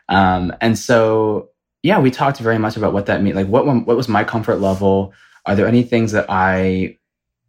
Um, 0.10 0.54
and 0.60 0.78
so 0.78 1.52
yeah, 1.84 2.00
we 2.00 2.12
talked 2.12 2.40
very 2.40 2.58
much 2.58 2.76
about 2.76 2.92
what 2.92 3.06
that 3.06 3.22
means. 3.22 3.38
Like 3.38 3.48
what 3.48 3.66
what 3.66 3.96
was 3.96 4.10
my 4.10 4.26
comfort 4.26 4.58
level? 4.58 5.14
Are 5.46 5.56
there 5.56 5.68
any 5.68 5.84
things 5.84 6.12
that 6.12 6.26
I 6.28 6.98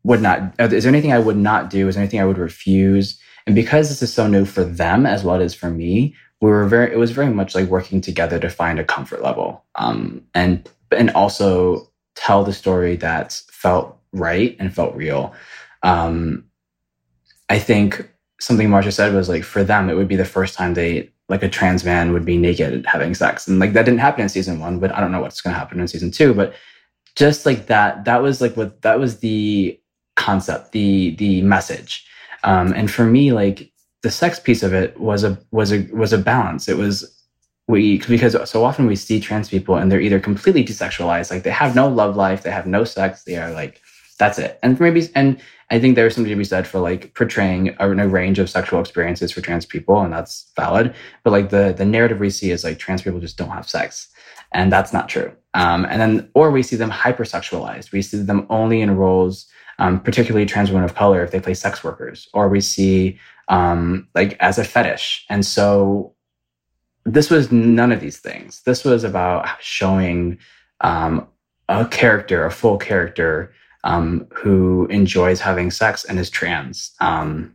would 0.05 0.23
not? 0.23 0.55
is 0.59 0.85
there 0.85 0.93
anything 0.93 1.13
I 1.13 1.19
would 1.19 1.37
not 1.37 1.71
do? 1.71 1.89
Is 1.89 1.95
there 1.95 2.03
anything 2.03 2.21
I 2.21 2.27
would 2.27 2.39
refuse? 2.39 3.19
And 3.47 3.55
because 3.55 3.89
this 3.89 4.03
is 4.03 4.13
so 4.13 4.27
new 4.27 4.45
for 4.45 4.65
them 4.65 5.07
as 5.07 5.25
well 5.25 5.41
as 5.41 5.55
for 5.55 5.71
me, 5.71 6.15
we 6.41 6.51
were 6.51 6.67
very. 6.67 6.93
It 6.93 6.99
was 6.99 7.11
very 7.11 7.31
much 7.31 7.55
like 7.55 7.69
working 7.69 8.01
together 8.01 8.39
to 8.39 8.51
find 8.51 8.79
a 8.79 8.85
comfort 8.85 9.23
level, 9.23 9.65
um, 9.77 10.23
and 10.35 10.69
and 10.91 11.11
also 11.11 11.91
tell 12.15 12.45
the 12.45 12.53
story 12.53 12.97
that 12.97 13.41
felt 13.51 13.99
right 14.13 14.57
and 14.59 14.75
felt 14.75 14.95
real. 14.95 15.35
Um, 15.83 16.45
I 17.49 17.59
think 17.59 18.11
something 18.41 18.69
Marja 18.69 18.93
said 18.93 19.15
was 19.15 19.29
like 19.29 19.45
for 19.45 19.65
them, 19.65 19.89
it 19.89 19.95
would 19.95 20.09
be 20.09 20.17
the 20.17 20.25
first 20.25 20.55
time 20.55 20.75
they 20.75 21.11
like 21.29 21.43
a 21.43 21.49
trans 21.49 21.85
man 21.85 22.13
would 22.13 22.25
be 22.25 22.37
naked 22.37 22.85
having 22.87 23.15
sex, 23.15 23.47
and 23.47 23.59
like 23.59 23.73
that 23.73 23.85
didn't 23.85 24.01
happen 24.01 24.23
in 24.23 24.29
season 24.29 24.61
one, 24.61 24.79
but 24.79 24.93
I 24.93 25.01
don't 25.01 25.13
know 25.13 25.21
what's 25.21 25.41
going 25.41 25.55
to 25.55 25.59
happen 25.59 25.81
in 25.81 25.89
season 25.89 26.11
two. 26.11 26.35
But 26.35 26.55
just 27.17 27.47
like 27.47 27.67
that, 27.67 28.05
that 28.05 28.23
was 28.23 28.41
like 28.41 28.57
what 28.57 28.83
that 28.83 28.99
was 28.99 29.21
the 29.21 29.79
concept, 30.17 30.73
the 30.73 31.15
the 31.17 31.43
message, 31.43 32.07
um, 32.45 32.73
and 32.73 32.91
for 32.91 33.05
me, 33.05 33.33
like 33.33 33.71
the 34.03 34.11
sex 34.11 34.39
piece 34.39 34.63
of 34.63 34.75
it 34.75 34.99
was 35.01 35.25
a 35.25 35.39
was 35.51 35.73
a 35.73 35.89
was 35.93 36.13
a 36.13 36.19
balance. 36.19 36.69
It 36.69 36.77
was 36.77 37.11
we 37.67 37.99
because 38.07 38.37
so 38.49 38.65
often 38.65 38.87
we 38.87 38.97
see 38.97 39.21
trans 39.21 39.49
people 39.49 39.77
and 39.77 39.91
they're 39.91 40.01
either 40.01 40.21
completely 40.21 40.65
desexualized, 40.65 41.31
like 41.31 41.43
they 41.43 41.51
have 41.51 41.75
no 41.75 41.89
love 41.89 42.17
life, 42.17 42.43
they 42.43 42.51
have 42.51 42.67
no 42.67 42.85
sex, 42.85 43.25
they 43.25 43.37
are 43.37 43.51
like 43.53 43.81
that's 44.19 44.39
it. 44.39 44.59
And 44.63 44.79
maybe 44.79 45.09
and 45.15 45.41
I 45.71 45.81
think 45.81 45.95
there's 45.95 46.15
something 46.15 46.31
to 46.31 46.37
be 46.37 46.45
said 46.45 46.67
for 46.67 46.79
like 46.79 47.15
portraying 47.15 47.75
a, 47.79 47.91
a 47.91 48.09
range 48.09 48.39
of 48.39 48.51
sexual 48.51 48.81
experiences 48.81 49.33
for 49.33 49.41
trans 49.41 49.67
people, 49.67 50.01
and 50.01 50.13
that's 50.13 50.51
valid. 50.57 50.95
But 51.23 51.33
like 51.33 51.51
the 51.51 51.75
the 51.77 51.87
narrative 51.87 52.21
we 52.21 52.31
see 52.31 52.51
is 52.51 52.65
like 52.65 52.79
trans 52.79 53.03
people 53.03 53.21
just 53.21 53.39
don't 53.39 53.51
have 53.51 53.69
sex, 53.69 54.09
and 54.53 54.71
that's 54.71 54.93
not 54.93 55.09
true. 55.09 55.33
Um, 55.55 55.87
and 55.87 56.01
then 56.01 56.31
or 56.35 56.51
we 56.51 56.63
see 56.63 56.77
them 56.77 56.91
hypersexualized. 56.91 57.93
We 57.93 58.03
see 58.03 58.19
them 58.19 58.47
only 58.51 58.83
in 58.83 58.97
roles, 58.97 59.47
um, 59.79 60.01
particularly 60.01 60.47
trans 60.47 60.71
women 60.71 60.85
of 60.85 60.95
color, 60.95 61.23
if 61.23 61.31
they 61.31 61.41
play 61.41 61.55
sex 61.55 61.83
workers, 61.83 62.29
or 62.35 62.49
we 62.49 62.61
see 62.61 63.19
um, 63.49 64.09
like 64.15 64.37
as 64.41 64.59
a 64.59 64.65
fetish. 64.65 65.25
And 65.29 65.45
so 65.45 66.15
this 67.05 67.31
was 67.31 67.53
none 67.53 67.93
of 67.93 68.01
these 68.01 68.19
things. 68.19 68.63
This 68.63 68.85
was 68.85 69.05
about 69.05 69.49
showing 69.61 70.39
um, 70.81 71.27
a 71.69 71.87
character, 71.87 72.45
a 72.45 72.51
full 72.51 72.79
character 72.79 73.53
um, 73.85 74.27
who 74.33 74.87
enjoys 74.87 75.41
having 75.41 75.71
sex 75.71 76.05
and 76.05 76.19
is 76.19 76.31
trans. 76.31 76.93
Um, 77.01 77.55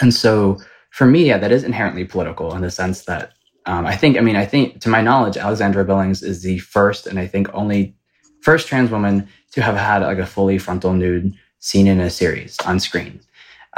and 0.00 0.12
so 0.12 0.58
for 0.90 1.06
me, 1.06 1.26
yeah, 1.26 1.38
that 1.38 1.52
is 1.52 1.64
inherently 1.64 2.04
political 2.04 2.54
in 2.54 2.62
the 2.62 2.70
sense 2.70 3.04
that 3.04 3.32
um, 3.66 3.86
I 3.86 3.96
think, 3.96 4.16
I 4.16 4.20
mean, 4.20 4.36
I 4.36 4.44
think 4.44 4.80
to 4.80 4.88
my 4.88 5.00
knowledge, 5.00 5.36
Alexandra 5.36 5.84
Billings 5.84 6.22
is 6.22 6.42
the 6.42 6.58
first 6.58 7.06
and 7.06 7.18
I 7.18 7.26
think 7.26 7.52
only 7.52 7.96
first 8.42 8.68
trans 8.68 8.90
woman 8.90 9.28
to 9.56 9.62
have 9.62 9.74
had 9.74 10.02
like 10.02 10.18
a 10.18 10.26
fully 10.26 10.58
frontal 10.58 10.92
nude 10.92 11.34
scene 11.60 11.86
in 11.86 11.98
a 11.98 12.10
series 12.10 12.58
on 12.66 12.78
screen. 12.78 13.18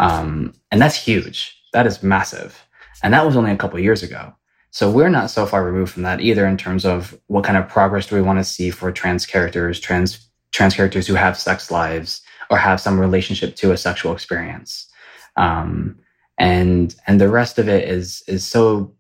Um, 0.01 0.53
and 0.73 0.83
that's 0.83 0.97
huge. 0.97 1.57
That 1.73 1.87
is 1.87 2.03
massive. 2.03 2.67
And 3.05 3.15
that 3.15 3.25
was 3.25 3.37
only 3.37 3.53
a 3.53 3.57
couple 3.57 3.79
years 3.79 4.03
ago. 4.03 4.35
So 4.73 4.91
we're 4.91 5.09
not 5.09 5.31
so 5.31 5.47
far 5.47 5.65
removed 5.65 5.93
from 5.93 6.03
that 6.03 6.21
either 6.21 6.49
in 6.49 6.57
terms 6.57 6.85
of 6.85 7.17
what 7.29 7.45
kind 7.45 7.57
of 7.57 7.69
progress 7.69 8.09
do 8.09 8.17
we 8.17 8.23
want 8.23 8.41
to 8.41 8.45
see 8.45 8.71
for 8.71 8.91
trans 8.91 9.25
characters, 9.25 9.79
trans 9.79 10.29
trans 10.51 10.75
characters 10.75 11.07
who 11.07 11.15
have 11.15 11.39
sex 11.39 11.71
lives 11.71 12.23
or 12.51 12.59
have 12.59 12.81
some 12.81 12.99
relationship 12.99 13.55
to 13.55 13.71
a 13.71 13.77
sexual 13.77 14.13
experience. 14.13 14.89
Um, 15.37 15.97
and 16.39 16.93
and 17.07 17.21
the 17.21 17.29
rest 17.29 17.57
of 17.61 17.69
it 17.69 17.89
is 17.89 18.25
is 18.27 18.45
so 18.45 18.93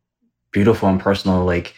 beautiful 0.52 0.88
and 0.88 1.00
personal. 1.00 1.44
Like 1.44 1.74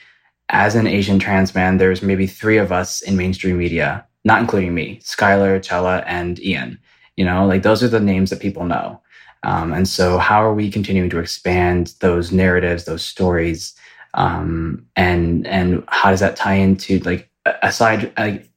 as 0.50 0.74
an 0.74 0.86
Asian 0.86 1.18
trans 1.18 1.54
man, 1.54 1.78
there's 1.78 2.02
maybe 2.02 2.26
three 2.26 2.58
of 2.58 2.70
us 2.70 3.00
in 3.00 3.16
mainstream 3.16 3.56
media, 3.56 4.06
not 4.24 4.40
including 4.40 4.74
me, 4.74 5.00
Schuyler, 5.02 5.58
Chella, 5.60 6.02
and 6.06 6.38
Ian. 6.40 6.78
You 7.16 7.24
know, 7.24 7.46
like 7.46 7.62
those 7.62 7.82
are 7.82 7.88
the 7.88 8.00
names 8.00 8.30
that 8.30 8.40
people 8.40 8.64
know. 8.64 9.00
Um, 9.42 9.72
and 9.72 9.88
so, 9.88 10.18
how 10.18 10.42
are 10.44 10.54
we 10.54 10.70
continuing 10.70 11.10
to 11.10 11.18
expand 11.18 11.94
those 12.00 12.32
narratives, 12.32 12.84
those 12.84 13.04
stories, 13.04 13.74
um, 14.14 14.86
and 14.96 15.46
and 15.46 15.84
how 15.88 16.10
does 16.10 16.20
that 16.20 16.36
tie 16.36 16.54
into 16.54 16.98
like 17.00 17.30
aside 17.62 18.12
like 18.18 18.48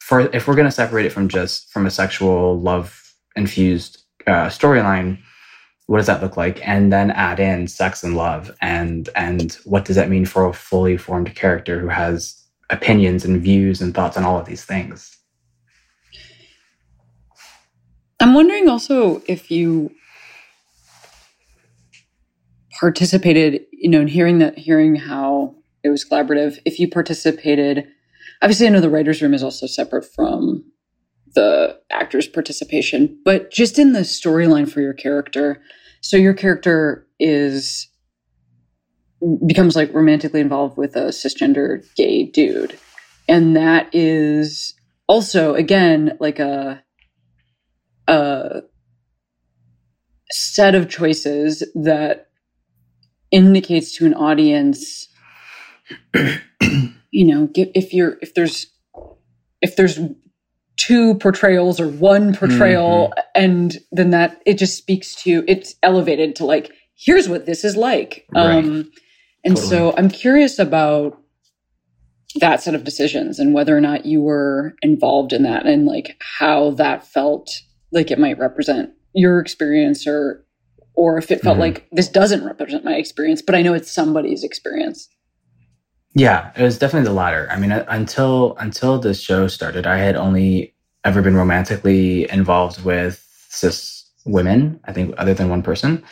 for 0.00 0.20
if 0.34 0.48
we're 0.48 0.56
going 0.56 0.66
to 0.66 0.72
separate 0.72 1.06
it 1.06 1.12
from 1.12 1.28
just 1.28 1.70
from 1.70 1.86
a 1.86 1.90
sexual 1.90 2.60
love 2.60 3.14
infused 3.36 4.02
uh, 4.26 4.46
storyline, 4.46 5.18
what 5.86 5.98
does 5.98 6.06
that 6.06 6.22
look 6.22 6.36
like? 6.36 6.66
And 6.66 6.92
then 6.92 7.12
add 7.12 7.38
in 7.38 7.68
sex 7.68 8.02
and 8.02 8.16
love, 8.16 8.50
and 8.60 9.08
and 9.14 9.52
what 9.64 9.84
does 9.84 9.96
that 9.96 10.10
mean 10.10 10.26
for 10.26 10.46
a 10.46 10.52
fully 10.52 10.96
formed 10.96 11.34
character 11.36 11.78
who 11.78 11.88
has 11.88 12.41
opinions 12.72 13.24
and 13.24 13.40
views 13.40 13.80
and 13.80 13.94
thoughts 13.94 14.16
on 14.16 14.24
all 14.24 14.38
of 14.38 14.46
these 14.46 14.64
things? 14.64 15.16
I'm 18.18 18.34
wondering 18.34 18.68
also 18.68 19.22
if 19.26 19.50
you 19.50 19.90
participated, 22.80 23.62
you 23.72 23.90
know, 23.90 24.00
in 24.00 24.08
hearing 24.08 24.38
that, 24.38 24.58
hearing 24.58 24.96
how 24.96 25.54
it 25.84 25.88
was 25.88 26.04
collaborative, 26.04 26.58
if 26.64 26.78
you 26.78 26.88
participated, 26.88 27.86
obviously 28.40 28.66
I 28.66 28.70
know 28.70 28.80
the 28.80 28.90
writer's 28.90 29.22
room 29.22 29.34
is 29.34 29.42
also 29.42 29.66
separate 29.66 30.04
from 30.04 30.64
the 31.34 31.80
actor's 31.90 32.28
participation, 32.28 33.18
but 33.24 33.50
just 33.50 33.78
in 33.78 33.92
the 33.92 34.00
storyline 34.00 34.70
for 34.70 34.80
your 34.80 34.92
character. 34.92 35.62
So 36.00 36.16
your 36.16 36.34
character 36.34 37.06
is 37.18 37.88
becomes 39.46 39.76
like 39.76 39.92
romantically 39.94 40.40
involved 40.40 40.76
with 40.76 40.96
a 40.96 41.06
cisgender 41.08 41.84
gay 41.96 42.24
dude. 42.24 42.78
and 43.28 43.56
that 43.56 43.88
is 43.94 44.74
also 45.08 45.54
again 45.54 46.16
like 46.20 46.38
a 46.38 46.82
a 48.08 48.62
set 50.30 50.74
of 50.74 50.88
choices 50.88 51.62
that 51.74 52.28
indicates 53.30 53.96
to 53.96 54.06
an 54.06 54.14
audience 54.14 55.08
you 56.14 57.24
know 57.26 57.48
if 57.54 57.92
you're 57.92 58.16
if 58.22 58.34
there's 58.34 58.66
if 59.60 59.76
there's 59.76 59.98
two 60.76 61.14
portrayals 61.16 61.78
or 61.78 61.88
one 61.88 62.34
portrayal 62.34 63.12
and 63.34 63.78
then 63.92 64.10
that 64.10 64.40
it 64.46 64.58
just 64.58 64.76
speaks 64.76 65.14
to 65.14 65.44
it's 65.46 65.74
elevated 65.82 66.34
to 66.34 66.44
like 66.46 66.72
here's 66.96 67.28
what 67.28 67.46
this 67.46 67.62
is 67.64 67.76
like 67.76 68.26
Right. 68.34 68.64
um 68.64 68.90
and 69.44 69.58
so 69.58 69.94
i'm 69.96 70.08
curious 70.08 70.58
about 70.58 71.18
that 72.40 72.62
set 72.62 72.74
of 72.74 72.84
decisions 72.84 73.38
and 73.38 73.52
whether 73.54 73.76
or 73.76 73.80
not 73.80 74.06
you 74.06 74.22
were 74.22 74.74
involved 74.82 75.32
in 75.32 75.42
that 75.42 75.66
and 75.66 75.84
like 75.86 76.16
how 76.38 76.70
that 76.72 77.06
felt 77.06 77.50
like 77.92 78.10
it 78.10 78.18
might 78.18 78.38
represent 78.38 78.90
your 79.14 79.38
experience 79.38 80.06
or 80.06 80.44
or 80.94 81.18
if 81.18 81.30
it 81.30 81.40
felt 81.42 81.56
Mhm. 81.56 81.60
like 81.60 81.86
this 81.92 82.08
doesn't 82.08 82.44
represent 82.44 82.84
my 82.84 82.94
experience 82.94 83.42
but 83.42 83.54
i 83.54 83.62
know 83.62 83.74
it's 83.74 83.90
somebody's 83.90 84.44
experience 84.44 85.08
Yeah, 86.14 86.50
it 86.56 86.62
was 86.62 86.78
definitely 86.78 87.08
the 87.08 87.14
latter. 87.14 87.48
I 87.50 87.58
mean, 87.58 87.72
uh, 87.72 87.86
until 87.88 88.54
until 88.58 88.98
this 88.98 89.18
show 89.18 89.48
started, 89.48 89.86
I 89.86 89.96
had 89.96 90.14
only 90.14 90.74
ever 91.04 91.22
been 91.22 91.34
romantically 91.36 92.30
involved 92.30 92.84
with 92.84 93.26
cis 93.48 94.04
women. 94.26 94.78
I 94.84 94.92
think, 94.92 95.14
other 95.16 95.32
than 95.32 95.48
one 95.48 95.62
person, 95.62 96.02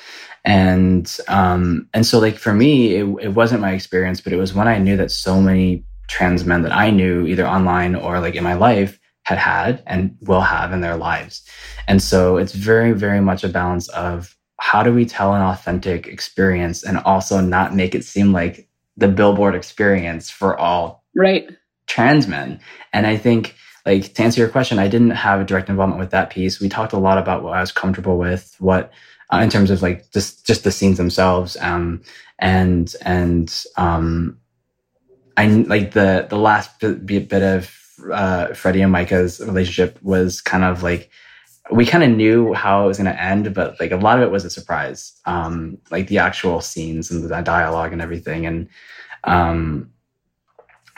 and 0.44 1.18
um, 1.28 1.88
and 1.94 2.06
so 2.06 2.18
like 2.18 2.36
for 2.36 2.52
me, 2.52 2.96
it, 2.96 3.06
it 3.20 3.28
wasn't 3.28 3.60
my 3.60 3.72
experience, 3.72 4.20
but 4.20 4.32
it 4.32 4.36
was 4.36 4.54
when 4.54 4.68
I 4.68 4.78
knew 4.78 4.96
that 4.96 5.10
so 5.10 5.40
many 5.40 5.84
trans 6.08 6.44
men 6.44 6.62
that 6.62 6.72
I 6.72 6.90
knew, 6.90 7.26
either 7.26 7.46
online 7.46 7.94
or 7.94 8.20
like 8.20 8.34
in 8.34 8.44
my 8.44 8.54
life, 8.54 8.98
had 9.22 9.38
had 9.38 9.82
and 9.86 10.16
will 10.22 10.40
have 10.40 10.72
in 10.72 10.80
their 10.80 10.96
lives, 10.96 11.42
and 11.88 12.02
so 12.02 12.36
it's 12.36 12.52
very, 12.52 12.92
very 12.92 13.20
much 13.20 13.44
a 13.44 13.48
balance 13.48 13.88
of 13.88 14.36
how 14.58 14.82
do 14.82 14.92
we 14.92 15.06
tell 15.06 15.34
an 15.34 15.42
authentic 15.42 16.06
experience 16.06 16.82
and 16.82 16.98
also 16.98 17.40
not 17.40 17.74
make 17.74 17.94
it 17.94 18.04
seem 18.04 18.32
like 18.32 18.68
the 18.96 19.08
billboard 19.08 19.54
experience 19.54 20.28
for 20.28 20.58
all 20.58 21.04
right 21.16 21.48
trans 21.90 22.28
men. 22.28 22.60
And 22.92 23.06
I 23.06 23.16
think, 23.16 23.56
like, 23.84 24.14
to 24.14 24.22
answer 24.22 24.40
your 24.40 24.48
question, 24.48 24.78
I 24.78 24.86
didn't 24.86 25.10
have 25.10 25.40
a 25.40 25.44
direct 25.44 25.68
involvement 25.68 25.98
with 25.98 26.10
that 26.10 26.30
piece. 26.30 26.60
We 26.60 26.68
talked 26.68 26.92
a 26.92 26.98
lot 26.98 27.18
about 27.18 27.42
what 27.42 27.54
I 27.54 27.60
was 27.60 27.72
comfortable 27.72 28.16
with, 28.16 28.54
what, 28.60 28.92
uh, 29.32 29.38
in 29.38 29.50
terms 29.50 29.70
of 29.70 29.82
like 29.82 30.10
just 30.12 30.46
just 30.46 30.64
the 30.64 30.72
scenes 30.72 30.98
themselves, 30.98 31.56
um, 31.60 32.02
and 32.38 32.94
and 33.02 33.64
um, 33.76 34.38
I 35.36 35.46
like 35.46 35.92
the 35.92 36.26
the 36.28 36.38
last 36.38 36.80
bit, 36.80 37.06
bit 37.06 37.42
of 37.42 37.76
uh, 38.12 38.54
Freddy 38.54 38.82
and 38.82 38.92
Micah's 38.92 39.40
relationship 39.40 39.98
was 40.02 40.40
kind 40.40 40.64
of 40.64 40.82
like 40.82 41.10
we 41.70 41.86
kind 41.86 42.02
of 42.02 42.10
knew 42.10 42.52
how 42.52 42.84
it 42.84 42.88
was 42.88 42.98
going 42.98 43.12
to 43.12 43.22
end, 43.22 43.54
but 43.54 43.78
like 43.78 43.92
a 43.92 43.96
lot 43.96 44.18
of 44.18 44.24
it 44.24 44.32
was 44.32 44.44
a 44.44 44.50
surprise. 44.50 45.12
Um, 45.26 45.78
like 45.90 46.08
the 46.08 46.18
actual 46.18 46.60
scenes 46.60 47.10
and 47.10 47.22
the 47.22 47.40
dialogue 47.42 47.92
and 47.92 48.02
everything, 48.02 48.46
and 48.46 48.68
um, 49.24 49.90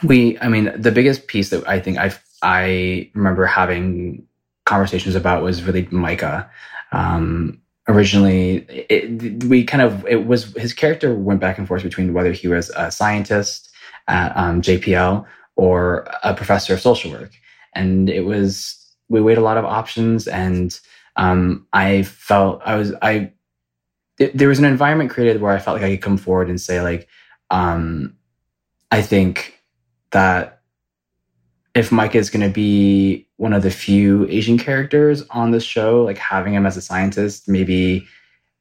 we, 0.02 0.38
I 0.40 0.48
mean, 0.48 0.72
the 0.80 0.90
biggest 0.90 1.26
piece 1.26 1.50
that 1.50 1.66
I 1.68 1.80
think 1.80 1.98
I 1.98 2.14
I 2.42 3.10
remember 3.14 3.46
having 3.46 4.26
conversations 4.64 5.14
about 5.14 5.42
was 5.42 5.62
really 5.62 5.86
Micah. 5.90 6.50
Um, 6.92 7.61
originally, 7.88 8.66
it, 8.88 9.44
we 9.44 9.64
kind 9.64 9.82
of 9.82 10.06
it 10.06 10.26
was 10.26 10.54
his 10.56 10.72
character 10.72 11.14
went 11.14 11.40
back 11.40 11.58
and 11.58 11.66
forth 11.66 11.82
between 11.82 12.12
whether 12.14 12.32
he 12.32 12.48
was 12.48 12.70
a 12.76 12.90
scientist 12.90 13.70
at 14.08 14.36
um, 14.36 14.62
JPL 14.62 15.24
or 15.56 16.06
a 16.22 16.34
professor 16.34 16.74
of 16.74 16.80
social 16.80 17.10
work, 17.10 17.32
and 17.74 18.08
it 18.08 18.24
was 18.24 18.78
we 19.08 19.20
weighed 19.20 19.38
a 19.38 19.42
lot 19.42 19.58
of 19.58 19.64
options, 19.64 20.26
and 20.26 20.78
um, 21.16 21.66
I 21.72 22.02
felt 22.02 22.62
I 22.64 22.76
was 22.76 22.92
I 23.02 23.32
th- 24.18 24.32
there 24.34 24.48
was 24.48 24.58
an 24.58 24.64
environment 24.64 25.10
created 25.10 25.40
where 25.40 25.52
I 25.52 25.58
felt 25.58 25.76
like 25.76 25.84
I 25.84 25.90
could 25.90 26.02
come 26.02 26.18
forward 26.18 26.48
and 26.48 26.60
say 26.60 26.80
like 26.80 27.08
um, 27.50 28.16
I 28.90 29.02
think 29.02 29.62
that 30.10 30.62
if 31.74 31.90
Mike 31.90 32.14
is 32.14 32.30
going 32.30 32.46
to 32.46 32.52
be 32.52 33.26
one 33.42 33.52
of 33.52 33.62
the 33.62 33.70
few 33.70 34.26
Asian 34.28 34.56
characters 34.56 35.24
on 35.30 35.50
the 35.50 35.58
show, 35.60 36.04
like 36.04 36.18
having 36.18 36.54
him 36.54 36.64
as 36.64 36.76
a 36.76 36.80
scientist 36.80 37.48
maybe 37.48 38.06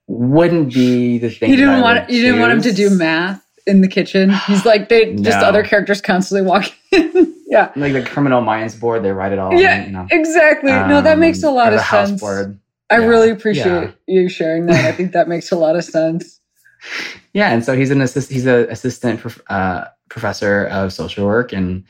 wouldn't 0.07 0.73
be 0.73 1.19
the 1.19 1.29
thing. 1.29 1.49
you 1.51 1.55
didn't 1.55 1.81
want 1.81 2.09
you 2.09 2.21
didn't 2.21 2.39
want 2.39 2.51
him 2.51 2.61
to 2.61 2.73
do 2.73 2.89
math 2.89 3.41
in 3.67 3.81
the 3.81 3.87
kitchen 3.87 4.31
he's 4.47 4.65
like 4.65 4.89
they 4.89 5.13
just 5.29 5.39
No. 5.39 5.45
other 5.45 5.63
characters 5.63 6.01
constantly 6.01 6.45
walking 6.45 6.73
in 6.91 7.35
yeah 7.47 7.71
Like 7.75 7.93
the 7.93 8.01
criminal 8.03 8.41
minds 8.41 8.75
board, 8.75 9.03
they 9.03 9.11
write 9.11 9.31
it 9.31 9.39
all. 9.39 9.53
Yeah, 9.53 9.85
you 9.85 9.91
know. 9.91 10.07
exactly 10.09 10.71
no 10.71 11.01
that 11.01 11.19
makes 11.19 11.43
a 11.43 11.47
Um, 11.49 11.53
lot 11.55 11.71
of 11.73 11.79
sense 11.81 12.19
board. 12.19 12.59
i 12.89 12.97
Yeah. 12.99 13.05
really 13.05 13.29
appreciate 13.29 13.65
Yeah. 14.07 14.15
you 14.21 14.27
sharing 14.29 14.65
that 14.65 14.83
i 14.83 14.91
think 14.91 15.11
that 15.13 15.27
makes 15.29 15.51
a 15.51 15.55
lot 15.55 15.75
of 15.75 15.83
sense 15.85 16.39
Yeah, 17.33 17.53
and 17.53 17.63
so 17.63 17.77
he's 17.77 17.91
an 17.91 18.01
assist. 18.01 18.29
He's 18.29 18.45
an 18.45 18.67
assistant 18.69 19.21
prof- 19.21 19.41
uh, 19.49 19.85
professor 20.09 20.65
of 20.65 20.91
social 20.91 21.25
work, 21.25 21.53
and 21.53 21.85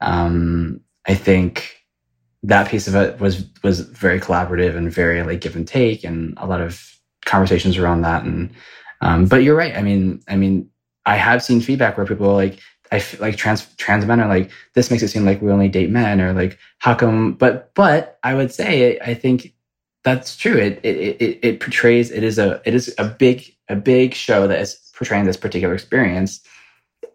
um, 0.00 0.80
I 1.06 1.14
think 1.14 1.75
that 2.46 2.68
piece 2.68 2.86
of 2.86 2.94
it 2.94 3.20
was 3.20 3.44
was 3.62 3.80
very 3.80 4.20
collaborative 4.20 4.76
and 4.76 4.92
very 4.92 5.22
like 5.22 5.40
give 5.40 5.56
and 5.56 5.66
take, 5.66 6.04
and 6.04 6.34
a 6.38 6.46
lot 6.46 6.60
of 6.60 6.98
conversations 7.24 7.76
around 7.76 8.02
that. 8.02 8.24
And 8.24 8.50
um, 9.00 9.26
but 9.26 9.42
you're 9.42 9.56
right. 9.56 9.76
I 9.76 9.82
mean, 9.82 10.22
I 10.28 10.36
mean, 10.36 10.70
I 11.04 11.16
have 11.16 11.42
seen 11.42 11.60
feedback 11.60 11.96
where 11.96 12.06
people 12.06 12.32
like. 12.32 12.60
I 12.92 13.00
feel 13.00 13.20
like 13.20 13.34
trans 13.36 13.66
trans 13.74 14.06
men 14.06 14.20
are 14.20 14.28
like 14.28 14.52
this 14.74 14.92
makes 14.92 15.02
it 15.02 15.08
seem 15.08 15.24
like 15.24 15.42
we 15.42 15.50
only 15.50 15.68
date 15.68 15.90
men 15.90 16.20
or 16.20 16.32
like 16.32 16.56
how 16.78 16.94
come 16.94 17.32
but 17.32 17.74
but 17.74 18.16
I 18.22 18.34
would 18.34 18.52
say 18.52 18.96
I 19.00 19.12
think 19.12 19.54
that's 20.04 20.36
true. 20.36 20.56
It 20.56 20.78
it 20.84 21.20
it, 21.20 21.38
it 21.42 21.60
portrays 21.60 22.12
it 22.12 22.22
is 22.22 22.38
a 22.38 22.62
it 22.64 22.74
is 22.74 22.94
a 22.96 23.04
big 23.04 23.52
a 23.68 23.74
big 23.74 24.14
show 24.14 24.46
that 24.46 24.60
is 24.60 24.76
portraying 24.96 25.24
this 25.24 25.36
particular 25.36 25.74
experience. 25.74 26.40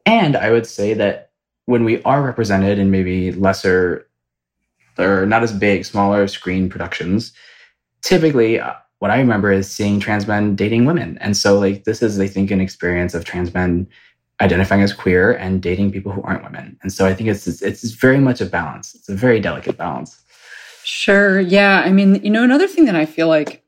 And 0.06 0.36
I 0.36 0.52
would 0.52 0.68
say 0.68 0.94
that 0.96 1.32
when 1.68 1.86
we 1.86 2.04
are 2.04 2.22
represented 2.22 2.78
in 2.78 2.92
maybe 2.92 3.32
lesser 3.32 4.10
or 4.98 5.26
not 5.26 5.44
as 5.44 5.52
big, 5.54 5.86
smaller 5.86 6.28
screen 6.28 6.70
productions, 6.70 7.34
typically 8.02 8.60
uh, 8.60 8.74
what 9.00 9.12
I 9.12 9.18
remember 9.18 9.52
is 9.52 9.70
seeing 9.70 10.00
trans 10.00 10.28
men 10.28 10.56
dating 10.56 10.86
women. 10.86 11.18
And 11.22 11.36
so 11.36 11.60
like 11.60 11.86
this 11.86 12.02
is 12.02 12.20
I 12.20 12.28
think 12.28 12.52
an 12.52 12.62
experience 12.62 13.14
of 13.14 13.26
trans 13.26 13.54
men 13.54 13.88
identifying 14.39 14.82
as 14.82 14.94
queer 14.94 15.34
and 15.34 15.62
dating 15.62 15.92
people 15.92 16.12
who 16.12 16.22
aren't 16.24 16.44
women. 16.44 16.78
And 16.82 16.92
so 16.92 17.06
I 17.06 17.14
think 17.14 17.30
it's 17.30 17.48
it's, 17.48 17.62
it's 17.62 17.92
very 17.92 18.20
much 18.20 18.42
a 18.42 18.46
balance. 18.46 18.96
It's 18.96 19.10
a 19.10 19.16
very 19.16 19.39
delicate 19.39 19.78
balance. 19.78 20.22
Sure. 20.84 21.39
Yeah. 21.39 21.82
I 21.86 21.92
mean, 21.92 22.24
you 22.24 22.30
know, 22.30 22.44
another 22.44 22.68
thing 22.68 22.86
that 22.86 22.96
I 22.96 23.06
feel 23.06 23.28
like 23.28 23.64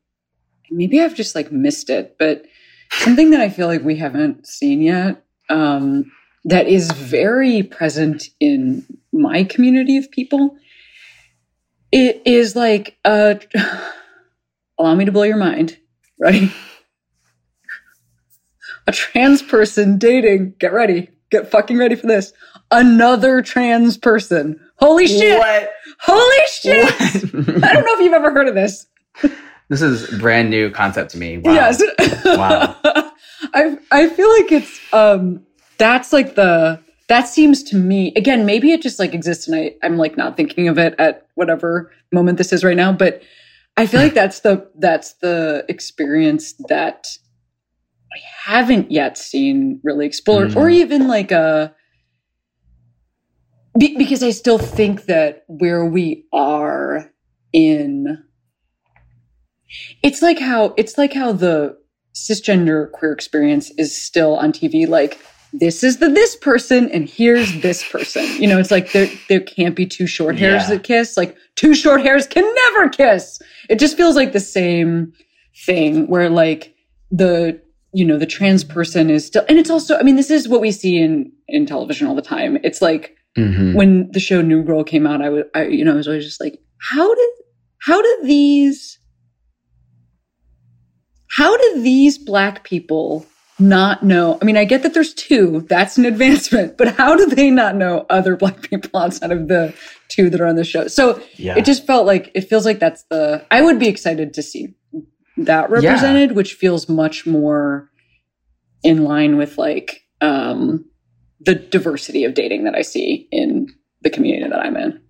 maybe 0.70 1.00
I've 1.00 1.14
just 1.14 1.34
like 1.34 1.52
missed 1.52 1.90
it, 1.90 2.16
but 2.18 2.44
something 2.90 3.30
that 3.30 3.40
I 3.40 3.48
feel 3.48 3.66
like 3.66 3.82
we 3.82 3.96
haven't 3.96 4.46
seen 4.46 4.82
yet 4.82 5.24
um, 5.48 6.10
that 6.44 6.66
is 6.66 6.90
very 6.92 7.62
present 7.62 8.28
in 8.40 8.84
my 9.12 9.44
community 9.44 9.96
of 9.96 10.10
people. 10.10 10.56
It 11.94 12.22
is 12.24 12.56
like, 12.56 12.98
uh, 13.04 13.36
allow 14.78 14.96
me 14.96 15.04
to 15.04 15.12
blow 15.12 15.22
your 15.22 15.36
mind, 15.36 15.78
right? 16.18 16.50
A 18.88 18.92
trans 18.92 19.42
person 19.42 19.96
dating, 19.96 20.54
get 20.58 20.72
ready, 20.72 21.10
get 21.30 21.52
fucking 21.52 21.78
ready 21.78 21.94
for 21.94 22.08
this. 22.08 22.32
Another 22.72 23.42
trans 23.42 23.96
person. 23.96 24.58
Holy 24.80 25.06
shit! 25.06 25.38
What? 25.38 25.72
Holy 26.00 26.46
shit! 26.48 26.84
I 27.64 27.72
don't 27.72 27.86
know 27.86 27.94
if 27.94 28.00
you've 28.00 28.12
ever 28.12 28.32
heard 28.32 28.48
of 28.48 28.56
this. 28.56 28.88
This 29.68 29.80
is 29.80 30.18
brand 30.18 30.50
new 30.50 30.70
concept 30.70 31.12
to 31.12 31.18
me. 31.18 31.38
Wow. 31.38 31.52
Yes. 31.54 31.80
Wow. 32.24 32.76
I 33.54 33.78
I 33.92 34.08
feel 34.08 34.28
like 34.30 34.50
it's 34.50 34.80
um 34.92 35.46
that's 35.78 36.12
like 36.12 36.34
the 36.34 36.80
that 37.08 37.28
seems 37.28 37.62
to 37.62 37.76
me 37.76 38.12
again 38.16 38.46
maybe 38.46 38.72
it 38.72 38.82
just 38.82 38.98
like 38.98 39.14
exists 39.14 39.46
and 39.48 39.56
I 39.56 39.74
I'm 39.82 39.96
like 39.96 40.16
not 40.16 40.36
thinking 40.36 40.68
of 40.68 40.78
it 40.78 40.94
at 40.98 41.26
whatever 41.34 41.92
moment 42.12 42.38
this 42.38 42.52
is 42.52 42.64
right 42.64 42.76
now 42.76 42.92
but 42.92 43.22
I 43.76 43.86
feel 43.86 44.00
like 44.00 44.14
that's 44.14 44.40
the 44.40 44.70
that's 44.78 45.14
the 45.14 45.64
experience 45.68 46.54
that 46.68 47.06
I 48.12 48.18
haven't 48.50 48.90
yet 48.92 49.18
seen 49.18 49.80
really 49.82 50.06
explored 50.06 50.50
Mhm. 50.50 50.56
or 50.56 50.68
even 50.68 51.08
like 51.08 51.32
a 51.32 51.74
be, 53.76 53.96
because 53.96 54.22
I 54.22 54.30
still 54.30 54.58
think 54.58 55.06
that 55.06 55.44
where 55.48 55.84
we 55.84 56.26
are 56.32 57.10
in 57.52 58.22
it's 60.02 60.22
like 60.22 60.38
how 60.38 60.74
it's 60.76 60.96
like 60.96 61.12
how 61.12 61.32
the 61.32 61.76
cisgender 62.14 62.90
queer 62.92 63.12
experience 63.12 63.72
is 63.76 64.00
still 64.00 64.36
on 64.36 64.52
TV 64.52 64.88
like 64.88 65.18
this 65.60 65.84
is 65.84 65.98
the 65.98 66.08
this 66.08 66.34
person 66.36 66.90
and 66.90 67.08
here's 67.08 67.60
this 67.62 67.88
person 67.88 68.24
you 68.42 68.46
know 68.48 68.58
it's 68.58 68.70
like 68.72 68.90
there 68.92 69.08
there 69.28 69.40
can't 69.40 69.76
be 69.76 69.86
two 69.86 70.06
short 70.06 70.36
hairs 70.36 70.62
Yeah. 70.64 70.70
that 70.76 70.82
kiss 70.84 71.16
like 71.16 71.36
two 71.54 71.74
short 71.74 72.00
hairs 72.02 72.26
can 72.26 72.44
never 72.66 72.88
kiss 72.88 73.40
it 73.70 73.78
just 73.78 73.96
feels 73.96 74.16
like 74.16 74.32
the 74.32 74.40
same 74.40 75.12
thing 75.64 76.06
where 76.08 76.28
like 76.28 76.74
the 77.12 77.60
you 77.92 78.04
know 78.04 78.18
the 78.18 78.26
trans 78.26 78.64
person 78.64 79.10
is 79.10 79.24
still 79.26 79.44
and 79.48 79.58
it's 79.58 79.70
also 79.70 79.96
i 79.98 80.02
mean 80.02 80.16
this 80.16 80.30
is 80.30 80.48
what 80.48 80.60
we 80.60 80.72
see 80.72 80.98
in 80.98 81.30
in 81.46 81.66
television 81.66 82.08
all 82.08 82.16
the 82.16 82.22
time 82.22 82.58
it's 82.64 82.82
like 82.82 83.16
Mhm. 83.36 83.74
when 83.74 84.08
the 84.12 84.20
show 84.20 84.42
New 84.42 84.62
Girl 84.62 84.84
came 84.84 85.08
out, 85.08 85.20
I 85.20 85.28
was, 85.28 85.42
I, 85.56 85.64
you 85.66 85.84
know, 85.84 85.94
I 85.94 85.96
was 85.96 86.06
always 86.06 86.24
just 86.24 86.40
like, 86.40 86.56
how 86.78 87.12
did, 87.12 87.30
how 87.80 88.00
did 88.00 88.26
these, 88.28 89.00
how 91.30 91.56
did 91.56 91.82
these 91.82 92.16
black 92.16 92.62
people 92.62 93.26
not 93.58 94.02
know? 94.02 94.38
I 94.40 94.44
mean, 94.44 94.56
I 94.56 94.64
get 94.64 94.82
that 94.82 94.94
there's 94.94 95.14
two, 95.14 95.64
that's 95.68 95.96
an 95.96 96.04
advancement, 96.04 96.76
but 96.76 96.94
how 96.96 97.14
do 97.16 97.26
they 97.26 97.50
not 97.50 97.76
know 97.76 98.04
other 98.10 98.36
black 98.36 98.62
people 98.62 98.98
outside 98.98 99.30
of 99.30 99.48
the 99.48 99.74
two 100.08 100.28
that 100.30 100.40
are 100.40 100.46
on 100.46 100.56
the 100.56 100.64
show? 100.64 100.88
So 100.88 101.22
yeah. 101.36 101.56
it 101.56 101.64
just 101.64 101.86
felt 101.86 102.06
like, 102.06 102.30
it 102.34 102.42
feels 102.42 102.66
like 102.66 102.80
that's 102.80 103.04
the, 103.10 103.46
I 103.50 103.62
would 103.62 103.78
be 103.78 103.88
excited 103.88 104.34
to 104.34 104.42
see 104.42 104.74
that 105.36 105.70
represented, 105.70 106.32
which 106.32 106.54
feels 106.54 106.88
much 106.88 107.26
more 107.26 107.90
in 108.82 109.04
line 109.04 109.36
with 109.36 109.56
like, 109.56 110.02
um, 110.20 110.84
the 111.40 111.54
diversity 111.54 112.24
of 112.24 112.34
dating 112.34 112.64
that 112.64 112.74
I 112.74 112.82
see 112.82 113.28
in 113.30 113.68
the 114.02 114.10
community 114.10 114.48
that 114.48 114.58
I'm 114.58 114.76
in. 114.76 115.00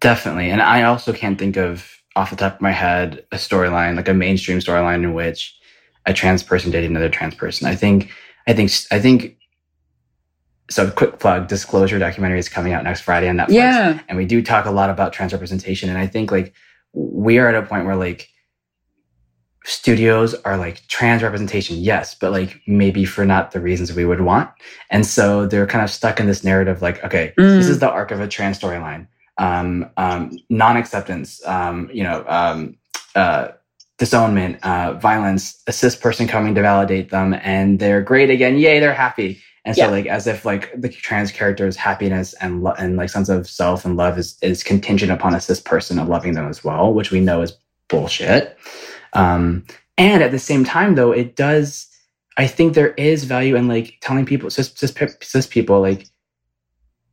Definitely. 0.00 0.50
And 0.50 0.62
I 0.62 0.84
also 0.84 1.12
can't 1.12 1.38
think 1.38 1.56
of 1.56 1.90
off 2.16 2.30
the 2.30 2.36
top 2.36 2.56
of 2.56 2.60
my 2.60 2.70
head 2.70 3.24
a 3.32 3.36
storyline, 3.36 3.96
like 3.96 4.08
a 4.08 4.14
mainstream 4.14 4.58
storyline 4.58 5.02
in 5.02 5.14
which 5.14 5.58
a 6.06 6.12
trans 6.12 6.42
person 6.42 6.70
dating 6.70 6.90
another 6.90 7.08
trans 7.08 7.34
person. 7.34 7.66
I 7.68 7.74
think, 7.74 8.10
I 8.46 8.52
think, 8.52 8.70
I 8.90 9.00
think, 9.00 9.36
so 10.70 10.90
quick 10.90 11.18
plug, 11.18 11.48
disclosure 11.48 11.98
documentary 11.98 12.38
is 12.38 12.48
coming 12.48 12.72
out 12.72 12.82
next 12.84 13.02
Friday 13.02 13.28
on 13.28 13.36
Netflix. 13.36 13.50
Yeah. 13.54 14.00
And 14.08 14.16
we 14.16 14.24
do 14.24 14.42
talk 14.42 14.64
a 14.64 14.70
lot 14.70 14.88
about 14.90 15.12
trans 15.12 15.32
representation. 15.32 15.90
And 15.90 15.98
I 15.98 16.06
think 16.06 16.30
like 16.30 16.54
we 16.94 17.38
are 17.38 17.48
at 17.48 17.54
a 17.54 17.66
point 17.66 17.84
where 17.84 17.96
like 17.96 18.28
studios 19.64 20.34
are 20.34 20.56
like 20.56 20.86
trans 20.88 21.22
representation, 21.22 21.76
yes, 21.76 22.14
but 22.14 22.32
like 22.32 22.60
maybe 22.66 23.04
for 23.04 23.24
not 23.24 23.50
the 23.50 23.60
reasons 23.60 23.92
we 23.92 24.04
would 24.04 24.22
want. 24.22 24.50
And 24.90 25.06
so 25.06 25.46
they're 25.46 25.66
kind 25.66 25.84
of 25.84 25.90
stuck 25.90 26.18
in 26.18 26.26
this 26.26 26.42
narrative 26.42 26.80
like, 26.82 27.02
okay, 27.04 27.32
this 27.36 27.66
Mm. 27.66 27.70
is 27.70 27.78
the 27.78 27.90
arc 27.90 28.10
of 28.10 28.20
a 28.20 28.28
trans 28.28 28.58
storyline. 28.58 29.06
Um, 29.38 29.90
um, 29.96 30.38
non-acceptance, 30.48 31.44
um, 31.46 31.90
you 31.92 32.02
know, 32.02 32.24
um, 32.28 32.76
uh, 33.14 33.48
disownment, 34.02 34.58
uh, 34.64 34.94
violence, 34.94 35.62
assist 35.68 36.00
person 36.00 36.26
coming 36.26 36.56
to 36.56 36.60
validate 36.60 37.10
them, 37.10 37.36
and 37.40 37.78
they're 37.78 38.02
great 38.02 38.30
again. 38.30 38.56
Yay, 38.58 38.80
they're 38.80 38.92
happy. 38.92 39.38
And 39.64 39.76
so, 39.76 39.82
Yeah. 39.84 39.90
like, 39.90 40.06
as 40.06 40.26
if 40.26 40.44
like 40.44 40.72
the 40.76 40.88
trans 40.88 41.30
character's 41.30 41.76
happiness 41.76 42.34
and 42.40 42.64
lo- 42.64 42.74
and 42.76 42.96
like 42.96 43.10
sense 43.10 43.28
of 43.28 43.48
self 43.48 43.84
and 43.84 43.96
love 43.96 44.18
is 44.18 44.36
is 44.42 44.64
contingent 44.64 45.12
upon 45.12 45.36
a 45.36 45.40
cis 45.40 45.60
person 45.60 46.00
of 46.00 46.08
loving 46.08 46.34
them 46.34 46.48
as 46.48 46.64
well, 46.64 46.92
which 46.92 47.12
we 47.12 47.20
know 47.20 47.42
is 47.42 47.56
bullshit. 47.88 48.58
Um, 49.12 49.64
and 49.96 50.20
at 50.20 50.32
the 50.32 50.38
same 50.40 50.64
time, 50.64 50.96
though, 50.96 51.12
it 51.12 51.36
does. 51.36 51.86
I 52.36 52.48
think 52.48 52.74
there 52.74 52.94
is 52.94 53.22
value 53.22 53.54
in 53.54 53.68
like 53.68 53.98
telling 54.00 54.26
people 54.26 54.50
cis 54.50 54.72
cis, 54.74 54.92
cis 55.20 55.46
people 55.46 55.80
like 55.80 56.08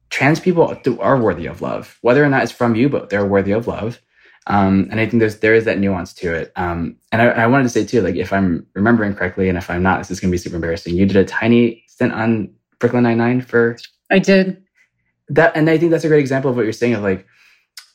trans 0.10 0.40
people 0.40 0.76
are 1.00 1.22
worthy 1.22 1.46
of 1.46 1.62
love, 1.62 2.00
whether 2.02 2.24
or 2.24 2.30
not 2.30 2.42
it's 2.42 2.52
from 2.52 2.74
you, 2.74 2.90
but 2.90 3.12
they're 3.12 3.28
worthy 3.28 3.52
of 3.52 3.68
love. 3.68 4.00
Um, 4.48 4.88
and 4.90 5.00
I 5.00 5.06
think 5.08 5.20
there's 5.20 5.40
there 5.40 5.54
is 5.54 5.66
that 5.66 5.80
nuance 5.80 6.14
to 6.16 6.34
it. 6.34 6.52
Um, 6.56 6.98
and 7.12 7.22
I, 7.22 7.26
I 7.28 7.48
wanted 7.48 7.64
to 7.64 7.70
say 7.70 7.86
too, 7.86 8.02
like 8.02 8.16
if 8.16 8.34
I'm 8.34 8.66
remembering 8.74 9.14
correctly, 9.16 9.50
and 9.50 9.58
if 9.58 9.70
I'm 9.70 9.84
not, 9.84 10.00
this 10.00 10.12
is 10.12 10.20
going 10.20 10.32
to 10.32 10.34
be 10.34 10.38
super 10.40 10.56
embarrassing. 10.56 10.96
You 10.96 11.06
did 11.06 11.18
a 11.18 11.26
tiny 11.26 11.84
stint 11.88 12.14
on 12.14 12.54
Brooklyn 12.80 13.04
Nine 13.04 13.18
Nine 13.18 13.42
for 13.42 13.78
I 14.12 14.20
did. 14.20 14.64
that, 15.30 15.56
and 15.56 15.70
I 15.70 15.78
think 15.78 15.92
that's 15.92 16.04
a 16.04 16.08
great 16.08 16.22
example 16.22 16.50
of 16.50 16.58
what 16.58 16.64
you're 16.64 16.74
saying 16.74 16.96
of 16.96 17.04
like 17.04 17.28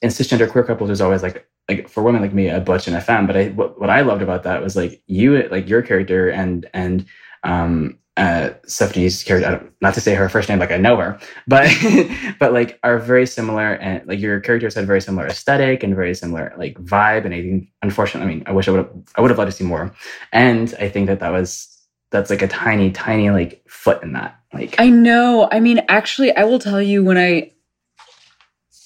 in 0.03 0.11
cisgender 0.11 0.49
queer 0.51 0.65
couples. 0.65 0.89
There's 0.89 1.01
always 1.01 1.23
like 1.23 1.49
like 1.69 1.89
for 1.89 2.03
women 2.03 2.23
like 2.23 2.35
me, 2.35 2.49
a 2.49 2.61
butch 2.61 2.87
and 2.87 2.97
a 2.97 3.01
femme. 3.01 3.27
But 3.27 3.37
I 3.37 3.49
what, 3.49 3.81
what 3.81 3.91
I 3.91 4.03
loved 4.03 4.23
about 4.23 4.43
that 4.45 4.63
was 4.63 4.77
like 4.77 5.03
you 5.07 5.49
like 5.49 5.69
your 5.69 5.83
character 5.83 6.31
and 6.31 6.69
and 6.75 7.07
um 7.43 7.99
uh 8.17 8.51
Stephanie's 8.67 9.25
character. 9.25 9.49
I 9.49 9.51
don't, 9.53 9.73
not 9.81 9.95
to 9.95 10.01
say 10.01 10.15
her 10.15 10.29
first 10.29 10.49
name 10.49 10.59
like 10.59 10.71
I 10.71 10.77
know 10.77 10.97
her, 10.97 11.19
but 11.49 11.69
but 12.39 12.53
like 12.53 12.79
are 12.83 12.99
very 12.99 13.27
similar 13.27 13.75
and 13.75 14.07
like 14.07 14.21
your 14.21 14.41
characters 14.41 14.75
had 14.75 14.87
very 14.87 15.01
similar 15.01 15.27
aesthetic 15.27 15.83
and 15.83 15.95
very 15.95 16.15
similar 16.15 16.55
like 16.57 16.75
vibe. 16.75 17.25
And 17.25 17.35
I 17.35 17.43
think 17.43 17.69
unfortunately, 17.83 18.31
I 18.31 18.35
mean, 18.35 18.45
I 18.47 18.53
wish 18.53 18.69
I 18.69 18.71
would 18.71 18.85
have 18.85 18.93
I 19.17 19.21
would 19.21 19.31
have 19.31 19.39
loved 19.39 19.51
to 19.51 19.57
see 19.57 19.65
more. 19.65 19.93
And 20.33 20.75
I 20.79 20.89
think 20.89 21.09
that 21.09 21.21
that 21.21 21.33
was 21.33 21.71
that's 22.11 22.31
like 22.31 22.43
a 22.43 22.49
tiny 22.49 22.93
tiny 22.93 23.31
like 23.31 23.65
foot 23.69 24.03
in 24.03 24.13
that 24.13 24.39
like 24.53 24.77
I 24.79 24.89
know. 24.89 25.49
I 25.51 25.61
mean, 25.61 25.81
actually, 25.89 26.35
I 26.37 26.45
will 26.45 26.61
tell 26.61 26.81
you 26.81 27.03
when 27.03 27.19
I 27.19 27.51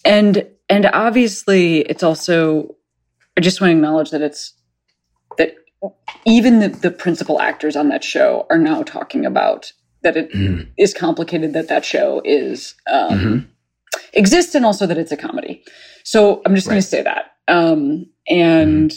and 0.05 0.47
and 0.69 0.87
obviously 0.87 1.81
it's 1.81 2.03
also 2.03 2.77
I 3.37 3.41
just 3.41 3.61
want 3.61 3.71
to 3.71 3.77
acknowledge 3.77 4.11
that 4.11 4.23
it's 4.23 4.55
even 6.25 6.59
the, 6.61 6.69
the 6.69 6.91
principal 6.91 7.41
actors 7.41 7.77
on 7.77 7.89
that 7.89 8.05
show 8.05 8.47
are 8.51 8.59
now 8.59 8.83
talking 8.83 9.25
about 9.25 9.73
that 10.03 10.17
it 10.17 10.31
is 10.77 10.95
Mhm. 10.95 10.99
complicated 10.99 11.53
that 11.55 11.69
that 11.69 11.85
show 11.85 12.21
is 12.25 12.75
um, 12.91 13.19
Mhm. 13.19 13.47
exists 14.13 14.55
and 14.55 14.65
also 14.65 14.87
that 14.87 14.99
it's 14.99 15.13
a 15.13 15.17
comedy. 15.17 15.63
So 16.05 16.41
I'm 16.47 16.55
just 16.55 16.69
going 16.69 16.81
to 16.81 16.87
say 16.87 17.03
that. 17.03 17.33
Um, 17.49 18.07
and 18.29 18.93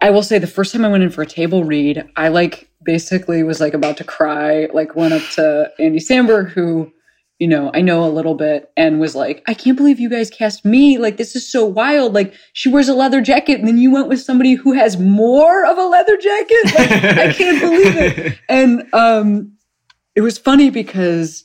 I 0.00 0.10
will 0.10 0.22
say 0.22 0.38
the 0.38 0.46
first 0.46 0.72
time 0.72 0.84
I 0.84 0.88
went 0.88 1.02
in 1.04 1.10
for 1.10 1.22
a 1.22 1.26
table 1.26 1.64
read, 1.64 2.04
I 2.16 2.28
like 2.28 2.68
basically 2.84 3.42
was 3.42 3.60
like 3.60 3.74
about 3.74 3.96
to 3.98 4.04
cry, 4.04 4.68
like 4.72 4.94
went 4.94 5.14
up 5.14 5.22
to 5.32 5.70
Andy 5.78 5.98
Samberg, 5.98 6.50
who, 6.50 6.92
you 7.38 7.46
know, 7.46 7.70
I 7.74 7.82
know 7.82 8.04
a 8.04 8.08
little 8.08 8.34
bit 8.34 8.70
and 8.76 8.98
was 8.98 9.14
like, 9.14 9.42
I 9.46 9.52
can't 9.52 9.76
believe 9.76 10.00
you 10.00 10.08
guys 10.08 10.30
cast 10.30 10.64
me. 10.64 10.96
Like, 10.96 11.18
this 11.18 11.36
is 11.36 11.50
so 11.50 11.66
wild. 11.66 12.14
Like, 12.14 12.32
she 12.54 12.70
wears 12.70 12.88
a 12.88 12.94
leather 12.94 13.20
jacket 13.20 13.58
and 13.58 13.68
then 13.68 13.76
you 13.76 13.92
went 13.92 14.08
with 14.08 14.22
somebody 14.22 14.54
who 14.54 14.72
has 14.72 14.98
more 14.98 15.66
of 15.66 15.76
a 15.76 15.84
leather 15.84 16.16
jacket. 16.16 16.64
Like, 16.64 16.90
I 16.90 17.32
can't 17.36 17.60
believe 17.60 17.96
it 17.96 18.38
and 18.48 18.88
um 18.92 19.52
it 20.14 20.20
was 20.20 20.38
funny 20.38 20.70
because 20.70 21.44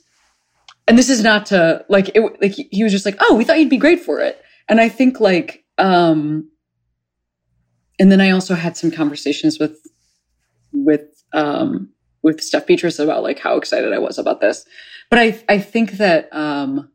and 0.88 0.98
this 0.98 1.10
is 1.10 1.24
not 1.24 1.46
to 1.48 1.86
like 1.90 2.10
it 2.16 2.22
like 2.42 2.54
he, 2.54 2.84
was 2.84 2.92
just 2.92 3.06
like 3.06 3.18
oh 3.20 3.36
we 3.36 3.44
thought 3.44 3.60
you'd 3.60 3.70
be 3.70 3.78
great 3.78 4.00
for 4.00 4.20
it 4.20 4.42
and 4.70 4.80
i 4.80 4.90
think 4.90 5.20
like 5.20 5.64
um 5.78 6.50
and 8.00 8.12
then 8.12 8.22
i 8.22 8.32
also 8.32 8.56
had 8.56 8.78
some 8.78 8.92
conversations 8.92 9.60
with 9.60 9.78
with 10.74 11.24
um 11.34 11.90
with 12.24 12.42
steph 12.42 12.66
Beatriz 12.66 13.00
about 13.00 13.24
like 13.24 13.40
how 13.40 13.58
excited 13.58 13.94
i 13.94 14.00
was 14.00 14.18
about 14.18 14.42
this 14.42 14.66
but 15.12 15.20
i 15.20 15.40
i 15.48 15.60
think 15.60 15.92
that 15.94 16.28
um 16.32 16.90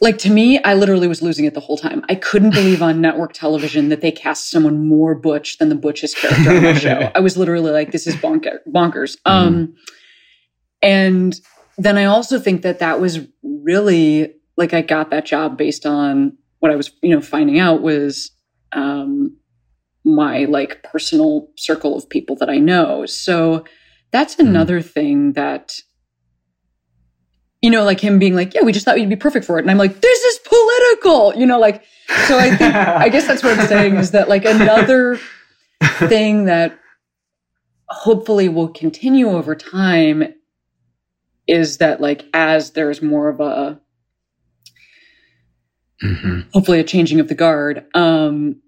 like 0.00 0.18
to 0.18 0.30
me, 0.30 0.62
I 0.62 0.74
literally 0.74 1.08
was 1.08 1.20
losing 1.20 1.44
it 1.44 1.54
the 1.54 1.60
whole 1.60 1.76
time. 1.76 2.02
I 2.08 2.14
couldn't 2.14 2.54
believe 2.54 2.80
on 2.80 3.00
network 3.00 3.34
television 3.34 3.90
that 3.90 4.00
they 4.00 4.10
cast 4.10 4.50
someone 4.50 4.88
more 4.88 5.14
butch 5.14 5.58
than 5.58 5.68
the 5.68 5.74
butchest 5.74 6.16
character 6.16 6.50
on 6.50 6.62
the 6.62 6.74
show. 6.74 7.12
I 7.14 7.20
was 7.20 7.36
literally 7.36 7.70
like, 7.70 7.92
"This 7.92 8.06
is 8.06 8.16
bonker- 8.16 8.62
bonkers." 8.66 9.18
Um, 9.26 9.74
and 10.82 11.38
then 11.76 11.98
I 11.98 12.06
also 12.06 12.38
think 12.38 12.62
that 12.62 12.78
that 12.78 13.00
was 13.00 13.20
really 13.42 14.34
like 14.56 14.72
I 14.72 14.80
got 14.80 15.10
that 15.10 15.26
job 15.26 15.58
based 15.58 15.84
on 15.84 16.36
what 16.60 16.72
I 16.72 16.76
was, 16.76 16.90
you 17.02 17.14
know, 17.14 17.20
finding 17.20 17.58
out 17.58 17.82
was 17.82 18.30
um, 18.72 19.36
my 20.04 20.46
like 20.46 20.82
personal 20.82 21.48
circle 21.56 21.96
of 21.96 22.08
people 22.08 22.36
that 22.36 22.48
I 22.48 22.56
know. 22.56 23.04
So 23.04 23.64
that's 24.12 24.36
Mhm. 24.36 24.48
another 24.48 24.80
thing 24.82 25.32
that 25.32 25.74
you 27.62 27.70
know, 27.70 27.84
like 27.84 28.00
him 28.00 28.18
being 28.18 28.34
like, 28.34 28.54
yeah, 28.54 28.62
we 28.62 28.72
just 28.72 28.86
thought 28.86 28.98
you'd 28.98 29.10
be 29.10 29.16
perfect 29.16 29.44
for 29.44 29.58
it. 29.58 29.60
And 29.62 29.70
I'm 29.70 29.76
like, 29.76 30.00
this 30.00 30.18
is 30.24 30.38
political, 30.48 31.34
you 31.38 31.44
know, 31.44 31.58
like, 31.58 31.84
so 32.26 32.38
I 32.38 32.56
think, 32.56 32.74
I 32.74 33.10
guess 33.10 33.26
that's 33.26 33.42
what 33.42 33.58
I'm 33.58 33.66
saying 33.66 33.96
is 33.96 34.12
that 34.12 34.30
like 34.30 34.46
another 34.46 35.20
thing 36.08 36.46
that 36.46 36.78
hopefully 37.90 38.48
will 38.48 38.68
continue 38.68 39.28
over 39.28 39.54
time 39.54 40.32
is 41.46 41.76
that 41.78 42.00
like 42.00 42.24
as 42.32 42.70
there's 42.70 43.02
more 43.02 43.28
of 43.28 43.40
a, 43.40 43.78
Mhm. 46.02 46.46
hopefully 46.54 46.80
a 46.80 46.84
changing 46.84 47.20
of 47.20 47.28
the 47.28 47.34
guard, 47.34 47.84
um, 47.94 48.62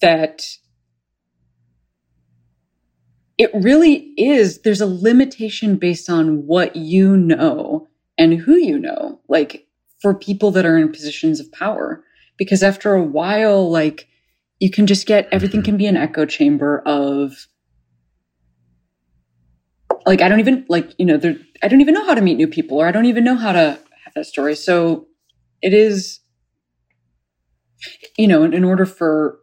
that 0.00 0.42
it 3.38 3.50
really 3.54 4.12
is, 4.16 4.62
there's 4.62 4.80
a 4.80 4.86
limitation 4.86 5.76
based 5.76 6.08
on 6.08 6.46
what 6.46 6.76
you 6.76 7.16
know 7.16 7.88
and 8.16 8.34
who 8.34 8.54
you 8.54 8.78
know, 8.78 9.20
like 9.28 9.66
for 10.00 10.14
people 10.14 10.50
that 10.52 10.66
are 10.66 10.78
in 10.78 10.92
positions 10.92 11.40
of 11.40 11.50
power. 11.52 12.04
Because 12.36 12.62
after 12.62 12.94
a 12.94 13.02
while, 13.02 13.70
like 13.70 14.08
you 14.60 14.70
can 14.70 14.86
just 14.86 15.06
get 15.06 15.28
everything 15.32 15.62
can 15.62 15.76
be 15.76 15.86
an 15.86 15.96
echo 15.96 16.26
chamber 16.26 16.82
of 16.86 17.46
like 20.06 20.20
I 20.20 20.28
don't 20.28 20.40
even 20.40 20.66
like, 20.68 20.92
you 20.98 21.06
know, 21.06 21.16
there 21.16 21.36
I 21.62 21.68
don't 21.68 21.80
even 21.80 21.94
know 21.94 22.06
how 22.06 22.14
to 22.14 22.20
meet 22.20 22.36
new 22.36 22.48
people 22.48 22.78
or 22.78 22.86
I 22.86 22.92
don't 22.92 23.06
even 23.06 23.24
know 23.24 23.36
how 23.36 23.52
to 23.52 23.78
have 24.04 24.14
that 24.14 24.26
story. 24.26 24.54
So 24.54 25.06
it 25.62 25.72
is 25.72 26.20
you 28.16 28.26
know, 28.28 28.42
in, 28.42 28.54
in 28.54 28.64
order 28.64 28.86
for 28.86 29.38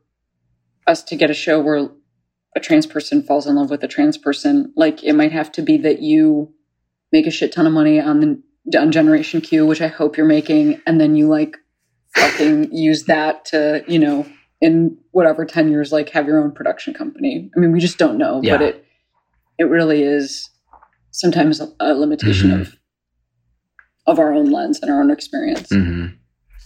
us 0.87 1.03
to 1.03 1.15
get 1.15 1.29
a 1.29 1.33
show 1.33 1.59
where 1.61 1.89
a 2.55 2.59
trans 2.59 2.85
person 2.85 3.23
falls 3.23 3.47
in 3.47 3.55
love 3.55 3.69
with 3.69 3.83
a 3.83 3.87
trans 3.87 4.17
person, 4.17 4.73
like 4.75 5.03
it 5.03 5.13
might 5.13 5.31
have 5.31 5.51
to 5.53 5.61
be 5.61 5.77
that 5.77 6.01
you 6.01 6.53
make 7.11 7.27
a 7.27 7.31
shit 7.31 7.51
ton 7.51 7.65
of 7.67 7.73
money 7.73 7.99
on 7.99 8.19
the 8.19 8.79
on 8.79 8.91
Generation 8.91 9.41
Q, 9.41 9.65
which 9.65 9.81
I 9.81 9.87
hope 9.87 10.17
you're 10.17 10.25
making, 10.25 10.81
and 10.85 10.99
then 10.99 11.15
you 11.15 11.27
like 11.27 11.57
fucking 12.15 12.71
use 12.75 13.05
that 13.05 13.45
to, 13.45 13.83
you 13.87 13.97
know, 13.99 14.25
in 14.59 14.97
whatever 15.11 15.45
10 15.45 15.71
years, 15.71 15.91
like 15.91 16.09
have 16.09 16.27
your 16.27 16.39
own 16.43 16.51
production 16.51 16.93
company. 16.93 17.49
I 17.55 17.59
mean, 17.59 17.71
we 17.71 17.79
just 17.79 17.97
don't 17.97 18.17
know, 18.17 18.41
but 18.57 18.61
it 18.61 18.85
it 19.57 19.63
really 19.65 20.03
is 20.03 20.49
sometimes 21.11 21.59
a, 21.59 21.71
a 21.79 21.93
limitation 21.93 22.51
Mhm. 22.51 22.61
of 22.61 22.77
of 24.07 24.19
our 24.19 24.33
own 24.33 24.51
lens 24.51 24.79
and 24.81 24.91
our 24.91 25.01
own 25.01 25.11
experience. 25.11 25.69
hmm 25.69 26.07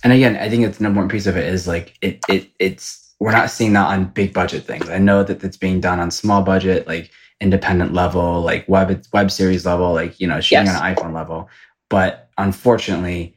And 0.04 0.14
again, 0.14 0.36
I 0.38 0.50
think 0.50 0.64
it's 0.66 0.80
an 0.80 0.86
important 0.86 1.12
piece 1.12 1.28
of 1.28 1.38
it 1.38 1.46
is 1.46 1.68
like 1.68 1.96
it 2.02 2.20
it 2.28 2.50
it's 2.60 3.05
we're 3.26 3.32
not 3.32 3.50
seeing 3.50 3.74
that 3.74 3.88
on 3.88 4.06
big 4.06 4.34
budget 4.36 4.66
things. 4.66 4.88
I 4.88 5.00
know 5.00 5.24
that 5.24 5.44
it's 5.44 5.58
being 5.58 5.82
done 5.82 6.00
on 6.00 6.12
small 6.12 6.44
budget, 6.44 6.86
like 6.86 7.10
independent 7.42 7.92
level, 7.92 8.42
like 8.42 8.70
web 8.70 9.04
web 9.14 9.32
series 9.32 9.66
level, 9.66 9.94
like 9.94 10.20
you 10.20 10.28
know, 10.28 10.40
shooting 10.40 10.68
Yes. 10.68 10.80
on 10.80 10.86
an 10.86 10.96
iPhone 10.96 11.14
level. 11.16 11.50
But 11.90 12.30
unfortunately, 12.38 13.36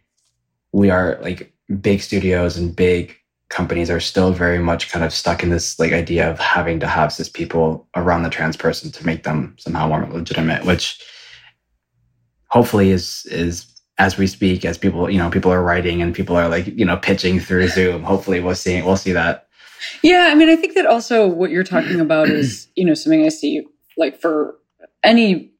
we 0.73 0.91
are 0.91 1.19
like 1.23 1.55
big 1.81 2.03
studios 2.03 2.59
and 2.59 2.77
big 2.77 3.17
companies 3.49 3.89
are 3.89 3.99
still 3.99 4.31
very 4.31 4.59
much 4.59 4.91
kind 4.91 5.03
of 5.07 5.11
stuck 5.11 5.43
in 5.43 5.49
this 5.49 5.79
like 5.79 5.93
idea 5.95 6.31
of 6.31 6.39
having 6.39 6.79
to 6.81 6.87
have 6.87 7.11
cis 7.11 7.31
people 7.31 7.89
around 7.97 8.25
the 8.25 8.29
trans 8.29 8.59
person 8.59 8.91
to 8.93 9.07
make 9.07 9.23
them 9.23 9.57
somehow 9.59 9.89
more 9.89 10.07
legitimate, 10.13 10.67
which 10.67 11.03
hopefully 12.49 12.91
is 12.91 13.27
is 13.31 13.65
as 13.97 14.19
we 14.19 14.27
speak, 14.27 14.67
as 14.67 14.77
people 14.77 15.09
you 15.09 15.17
know 15.17 15.31
people 15.31 15.51
are 15.51 15.63
writing 15.63 16.03
and 16.03 16.15
people 16.15 16.37
are 16.37 16.51
like 16.51 16.67
you 16.67 16.85
know 16.85 16.99
pitching 16.99 17.41
through 17.41 17.69
Zoom. 17.69 18.03
Hopefully, 18.03 18.41
we'll 18.41 18.55
see 18.55 18.83
we'll 18.83 18.99
see 18.99 19.13
that. 19.13 19.48
Yeah, 20.03 20.29
I 20.31 20.35
mean, 20.35 20.49
I 20.49 20.57
think 20.57 20.75
that 20.75 20.87
also 20.87 21.27
what 21.29 21.51
you're 21.51 21.65
talking 21.65 22.01
about 22.01 22.29
is, 22.29 22.69
you 22.77 22.85
know, 22.85 22.95
something 22.95 23.25
I 23.25 23.29
see 23.29 23.65
like 23.97 24.21
for 24.21 24.57
any 25.03 25.53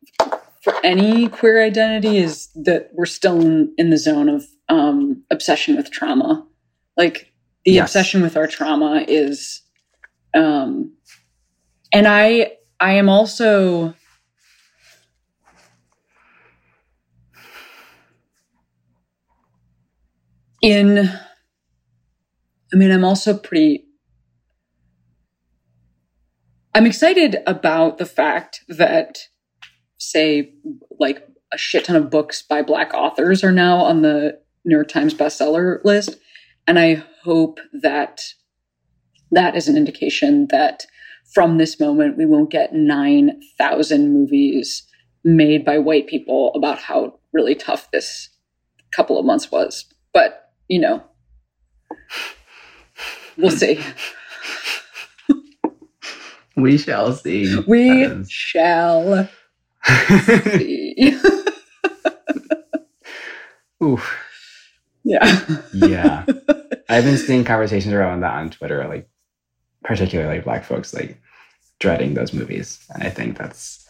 for 0.63 0.75
any 0.85 1.29
queer 1.29 1.63
identity 1.65 2.19
is 2.19 2.49
that 2.55 2.91
we're 2.93 3.07
still 3.07 3.41
in, 3.41 3.73
in 3.79 3.91
the 3.91 3.99
zone 3.99 4.29
of 4.29 4.45
um, 4.69 5.23
obsession 5.31 5.77
with 5.77 5.91
trauma. 5.91 6.47
Like 6.97 7.33
the 7.65 7.73
Yes. 7.73 7.89
obsession 7.91 8.23
with 8.23 8.37
our 8.37 8.47
trauma 8.47 9.05
is, 9.07 9.63
um, 10.35 10.93
and 11.93 12.07
I 12.09 12.53
I 12.81 12.95
am 12.95 13.09
also 13.09 13.95
in. 20.63 21.11
I 22.73 22.77
mean, 22.77 22.91
I'm 22.91 23.05
also 23.05 23.37
pretty 23.37 23.88
I'm 26.75 26.87
excited 26.87 27.39
about 27.47 27.99
the 27.99 28.07
fact 28.07 28.65
that, 28.69 29.19
say, 29.99 30.53
like 30.99 31.27
a 31.53 31.59
shit 31.59 31.85
ton 31.85 31.97
of 31.97 32.11
books 32.11 32.43
by 32.43 32.63
Black 32.63 32.93
authors 32.95 33.43
are 33.43 33.53
now 33.53 33.79
on 33.79 34.03
the 34.03 34.39
New 34.65 34.75
York 34.75 34.89
Times 34.89 35.15
bestseller 35.15 35.83
list. 35.85 36.17
And 36.67 36.79
I 36.79 37.03
hope 37.25 37.59
that 37.73 38.23
that 39.31 39.57
is 39.57 39.69
an 39.69 39.77
indication 39.77 40.47
that 40.51 40.85
from 41.33 41.59
this 41.59 41.79
moment, 41.79 42.17
we 42.17 42.27
won't 42.27 42.51
get 42.51 42.73
9,000 42.75 44.13
movies 44.13 44.87
made 45.25 45.65
by 45.65 45.79
white 45.79 46.07
people 46.07 46.53
about 46.55 46.79
how 46.79 47.19
really 47.33 47.55
tough 47.55 47.91
this 47.91 48.31
couple 48.93 49.19
of 49.19 49.27
months 49.27 49.51
was. 49.51 49.85
But, 50.13 50.51
you 50.69 50.81
know, 50.81 51.03
we'll 53.37 53.51
see. 53.51 53.81
We 56.59 56.77
shall 56.77 57.13
see. 57.13 57.57
We 57.69 58.25
shall 58.27 59.29
see. 60.57 61.17
Oof. 63.83 64.19
yeah. 65.05 65.61
Yeah, 65.73 66.27
I've 66.89 67.05
been 67.05 67.17
seeing 67.17 67.45
conversations 67.45 67.95
around 67.95 68.21
that 68.21 68.35
on 68.35 68.51
Twitter, 68.51 68.89
like 68.89 69.09
particularly 69.85 70.41
Black 70.41 70.65
folks 70.65 70.93
like 70.93 71.21
dreading 71.79 72.15
those 72.15 72.33
movies, 72.33 72.85
and 72.93 73.05
I 73.05 73.11
think 73.11 73.39
that's. 73.39 73.89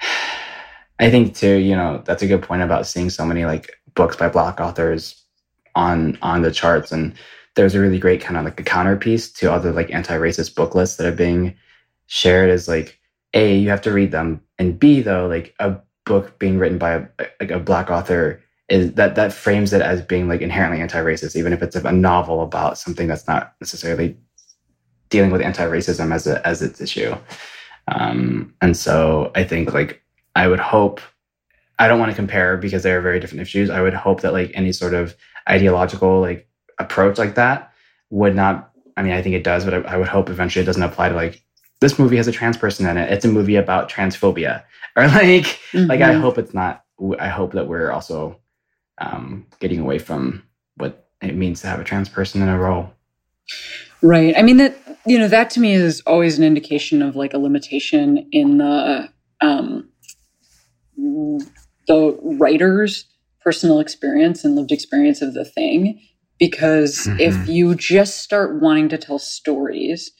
I 1.00 1.10
think 1.10 1.34
too, 1.36 1.56
you 1.56 1.76
know, 1.76 2.02
that's 2.04 2.22
a 2.22 2.26
good 2.26 2.42
point 2.42 2.62
about 2.62 2.86
seeing 2.86 3.10
so 3.10 3.24
many 3.24 3.44
like 3.46 3.70
books 3.94 4.16
by 4.16 4.28
Black 4.28 4.60
authors 4.60 5.24
on 5.76 6.18
on 6.22 6.42
the 6.42 6.50
charts, 6.50 6.90
and 6.90 7.14
there's 7.54 7.74
a 7.74 7.80
really 7.80 7.98
great 7.98 8.20
kind 8.20 8.36
of 8.36 8.44
like 8.44 8.58
a 8.60 8.64
counterpiece 8.64 9.32
to 9.32 9.52
other 9.52 9.72
like 9.72 9.92
anti-racist 9.92 10.54
book 10.54 10.74
lists 10.74 10.96
that 10.96 11.06
are 11.06 11.16
being 11.16 11.54
shared 12.06 12.50
as 12.50 12.68
like 12.68 12.98
a 13.32 13.56
you 13.56 13.68
have 13.68 13.82
to 13.82 13.92
read 13.92 14.12
them, 14.12 14.40
and 14.58 14.78
b 14.78 15.00
though 15.00 15.26
like 15.26 15.54
a 15.58 15.76
book 16.04 16.38
being 16.38 16.58
written 16.58 16.78
by 16.78 16.92
a, 16.92 17.06
like 17.40 17.50
a 17.50 17.58
black 17.58 17.90
author 17.90 18.40
is 18.68 18.94
that 18.94 19.14
that 19.14 19.32
frames 19.32 19.72
it 19.72 19.82
as 19.82 20.00
being 20.02 20.28
like 20.28 20.40
inherently 20.40 20.80
anti-racist, 20.80 21.36
even 21.36 21.52
if 21.52 21.62
it's 21.62 21.76
a 21.76 21.92
novel 21.92 22.42
about 22.42 22.78
something 22.78 23.06
that's 23.06 23.26
not 23.28 23.54
necessarily 23.60 24.16
dealing 25.10 25.30
with 25.30 25.42
anti-racism 25.42 26.14
as 26.14 26.26
a 26.26 26.46
as 26.46 26.62
its 26.62 26.80
issue. 26.80 27.14
Um, 27.88 28.54
and 28.62 28.76
so 28.76 29.30
I 29.34 29.44
think 29.44 29.74
like 29.74 30.02
I 30.34 30.48
would 30.48 30.60
hope 30.60 31.00
I 31.78 31.88
don't 31.88 31.98
want 31.98 32.10
to 32.10 32.16
compare 32.16 32.56
because 32.56 32.82
they 32.82 32.92
are 32.92 33.00
very 33.00 33.20
different 33.20 33.42
issues. 33.42 33.68
I 33.68 33.82
would 33.82 33.94
hope 33.94 34.22
that 34.22 34.32
like 34.32 34.52
any 34.54 34.72
sort 34.72 34.94
of 34.94 35.14
ideological 35.48 36.20
like 36.20 36.48
approach 36.78 37.18
like 37.18 37.34
that 37.34 37.72
would 38.10 38.34
not. 38.34 38.70
I 38.96 39.02
mean, 39.02 39.12
I 39.12 39.22
think 39.22 39.34
it 39.34 39.44
does, 39.44 39.64
but 39.64 39.74
I, 39.74 39.94
I 39.94 39.96
would 39.96 40.08
hope 40.08 40.30
eventually 40.30 40.62
it 40.62 40.66
doesn't 40.66 40.82
apply 40.82 41.08
to 41.08 41.14
like 41.14 41.42
this 41.80 41.98
movie 41.98 42.16
has 42.16 42.28
a 42.28 42.32
trans 42.32 42.56
person 42.56 42.86
in 42.86 42.96
it. 42.96 43.12
It's 43.12 43.24
a 43.24 43.28
movie 43.28 43.56
about 43.56 43.90
transphobia, 43.90 44.62
or 44.96 45.08
like 45.08 45.58
like 45.74 46.00
I 46.00 46.14
Mhm. 46.14 46.20
hope 46.20 46.38
it's 46.38 46.54
not. 46.54 46.84
I 47.18 47.28
hope 47.28 47.52
that 47.52 47.66
we're 47.68 47.90
also 47.90 48.38
um, 48.98 49.46
getting 49.58 49.80
away 49.80 49.98
from 49.98 50.42
what 50.76 51.08
it 51.20 51.34
means 51.34 51.60
to 51.62 51.66
have 51.66 51.80
a 51.80 51.84
trans 51.84 52.08
person 52.08 52.40
in 52.42 52.48
a 52.48 52.58
role. 52.58 52.90
Right. 54.02 54.34
I 54.36 54.42
mean 54.42 54.58
that 54.58 54.76
you 55.06 55.18
know 55.18 55.28
that 55.28 55.50
to 55.50 55.60
me 55.60 55.72
is 55.72 56.00
always 56.06 56.38
an 56.38 56.44
indication 56.44 57.02
of 57.02 57.16
like 57.16 57.34
a 57.34 57.38
limitation 57.38 58.28
in 58.32 58.58
the 58.58 59.08
um 59.40 59.88
the 60.96 62.18
writer's 62.22 63.06
personal 63.42 63.80
experience 63.80 64.44
and 64.44 64.54
lived 64.56 64.72
experience 64.72 65.20
of 65.20 65.34
the 65.34 65.44
thing 65.44 66.00
because 66.48 67.06
if 67.18 67.34
Mhm. 67.34 67.48
you 67.48 67.74
just 67.74 68.18
start 68.18 68.60
wanting 68.60 68.88
to 68.90 68.98
tell 68.98 69.18
stories 69.18 70.12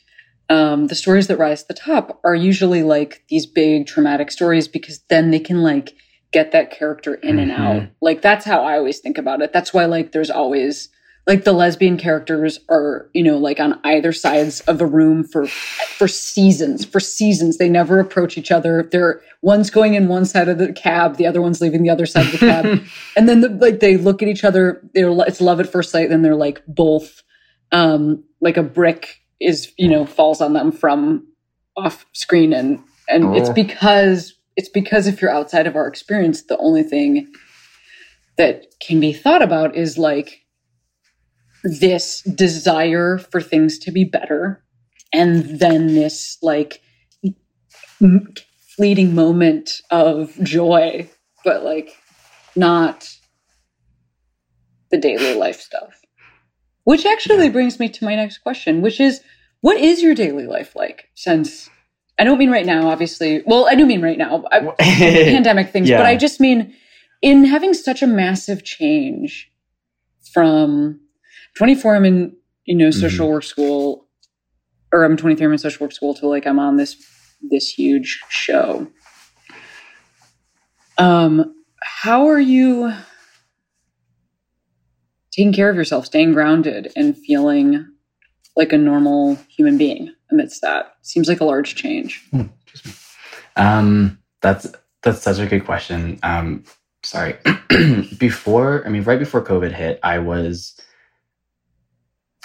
um, 0.50 0.88
the 0.88 0.94
stories 0.94 1.26
that 1.28 1.38
rise 1.38 1.62
to 1.62 1.68
the 1.68 1.74
top 1.74 2.20
are 2.22 2.34
usually 2.34 2.82
like 2.82 3.24
these 3.30 3.46
big 3.46 3.86
traumatic 3.86 4.30
stories 4.30 4.68
because 4.68 5.00
then 5.08 5.30
they 5.30 5.40
can 5.40 5.62
like 5.62 5.94
get 6.32 6.52
that 6.52 6.70
character 6.70 7.14
in 7.14 7.38
and 7.38 7.50
out. 7.50 7.84
Like 8.02 8.20
that's 8.20 8.44
how 8.44 8.62
I 8.62 8.76
always 8.76 8.98
think 9.00 9.16
about 9.16 9.40
it. 9.40 9.52
That's 9.54 9.72
why 9.72 9.86
like 9.86 10.12
there's 10.12 10.30
always 10.30 10.90
like 11.26 11.44
the 11.44 11.52
lesbian 11.52 11.96
characters 11.96 12.60
are, 12.68 13.08
you 13.14 13.22
know, 13.22 13.38
like 13.38 13.58
on 13.58 13.80
either 13.84 14.12
sides 14.12 14.60
of 14.62 14.76
the 14.78 14.86
room 14.86 15.24
for 15.24 15.46
for 15.46 16.06
seasons. 16.06 16.84
For 16.84 17.00
seasons. 17.00 17.56
They 17.56 17.68
never 17.68 17.98
approach 17.98 18.36
each 18.36 18.50
other. 18.50 18.88
They're 18.90 19.22
one's 19.40 19.70
going 19.70 19.94
in 19.94 20.08
one 20.08 20.26
side 20.26 20.48
of 20.48 20.58
the 20.58 20.72
cab, 20.72 21.16
the 21.16 21.26
other 21.26 21.40
one's 21.40 21.60
leaving 21.60 21.82
the 21.82 21.90
other 21.90 22.06
side 22.06 22.26
of 22.26 22.32
the 22.32 22.38
cab. 22.38 22.82
and 23.16 23.28
then 23.28 23.40
the, 23.40 23.48
like 23.48 23.80
they 23.80 23.96
look 23.96 24.22
at 24.22 24.28
each 24.28 24.44
other, 24.44 24.82
they're 24.94 25.10
it's 25.26 25.40
love 25.40 25.60
at 25.60 25.70
first 25.70 25.90
sight, 25.90 26.08
then 26.10 26.22
they're 26.22 26.36
like 26.36 26.62
both 26.66 27.22
um 27.72 28.22
like 28.40 28.56
a 28.58 28.62
brick 28.62 29.20
is, 29.40 29.72
you 29.78 29.88
know, 29.88 30.04
falls 30.04 30.40
on 30.40 30.52
them 30.52 30.70
from 30.72 31.26
off 31.76 32.04
screen 32.12 32.52
and 32.52 32.80
and 33.08 33.34
it's 33.36 33.48
Oh. 33.48 33.52
because 33.54 34.34
it's 34.56 34.68
because 34.68 35.06
if 35.06 35.20
you're 35.20 35.30
outside 35.32 35.66
of 35.66 35.74
our 35.74 35.86
experience, 35.88 36.42
the 36.42 36.56
only 36.58 36.82
thing 36.82 37.32
that 38.36 38.66
can 38.80 39.00
be 39.00 39.12
thought 39.12 39.42
about 39.42 39.74
is 39.74 39.96
like 39.98 40.43
this 41.64 42.20
desire 42.22 43.18
for 43.18 43.40
things 43.40 43.78
to 43.80 43.90
be 43.90 44.04
better 44.04 44.62
and 45.12 45.58
then 45.58 45.88
this 45.88 46.36
like 46.42 46.82
m- 48.02 48.32
fleeting 48.76 49.14
moment 49.14 49.70
of 49.90 50.32
joy 50.42 51.08
but 51.44 51.64
like 51.64 51.90
not 52.56 53.08
the 54.90 54.98
daily 54.98 55.34
life 55.34 55.60
stuff. 55.60 56.00
Which 56.84 57.04
actually 57.06 57.48
brings 57.48 57.80
me 57.80 57.88
to 57.88 58.04
my 58.04 58.14
next 58.14 58.38
question 58.38 58.82
which 58.82 59.00
is 59.00 59.20
what 59.62 59.78
is 59.78 60.02
your 60.02 60.14
daily 60.14 60.46
life 60.46 60.76
like? 60.76 61.08
Since 61.14 61.70
i 62.18 62.22
don't 62.24 62.38
mean 62.38 62.50
right 62.50 62.66
now 62.66 62.86
obviously 62.88 63.42
well 63.44 63.66
i 63.66 63.74
do 63.74 63.84
mean 63.84 64.00
right 64.00 64.18
now 64.18 64.44
I, 64.52 64.60
pandemic 64.78 65.70
things, 65.70 65.88
Yeah. 65.88 65.96
but 65.98 66.06
I 66.06 66.14
just 66.16 66.38
mean 66.40 66.72
in 67.22 67.44
having 67.44 67.74
such 67.74 68.02
a 68.02 68.06
massive 68.06 68.62
change 68.64 69.50
from 70.32 71.00
24, 71.54 71.96
I'm 71.96 72.04
in, 72.04 72.36
you 72.64 72.74
know, 72.74 72.90
social 72.90 73.28
work 73.28 73.44
school, 73.44 74.06
or 74.92 75.04
I'm 75.04 75.16
23, 75.16 75.46
I'm 75.46 75.52
in 75.52 75.58
social 75.58 75.84
work 75.84 75.92
school 75.92 76.14
to 76.14 76.26
like 76.26 76.46
I'm 76.46 76.58
on 76.58 76.76
this 76.76 76.96
this 77.50 77.68
huge 77.68 78.22
show. 78.28 78.86
Um, 80.96 81.54
how 81.82 82.28
are 82.28 82.40
you 82.40 82.92
taking 85.32 85.52
care 85.52 85.68
of 85.68 85.76
yourself, 85.76 86.06
staying 86.06 86.32
grounded, 86.32 86.92
and 86.96 87.16
feeling 87.16 87.86
like 88.56 88.72
a 88.72 88.78
normal 88.78 89.36
human 89.48 89.76
being 89.76 90.14
amidst 90.30 90.62
that? 90.62 90.94
Seems 91.02 91.28
like 91.28 91.40
a 91.40 91.44
large 91.44 91.74
change. 91.74 92.26
Excuse. 92.72 93.14
Um, 93.56 94.18
that's 94.40 94.66
that's 95.02 95.22
such 95.22 95.38
a 95.38 95.46
good 95.46 95.64
question. 95.64 96.18
Um, 96.22 96.64
sorry. 97.02 97.36
before, 98.18 98.84
I 98.86 98.88
mean, 98.88 99.02
right 99.02 99.18
before 99.18 99.44
COVID 99.44 99.72
hit, 99.72 100.00
I 100.02 100.18
was 100.18 100.78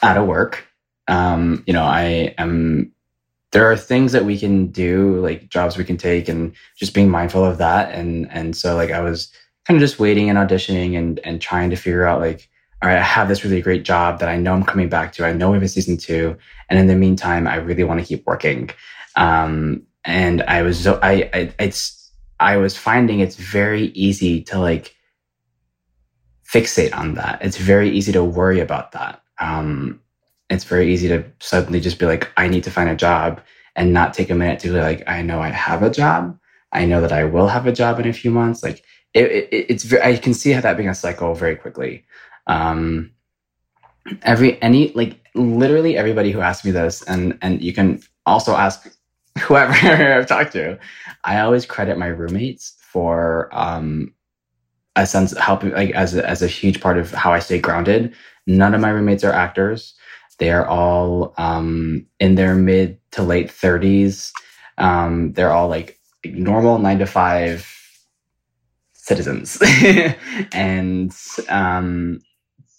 out 0.01 0.17
of 0.17 0.27
work. 0.27 0.65
Um, 1.07 1.63
you 1.65 1.73
know, 1.73 1.83
I 1.83 2.33
am 2.37 2.91
there 3.51 3.69
are 3.69 3.75
things 3.75 4.11
that 4.11 4.25
we 4.25 4.37
can 4.37 4.67
do, 4.67 5.19
like 5.21 5.49
jobs 5.49 5.77
we 5.77 5.83
can 5.83 5.97
take, 5.97 6.29
and 6.29 6.53
just 6.77 6.93
being 6.93 7.09
mindful 7.09 7.43
of 7.43 7.57
that. 7.57 7.93
And 7.93 8.31
and 8.31 8.55
so 8.55 8.75
like 8.75 8.91
I 8.91 9.01
was 9.01 9.31
kind 9.65 9.77
of 9.77 9.81
just 9.81 9.99
waiting 9.99 10.29
and 10.29 10.37
auditioning 10.37 10.97
and 10.97 11.19
and 11.19 11.41
trying 11.41 11.69
to 11.71 11.75
figure 11.75 12.05
out 12.05 12.21
like, 12.21 12.49
all 12.81 12.89
right, 12.89 12.97
I 12.97 13.03
have 13.03 13.27
this 13.27 13.43
really 13.43 13.61
great 13.61 13.83
job 13.83 14.19
that 14.19 14.29
I 14.29 14.37
know 14.37 14.53
I'm 14.53 14.63
coming 14.63 14.89
back 14.89 15.13
to. 15.13 15.25
I 15.25 15.33
know 15.33 15.49
we 15.49 15.55
have 15.55 15.63
a 15.63 15.67
season 15.67 15.97
two, 15.97 16.37
and 16.69 16.79
in 16.79 16.87
the 16.87 16.95
meantime, 16.95 17.47
I 17.47 17.55
really 17.55 17.83
want 17.83 17.99
to 17.99 18.05
keep 18.05 18.25
working. 18.27 18.69
Um, 19.15 19.83
and 20.05 20.41
I 20.43 20.61
was 20.61 20.79
so 20.79 20.99
I, 21.01 21.29
I 21.33 21.53
it's 21.59 22.11
I 22.39 22.57
was 22.57 22.77
finding 22.77 23.19
it's 23.19 23.35
very 23.35 23.87
easy 23.87 24.43
to 24.43 24.59
like 24.59 24.95
fixate 26.47 26.95
on 26.95 27.15
that. 27.15 27.39
It's 27.41 27.57
very 27.57 27.89
easy 27.89 28.11
to 28.13 28.23
worry 28.23 28.59
about 28.59 28.91
that. 28.93 29.21
Um, 29.39 30.01
it's 30.49 30.63
very 30.63 30.91
easy 30.91 31.07
to 31.09 31.23
suddenly 31.39 31.79
just 31.79 31.99
be 31.99 32.05
like, 32.05 32.31
I 32.37 32.47
need 32.47 32.63
to 32.63 32.71
find 32.71 32.89
a 32.89 32.95
job 32.95 33.41
and 33.75 33.93
not 33.93 34.13
take 34.13 34.29
a 34.29 34.35
minute 34.35 34.59
to 34.61 34.69
be 34.69 34.79
like, 34.79 35.03
I 35.07 35.21
know 35.21 35.41
I 35.41 35.49
have 35.49 35.83
a 35.83 35.89
job. 35.89 36.37
I 36.71 36.85
know 36.85 37.01
that 37.01 37.11
I 37.11 37.23
will 37.23 37.47
have 37.47 37.67
a 37.67 37.71
job 37.71 37.99
in 37.99 38.07
a 38.07 38.13
few 38.13 38.31
months. 38.31 38.63
Like 38.63 38.83
it, 39.13 39.31
it 39.31 39.49
it's 39.51 39.83
very, 39.83 40.03
I 40.03 40.17
can 40.17 40.33
see 40.33 40.51
how 40.51 40.61
that 40.61 40.77
being 40.77 40.89
a 40.89 40.95
cycle 40.95 41.33
very 41.35 41.55
quickly. 41.55 42.03
Um, 42.47 43.11
every, 44.23 44.61
any, 44.61 44.91
like 44.93 45.19
literally 45.35 45.97
everybody 45.97 46.31
who 46.31 46.41
asks 46.41 46.65
me 46.65 46.71
this 46.71 47.03
and, 47.03 47.37
and 47.41 47.61
you 47.61 47.73
can 47.73 48.01
also 48.25 48.55
ask 48.55 48.91
whoever 49.39 49.73
I've 50.17 50.27
talked 50.27 50.53
to, 50.53 50.79
I 51.23 51.39
always 51.41 51.65
credit 51.65 51.97
my 51.97 52.07
roommates 52.07 52.75
for, 52.81 53.49
um, 53.51 54.13
a 55.01 55.05
sense 55.05 55.37
helping 55.37 55.71
like 55.71 55.91
as 55.91 56.15
a, 56.15 56.27
as 56.27 56.41
a 56.41 56.47
huge 56.47 56.81
part 56.81 56.97
of 56.97 57.11
how 57.11 57.33
I 57.33 57.39
stay 57.39 57.59
grounded. 57.59 58.13
None 58.47 58.73
of 58.73 58.81
my 58.81 58.89
roommates 58.89 59.23
are 59.23 59.33
actors. 59.33 59.93
They 60.39 60.51
are 60.51 60.65
all 60.67 61.33
um, 61.37 62.05
in 62.19 62.35
their 62.35 62.55
mid 62.55 62.99
to 63.11 63.23
late 63.23 63.49
30s. 63.49 64.31
Um, 64.77 65.33
they're 65.33 65.51
all 65.51 65.67
like 65.67 65.99
normal 66.25 66.79
nine 66.79 66.99
to 66.99 67.05
five 67.05 67.67
citizens. 68.93 69.61
and 70.53 71.15
um, 71.49 72.21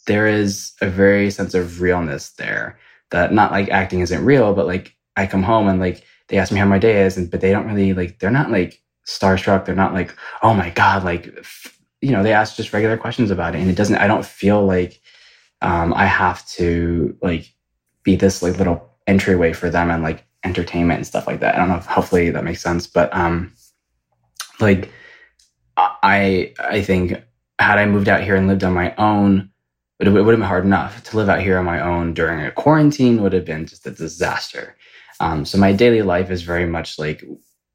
there 0.06 0.26
is 0.26 0.72
a 0.80 0.88
very 0.88 1.30
sense 1.30 1.54
of 1.54 1.80
realness 1.80 2.30
there 2.32 2.78
that 3.10 3.32
not 3.32 3.52
like 3.52 3.68
acting 3.70 4.00
isn't 4.00 4.24
real, 4.24 4.54
but 4.54 4.66
like 4.66 4.96
I 5.16 5.26
come 5.26 5.42
home 5.42 5.68
and 5.68 5.80
like 5.80 6.04
they 6.28 6.38
ask 6.38 6.52
me 6.52 6.58
how 6.58 6.66
my 6.66 6.78
day 6.78 7.04
is, 7.04 7.16
and 7.16 7.30
but 7.30 7.40
they 7.40 7.50
don't 7.50 7.66
really 7.66 7.92
like, 7.92 8.18
they're 8.18 8.30
not 8.30 8.50
like 8.50 8.80
starstruck. 9.06 9.64
They're 9.64 9.74
not 9.74 9.94
like, 9.94 10.14
oh 10.42 10.54
my 10.54 10.70
God, 10.70 11.04
like, 11.04 11.32
f- 11.38 11.76
you 12.00 12.12
know, 12.12 12.22
they 12.22 12.32
ask 12.32 12.56
just 12.56 12.72
regular 12.72 12.96
questions 12.96 13.30
about 13.30 13.54
it. 13.54 13.60
And 13.60 13.70
it 13.70 13.76
doesn't, 13.76 13.96
I 13.96 14.06
don't 14.06 14.24
feel 14.24 14.64
like 14.64 15.00
um, 15.62 15.92
I 15.94 16.06
have 16.06 16.46
to 16.50 17.16
like 17.22 17.52
be 18.02 18.16
this 18.16 18.42
like 18.42 18.58
little 18.58 18.90
entryway 19.06 19.52
for 19.52 19.70
them 19.70 19.90
and 19.90 20.02
like 20.02 20.24
entertainment 20.44 20.98
and 20.98 21.06
stuff 21.06 21.26
like 21.26 21.40
that. 21.40 21.54
I 21.54 21.58
don't 21.58 21.68
know 21.68 21.76
if 21.76 21.86
hopefully 21.86 22.30
that 22.30 22.44
makes 22.44 22.62
sense, 22.62 22.86
but 22.86 23.14
um, 23.14 23.52
like 24.60 24.90
I 25.76 26.54
I 26.58 26.82
think 26.82 27.22
had 27.58 27.78
I 27.78 27.86
moved 27.86 28.08
out 28.08 28.22
here 28.22 28.36
and 28.36 28.48
lived 28.48 28.64
on 28.64 28.72
my 28.72 28.94
own, 28.96 29.50
it, 29.98 30.08
would 30.08 30.16
have 30.16 30.26
been 30.26 30.40
hard 30.40 30.64
enough 30.64 31.02
to 31.04 31.16
live 31.16 31.28
out 31.28 31.42
here 31.42 31.58
on 31.58 31.64
my 31.64 31.80
own 31.80 32.14
during 32.14 32.44
a 32.44 32.50
quarantine 32.50 33.22
would 33.22 33.34
have 33.34 33.44
been 33.44 33.66
just 33.66 33.86
a 33.86 33.90
disaster. 33.90 34.76
Um, 35.20 35.44
so 35.44 35.58
my 35.58 35.72
daily 35.72 36.00
life 36.00 36.30
is 36.30 36.42
very 36.42 36.66
much 36.66 36.98
like 36.98 37.22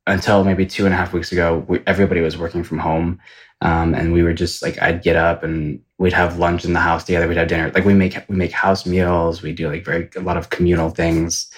until 0.07 0.43
maybe 0.43 0.65
two 0.65 0.85
and 0.85 0.93
a 0.93 0.97
half 0.97 1.13
weeks 1.13 1.31
ago, 1.31 1.65
we, 1.67 1.81
everybody 1.87 2.21
was 2.21 2.37
working 2.37 2.63
from 2.63 2.79
home. 2.79 3.19
Um, 3.61 3.95
and 3.95 4.13
we 4.13 4.21
were 4.21 4.33
just 4.33 4.61
like, 4.61 4.81
I'd 4.81 5.01
get 5.01 5.15
up 5.15 5.43
and 5.43 5.81
we'd 5.97 6.13
have 6.13 6.37
lunch 6.37 6.65
in 6.65 6.73
the 6.73 6.79
house 6.79 7.03
together. 7.03 7.27
We'd 7.27 7.37
have 7.37 7.47
dinner. 7.47 7.71
Like 7.73 7.85
we 7.85 7.93
make, 7.93 8.17
we 8.27 8.35
make 8.35 8.51
house 8.51 8.85
meals. 8.85 9.41
We 9.41 9.53
do 9.53 9.69
like 9.69 9.85
very, 9.85 10.09
a 10.15 10.19
lot 10.19 10.37
of 10.37 10.49
communal 10.49 10.89
things. 10.89 11.49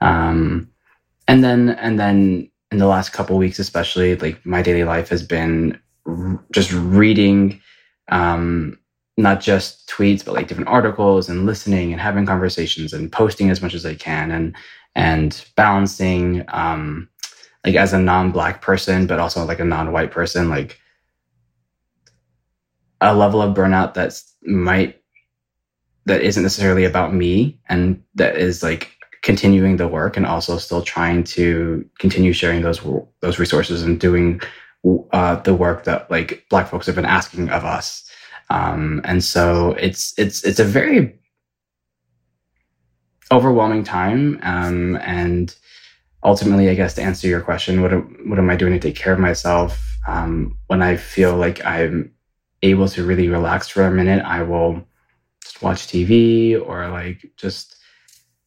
Um, 0.00 0.68
and 1.28 1.44
then, 1.44 1.70
and 1.70 2.00
then 2.00 2.50
in 2.72 2.78
the 2.78 2.86
last 2.86 3.10
couple 3.10 3.36
weeks, 3.36 3.58
especially 3.58 4.16
like 4.16 4.44
my 4.44 4.62
daily 4.62 4.84
life 4.84 5.08
has 5.10 5.22
been 5.22 5.78
r- 6.06 6.42
just 6.52 6.72
reading, 6.72 7.60
um, 8.08 8.78
not 9.18 9.40
just 9.40 9.88
tweets, 9.88 10.24
but 10.24 10.34
like 10.34 10.48
different 10.48 10.70
articles 10.70 11.28
and 11.28 11.46
listening 11.46 11.92
and 11.92 12.00
having 12.00 12.26
conversations 12.26 12.92
and 12.94 13.12
posting 13.12 13.50
as 13.50 13.62
much 13.62 13.74
as 13.74 13.86
I 13.86 13.94
can 13.94 14.30
and, 14.30 14.56
and 14.96 15.44
balancing, 15.54 16.44
um, 16.48 17.08
like 17.64 17.74
as 17.76 17.92
a 17.92 17.98
non-black 17.98 18.60
person, 18.60 19.06
but 19.06 19.20
also 19.20 19.44
like 19.44 19.60
a 19.60 19.64
non-white 19.64 20.10
person, 20.10 20.48
like 20.48 20.80
a 23.00 23.14
level 23.14 23.42
of 23.42 23.56
burnout 23.56 23.94
that's 23.94 24.34
might 24.42 25.00
that 26.06 26.22
isn't 26.22 26.42
necessarily 26.42 26.84
about 26.84 27.14
me 27.14 27.60
and 27.68 28.02
that 28.14 28.36
is 28.36 28.62
like 28.62 28.96
continuing 29.22 29.76
the 29.76 29.86
work 29.86 30.16
and 30.16 30.26
also 30.26 30.58
still 30.58 30.82
trying 30.82 31.22
to 31.22 31.88
continue 31.98 32.32
sharing 32.32 32.62
those 32.62 32.80
those 33.20 33.38
resources 33.38 33.82
and 33.82 34.00
doing 34.00 34.40
uh, 35.12 35.36
the 35.36 35.54
work 35.54 35.84
that 35.84 36.10
like 36.10 36.44
black 36.50 36.68
folks 36.68 36.86
have 36.86 36.96
been 36.96 37.04
asking 37.04 37.48
of 37.50 37.64
us. 37.64 38.04
Um, 38.50 39.00
and 39.04 39.22
so 39.22 39.72
it's 39.72 40.12
it's 40.18 40.44
it's 40.44 40.58
a 40.58 40.64
very 40.64 41.18
overwhelming 43.30 43.84
time 43.84 44.38
um, 44.42 44.96
and 44.96 45.54
ultimately 46.24 46.68
i 46.68 46.74
guess 46.74 46.94
to 46.94 47.02
answer 47.02 47.26
your 47.28 47.40
question 47.40 47.82
what, 47.82 47.92
am- 47.92 48.16
what 48.28 48.38
am 48.38 48.48
i 48.50 48.56
doing 48.56 48.72
to 48.72 48.78
take 48.78 48.96
care 48.96 49.12
of 49.12 49.18
myself 49.18 49.98
um, 50.06 50.56
when 50.68 50.82
i 50.82 50.96
feel 50.96 51.36
like 51.36 51.64
i'm 51.64 52.12
able 52.64 52.88
to 52.88 53.04
really 53.04 53.28
relax 53.28 53.66
for 53.66 53.82
a 53.84 53.90
minute, 53.90 54.24
I 54.24 54.44
will 54.44 54.86
just 55.42 55.62
watch 55.62 55.88
TV 55.88 56.54
or 56.64 56.88
like 56.90 57.18
just 57.36 57.74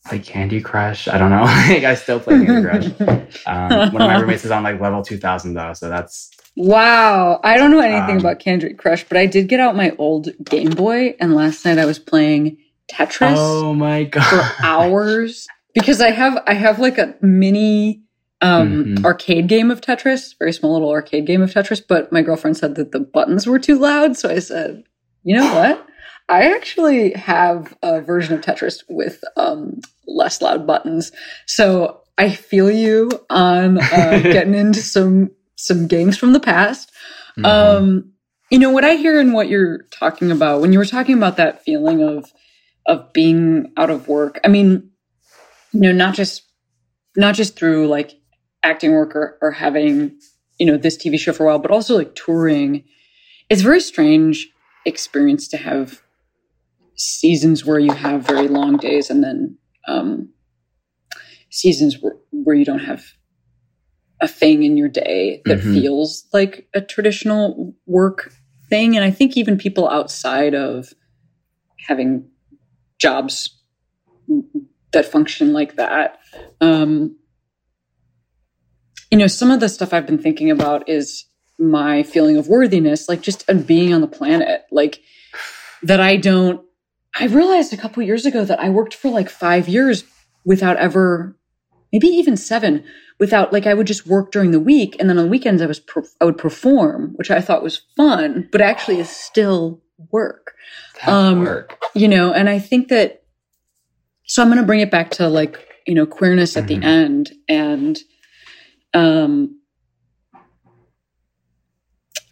like 0.09 0.23
Candy 0.23 0.61
Crush. 0.61 1.09
I 1.09 1.17
don't 1.17 1.31
know. 1.31 1.41
like 1.73 1.83
I 1.83 1.95
still 1.95 2.21
play 2.21 2.45
Candy 2.45 2.65
Crush. 2.65 3.27
Um, 3.45 3.91
one 3.91 4.01
of 4.03 4.07
my 4.07 4.15
roommates 4.17 4.45
is 4.45 4.51
on 4.51 4.63
like 4.63 4.79
level 4.79 5.01
2000 5.03 5.53
though. 5.53 5.73
So 5.73 5.89
that's, 5.89 6.31
Wow. 6.55 7.41
I 7.43 7.57
don't 7.57 7.71
know 7.71 7.81
anything 7.81 8.15
Um, 8.15 8.19
about 8.19 8.39
Candy 8.39 8.73
Crush, 8.73 9.03
but 9.03 9.17
I 9.17 9.25
did 9.25 9.49
get 9.49 9.59
out 9.59 9.75
my 9.75 9.93
old 9.97 10.29
Game 10.45 10.69
Boy 10.69 11.17
and 11.19 11.35
last 11.35 11.65
night 11.65 11.77
I 11.77 11.85
was 11.85 11.99
playing 11.99 12.55
Tetris 12.89 13.35
oh 13.35 13.73
my 13.73 14.05
God. 14.05 14.23
for 14.23 14.65
hours 14.65 15.45
because 15.75 16.01
I 16.01 16.09
have 16.11 16.41
I 16.47 16.53
have 16.55 16.79
like 16.79 16.97
a 16.97 17.13
mini 17.21 18.01
um 18.41 18.85
Mhm. 18.85 19.05
arcade 19.05 19.47
game 19.47 19.69
of 19.69 19.81
Tetris, 19.81 20.33
very 20.39 20.51
small 20.53 20.73
little 20.73 20.89
arcade 20.89 21.27
game 21.27 21.41
of 21.43 21.51
Tetris, 21.53 21.81
but 21.87 22.11
my 22.11 22.21
girlfriend 22.23 22.57
said 22.57 22.75
that 22.75 22.91
the 22.91 22.99
buttons 22.99 23.45
were 23.45 23.59
too 23.59 23.77
loud, 23.77 24.17
so 24.17 24.29
I 24.29 24.39
said, 24.39 24.83
"You 25.23 25.37
know 25.37 25.45
what? 25.55 25.85
I 26.27 26.51
actually 26.55 27.11
have 27.11 27.77
a 27.83 28.01
version 28.01 28.33
of 28.33 28.41
Tetris 28.41 28.83
with 28.89 29.23
um 29.37 29.79
less 30.07 30.41
loud 30.41 30.65
buttons." 30.65 31.11
So, 31.45 32.01
I 32.17 32.29
feel 32.29 32.71
you 32.71 33.11
on 33.29 33.77
uh, 33.77 34.19
getting 34.31 34.55
into 34.55 34.79
some 34.81 35.31
some 35.55 35.87
games 35.87 36.17
from 36.17 36.33
the 36.33 36.39
past. 36.39 36.91
Mhm. 37.37 37.45
Um, 37.45 38.11
you 38.51 38.59
know 38.59 38.69
what 38.69 38.85
I 38.85 38.95
hear 38.95 39.19
in 39.19 39.33
what 39.33 39.49
you're 39.49 39.83
talking 39.91 40.31
about 40.31 40.61
when 40.61 40.71
you 40.71 40.79
were 40.79 40.85
talking 40.85 41.15
about 41.17 41.37
that 41.37 41.63
feeling 41.63 42.01
of 42.01 42.31
of 42.85 43.11
being 43.13 43.71
out 43.77 43.89
of 43.89 44.07
work. 44.07 44.39
I 44.43 44.47
mean, 44.47 44.91
you 45.75 45.81
know, 45.81 45.91
not 45.91 46.15
just 46.15 46.43
not 47.17 47.35
just 47.35 47.57
through 47.57 47.87
like 47.87 48.13
acting 48.63 48.93
work 48.93 49.15
or, 49.15 49.37
or 49.41 49.51
having 49.51 50.17
you 50.59 50.65
know 50.67 50.77
this 50.77 50.97
TV 50.97 51.17
show 51.17 51.33
for 51.33 51.43
a 51.43 51.47
while, 51.47 51.59
but 51.59 51.71
also 51.71 51.97
like 51.97 52.15
touring. 52.15 52.83
It's 53.49 53.61
a 53.61 53.65
very 53.65 53.81
strange 53.81 54.49
experience 54.85 55.47
to 55.49 55.57
have 55.57 56.01
seasons 56.95 57.65
where 57.65 57.79
you 57.79 57.93
have 57.93 58.27
very 58.27 58.47
long 58.47 58.77
days 58.77 59.09
and 59.09 59.23
then 59.23 59.57
um, 59.87 60.29
seasons 61.49 61.97
where, 62.01 62.15
where 62.31 62.55
you 62.55 62.65
don't 62.65 62.79
have 62.79 63.03
a 64.21 64.27
thing 64.27 64.63
in 64.63 64.77
your 64.77 64.87
day 64.87 65.41
that 65.45 65.59
Mhm. 65.59 65.73
feels 65.73 66.25
like 66.33 66.67
a 66.73 66.81
traditional 66.81 67.75
work 67.85 68.33
thing. 68.69 68.95
And 68.95 69.03
I 69.03 69.11
think 69.11 69.35
even 69.37 69.57
people 69.57 69.89
outside 69.89 70.55
of 70.55 70.93
having 71.87 72.29
jobs 72.99 73.57
that 74.95 75.05
function 75.05 75.53
like 75.53 75.75
that, 75.75 76.19
um, 76.59 77.15
you 79.11 79.17
know, 79.17 79.27
some 79.27 79.51
of 79.51 79.59
the 79.59 79.69
stuff 79.69 79.93
I've 79.93 80.07
been 80.07 80.17
thinking 80.17 80.49
about 80.49 80.89
is 80.89 81.25
my 81.59 82.03
feeling 82.03 82.35
of 82.37 82.47
worthiness, 82.47 83.07
like 83.07 83.21
just 83.21 83.47
of 83.49 83.65
being 83.67 83.93
on 83.93 84.01
the 84.01 84.07
planet, 84.07 84.63
like 84.71 85.01
that 85.83 85.99
I 86.01 86.17
don't. 86.17 86.61
I 87.17 87.27
realized 87.27 87.71
a 87.71 87.77
couple 87.77 88.03
years 88.03 88.25
ago 88.25 88.43
that 88.43 88.59
I 88.59 88.69
worked 88.69 88.93
for 88.93 89.09
like 89.09 89.29
five 89.29 89.69
years 89.69 90.03
without 90.43 90.75
ever, 90.77 91.37
maybe 91.93 92.07
even 92.07 92.35
seven, 92.35 92.83
without 93.19 93.53
like 93.53 93.65
I 93.67 93.73
would 93.73 93.87
just 93.87 94.05
work 94.05 94.31
during 94.31 94.51
the 94.51 94.59
week, 94.59 94.97
and 94.99 95.09
then 95.09 95.17
on 95.17 95.25
the 95.25 95.31
weekends 95.31 95.61
I 95.61 95.67
was 95.67 95.79
I 96.19 96.25
would 96.25 96.37
perform, 96.37 97.13
which 97.15 97.31
I 97.31 97.39
thought 97.39 97.63
was 97.63 97.81
fun, 97.95 98.49
but 98.51 98.59
actually 98.59 98.99
is 98.99 99.09
still 99.09 99.81
work 100.11 100.53
That's 100.95 101.07
um, 101.07 101.45
work. 101.45 101.79
you 101.93 102.07
know 102.09 102.33
and 102.33 102.49
i 102.49 102.59
think 102.59 102.89
that 102.89 103.23
so 104.35 104.41
i'm 104.41 104.49
going 104.49 104.59
to 104.59 104.65
bring 104.65 104.81
it 104.81 104.91
back 104.91 105.11
to 105.11 105.29
like 105.29 105.65
you 105.87 105.95
know 105.95 106.05
queerness 106.05 106.57
at 106.57 106.65
Mhm. 106.65 106.67
the 106.67 106.85
end 106.85 107.31
and 107.47 107.99
um 108.93 109.55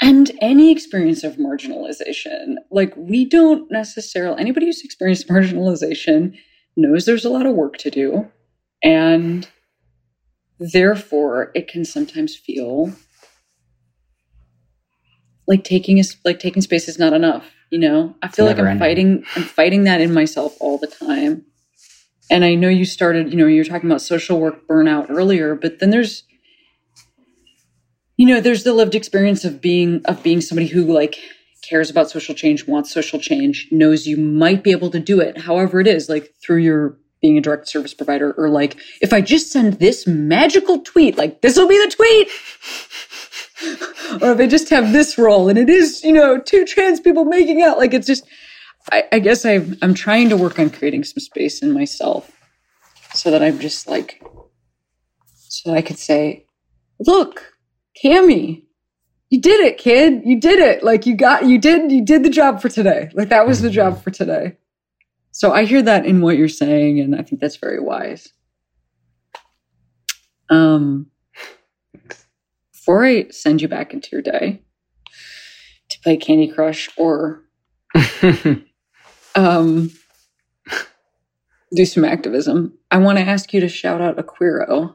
and 0.01 0.32
any 0.41 0.70
experience 0.70 1.24
of 1.24 1.38
marginalization. 1.38 2.56
Like 2.72 2.93
we 2.97 3.24
don't 3.24 3.72
necessarily 3.72 4.38
anybody 4.38 4.66
who's 4.66 4.84
experienced 4.84 5.30
marginalization 5.30 6.38
knows 6.76 7.06
there's 7.06 7.24
a 7.24 7.30
lot 7.30 7.45
of 7.45 7.56
work 7.56 7.78
to 7.78 7.89
do. 7.89 8.30
And 8.84 9.47
therefore 10.60 11.51
it 11.56 11.70
can 11.70 11.86
sometimes 11.86 12.36
feel 12.36 12.91
like 15.47 15.64
taking 15.64 15.99
is 15.99 16.18
like 16.26 16.39
taking 16.39 16.62
space 16.62 16.89
is 16.89 16.99
not 16.99 17.14
enough 17.14 17.45
you 17.70 17.80
know? 17.80 18.14
I 18.22 18.28
feel 18.28 18.45
like 18.45 18.60
i'm 18.60 18.66
never 18.66 18.80
fighting 18.80 19.24
i'm 19.36 19.43
fighting 19.43 19.86
that 19.86 19.99
in 20.01 20.14
myself 20.14 20.56
all 20.60 20.78
the 20.78 20.88
time 20.88 21.45
and 22.30 22.43
i 22.43 22.55
know 22.55 22.69
you 22.69 22.86
started 22.86 23.32
you 23.32 23.38
know 23.38 23.47
you 23.47 23.59
were 23.59 23.65
talking 23.65 23.89
about 23.89 24.01
social 24.01 24.39
work 24.39 24.67
burnout 24.67 25.09
earlier 25.09 25.55
but 25.55 25.80
then 25.80 25.89
there's 25.89 26.24
you 28.17 28.28
know 28.28 28.39
there's 28.39 28.63
the 28.63 28.74
lived 28.74 28.95
experience 28.95 29.43
of 29.45 29.61
being 29.61 30.01
of 30.05 30.21
being 30.24 30.41
somebody 30.41 30.67
who 30.67 30.84
like 30.84 31.17
cares 31.67 31.89
about 31.89 32.09
social 32.09 32.36
change 32.36 32.67
wants 32.67 32.91
social 32.91 33.19
change 33.19 33.67
knows 33.71 34.05
you 34.05 34.17
might 34.17 34.63
be 34.63 34.71
able 34.71 34.89
to 34.89 34.99
do 34.99 35.19
it 35.19 35.38
however 35.39 35.80
it 35.80 35.88
is 35.88 36.09
like 36.09 36.34
through 36.41 36.57
your 36.57 36.97
being 37.21 37.38
a 37.38 37.41
direct 37.41 37.67
service 37.69 37.93
provider 37.93 38.34
or 38.34 38.49
like 38.49 38.78
if 39.01 39.13
i 39.13 39.21
just 39.21 39.51
send 39.51 39.74
this 39.80 40.05
magical 40.05 40.80
tweet 40.80 41.17
like 41.17 41.41
this 41.41 41.57
will 41.57 41.67
be 41.67 41.78
the 41.78 41.95
tweet! 41.95 42.28
Or 44.21 44.32
if 44.32 44.39
I 44.39 44.47
just 44.47 44.69
have 44.69 44.91
this 44.91 45.17
role 45.17 45.49
and 45.49 45.57
it 45.57 45.69
is, 45.69 46.03
you 46.03 46.11
know, 46.11 46.39
two 46.39 46.65
trans 46.65 46.99
people 46.99 47.26
making 47.26 47.61
out, 47.61 47.78
like 47.78 47.93
it's 47.93 48.07
just, 48.07 48.26
I, 48.91 49.03
I 49.11 49.19
guess 49.19 49.45
I, 49.45 49.65
I'm 49.81 49.93
trying 49.93 50.29
to 50.29 50.38
work 50.38 50.59
on 50.59 50.69
creating 50.69 51.03
some 51.03 51.19
space 51.19 51.61
in 51.61 51.71
myself 51.71 52.31
so 53.13 53.31
that 53.31 53.41
I'm 53.41 53.59
just 53.59 53.88
like, 53.88 54.21
so 55.36 55.71
that 55.71 55.77
I 55.77 55.81
could 55.81 55.97
say, 55.97 56.45
look, 56.99 57.53
Cami, 58.03 58.63
you 59.29 59.41
did 59.41 59.61
it, 59.61 59.77
kid. 59.77 60.21
You 60.25 60.39
did 60.39 60.59
it. 60.59 60.84
Like 60.84 61.05
you 61.05 61.15
got, 61.15 61.45
you 61.45 61.57
did, 61.57 61.91
you 61.91 62.03
did 62.03 62.23
the 62.23 62.29
job 62.29 62.61
for 62.61 62.69
today. 62.69 63.09
Like 63.13 63.29
that 63.29 63.47
was 63.47 63.61
the 63.61 63.69
job 63.69 64.03
for 64.03 64.11
today. 64.11 64.57
So 65.31 65.51
I 65.51 65.65
hear 65.65 65.81
that 65.81 66.05
in 66.05 66.21
what 66.21 66.38
you're 66.38 66.47
saying, 66.47 66.99
and 66.99 67.15
I 67.15 67.23
think 67.23 67.41
that's 67.41 67.57
very 67.57 67.79
wise. 67.79 68.31
Um, 70.51 71.07
before 72.71 73.03
I 73.03 73.29
send 73.29 73.59
you 73.59 73.67
back 73.67 73.93
into 73.93 74.09
your 74.11 74.21
day 74.21 74.61
to 75.89 75.99
play 76.01 76.17
Candy 76.17 76.49
Crush 76.49 76.89
or 76.97 77.45
um, 79.36 79.91
do 81.73 81.86
some 81.86 82.05
activism, 82.05 82.77
I 82.91 82.97
want 82.97 83.17
to 83.17 83.23
ask 83.23 83.53
you 83.53 83.61
to 83.61 83.69
shout 83.69 84.01
out 84.01 84.19
a 84.19 84.23
queero, 84.23 84.93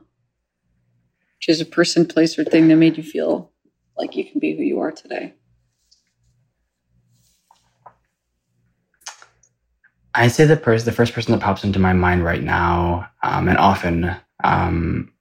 which 1.39 1.49
is 1.49 1.61
a 1.61 1.67
person, 1.67 2.07
place, 2.07 2.39
or 2.39 2.45
thing 2.45 2.69
that 2.69 2.77
made 2.77 2.97
you 2.97 3.03
feel 3.03 3.51
like 3.97 4.17
you 4.17 4.25
can 4.25 4.39
be 4.39 4.57
who 4.57 4.63
you 4.63 4.81
are 4.81 4.93
today. 4.93 5.35
I 10.15 10.29
say 10.29 10.47
the 10.47 10.57
person, 10.57 10.87
the 10.87 10.93
first 10.93 11.13
person 11.13 11.33
that 11.33 11.41
pops 11.41 11.65
into 11.65 11.79
my 11.79 11.93
mind 11.93 12.25
right 12.25 12.43
now, 12.43 13.09
um, 13.23 13.49
and 13.49 13.59
often, 13.59 14.17
um, 14.43 15.13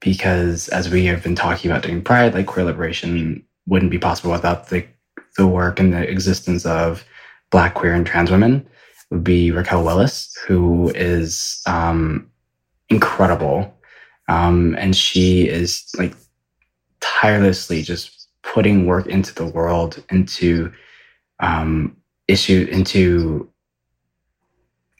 because 0.00 0.68
as 0.68 0.88
we 0.88 1.04
have 1.06 1.22
been 1.22 1.34
talking 1.34 1.70
about 1.70 1.82
during 1.82 2.02
Pride, 2.02 2.34
like 2.34 2.46
queer 2.46 2.64
liberation 2.64 3.44
wouldn't 3.66 3.90
be 3.90 3.98
possible 3.98 4.30
without 4.30 4.68
the 4.68 4.86
the 5.36 5.46
work 5.46 5.78
and 5.78 5.92
the 5.92 6.08
existence 6.08 6.64
of 6.64 7.04
Black 7.50 7.74
queer 7.74 7.94
and 7.94 8.06
trans 8.06 8.30
women. 8.30 8.66
Would 9.10 9.22
be 9.22 9.52
Raquel 9.52 9.84
Willis, 9.84 10.36
who 10.46 10.90
is 10.90 11.62
um, 11.66 12.28
incredible, 12.88 13.72
um, 14.28 14.74
and 14.78 14.96
she 14.96 15.48
is 15.48 15.84
like 15.96 16.12
tirelessly 17.00 17.82
just 17.82 18.28
putting 18.42 18.86
work 18.86 19.06
into 19.06 19.32
the 19.34 19.46
world, 19.46 20.02
into 20.10 20.72
um, 21.40 21.96
issue, 22.26 22.66
into 22.70 23.48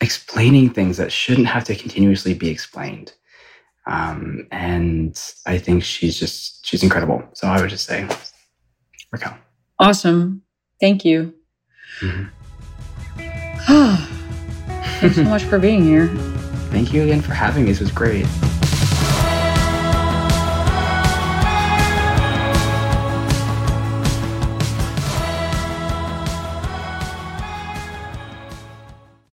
explaining 0.01 0.70
things 0.70 0.97
that 0.99 1.11
shouldn't 1.11 1.47
have 1.47 1.64
to 1.64 1.74
continuously 1.74 2.34
be 2.34 2.49
explained. 2.49 3.12
Um, 3.86 4.47
and 4.51 5.20
I 5.47 5.59
think 5.59 5.84
she's 5.84 6.18
just 6.18 6.66
she's 6.66 6.82
incredible. 6.82 7.22
So 7.34 7.47
I 7.49 7.61
would 7.61 7.70
just 7.70 7.86
say 7.86 8.09
Raquel. 9.12 9.36
Awesome. 9.78 10.42
Thank 10.80 11.05
you. 11.05 11.34
Mhm. 12.01 12.28
Thanks 15.01 15.16
so 15.16 15.24
much 15.24 15.44
for 15.44 15.59
being 15.59 15.82
here. 15.82 16.09
Thank 16.70 16.92
you 16.92 17.03
again 17.03 17.20
for 17.22 17.32
having 17.32 17.64
me. 17.64 17.70
This 17.70 17.80
was 17.80 17.90
great. 17.90 18.26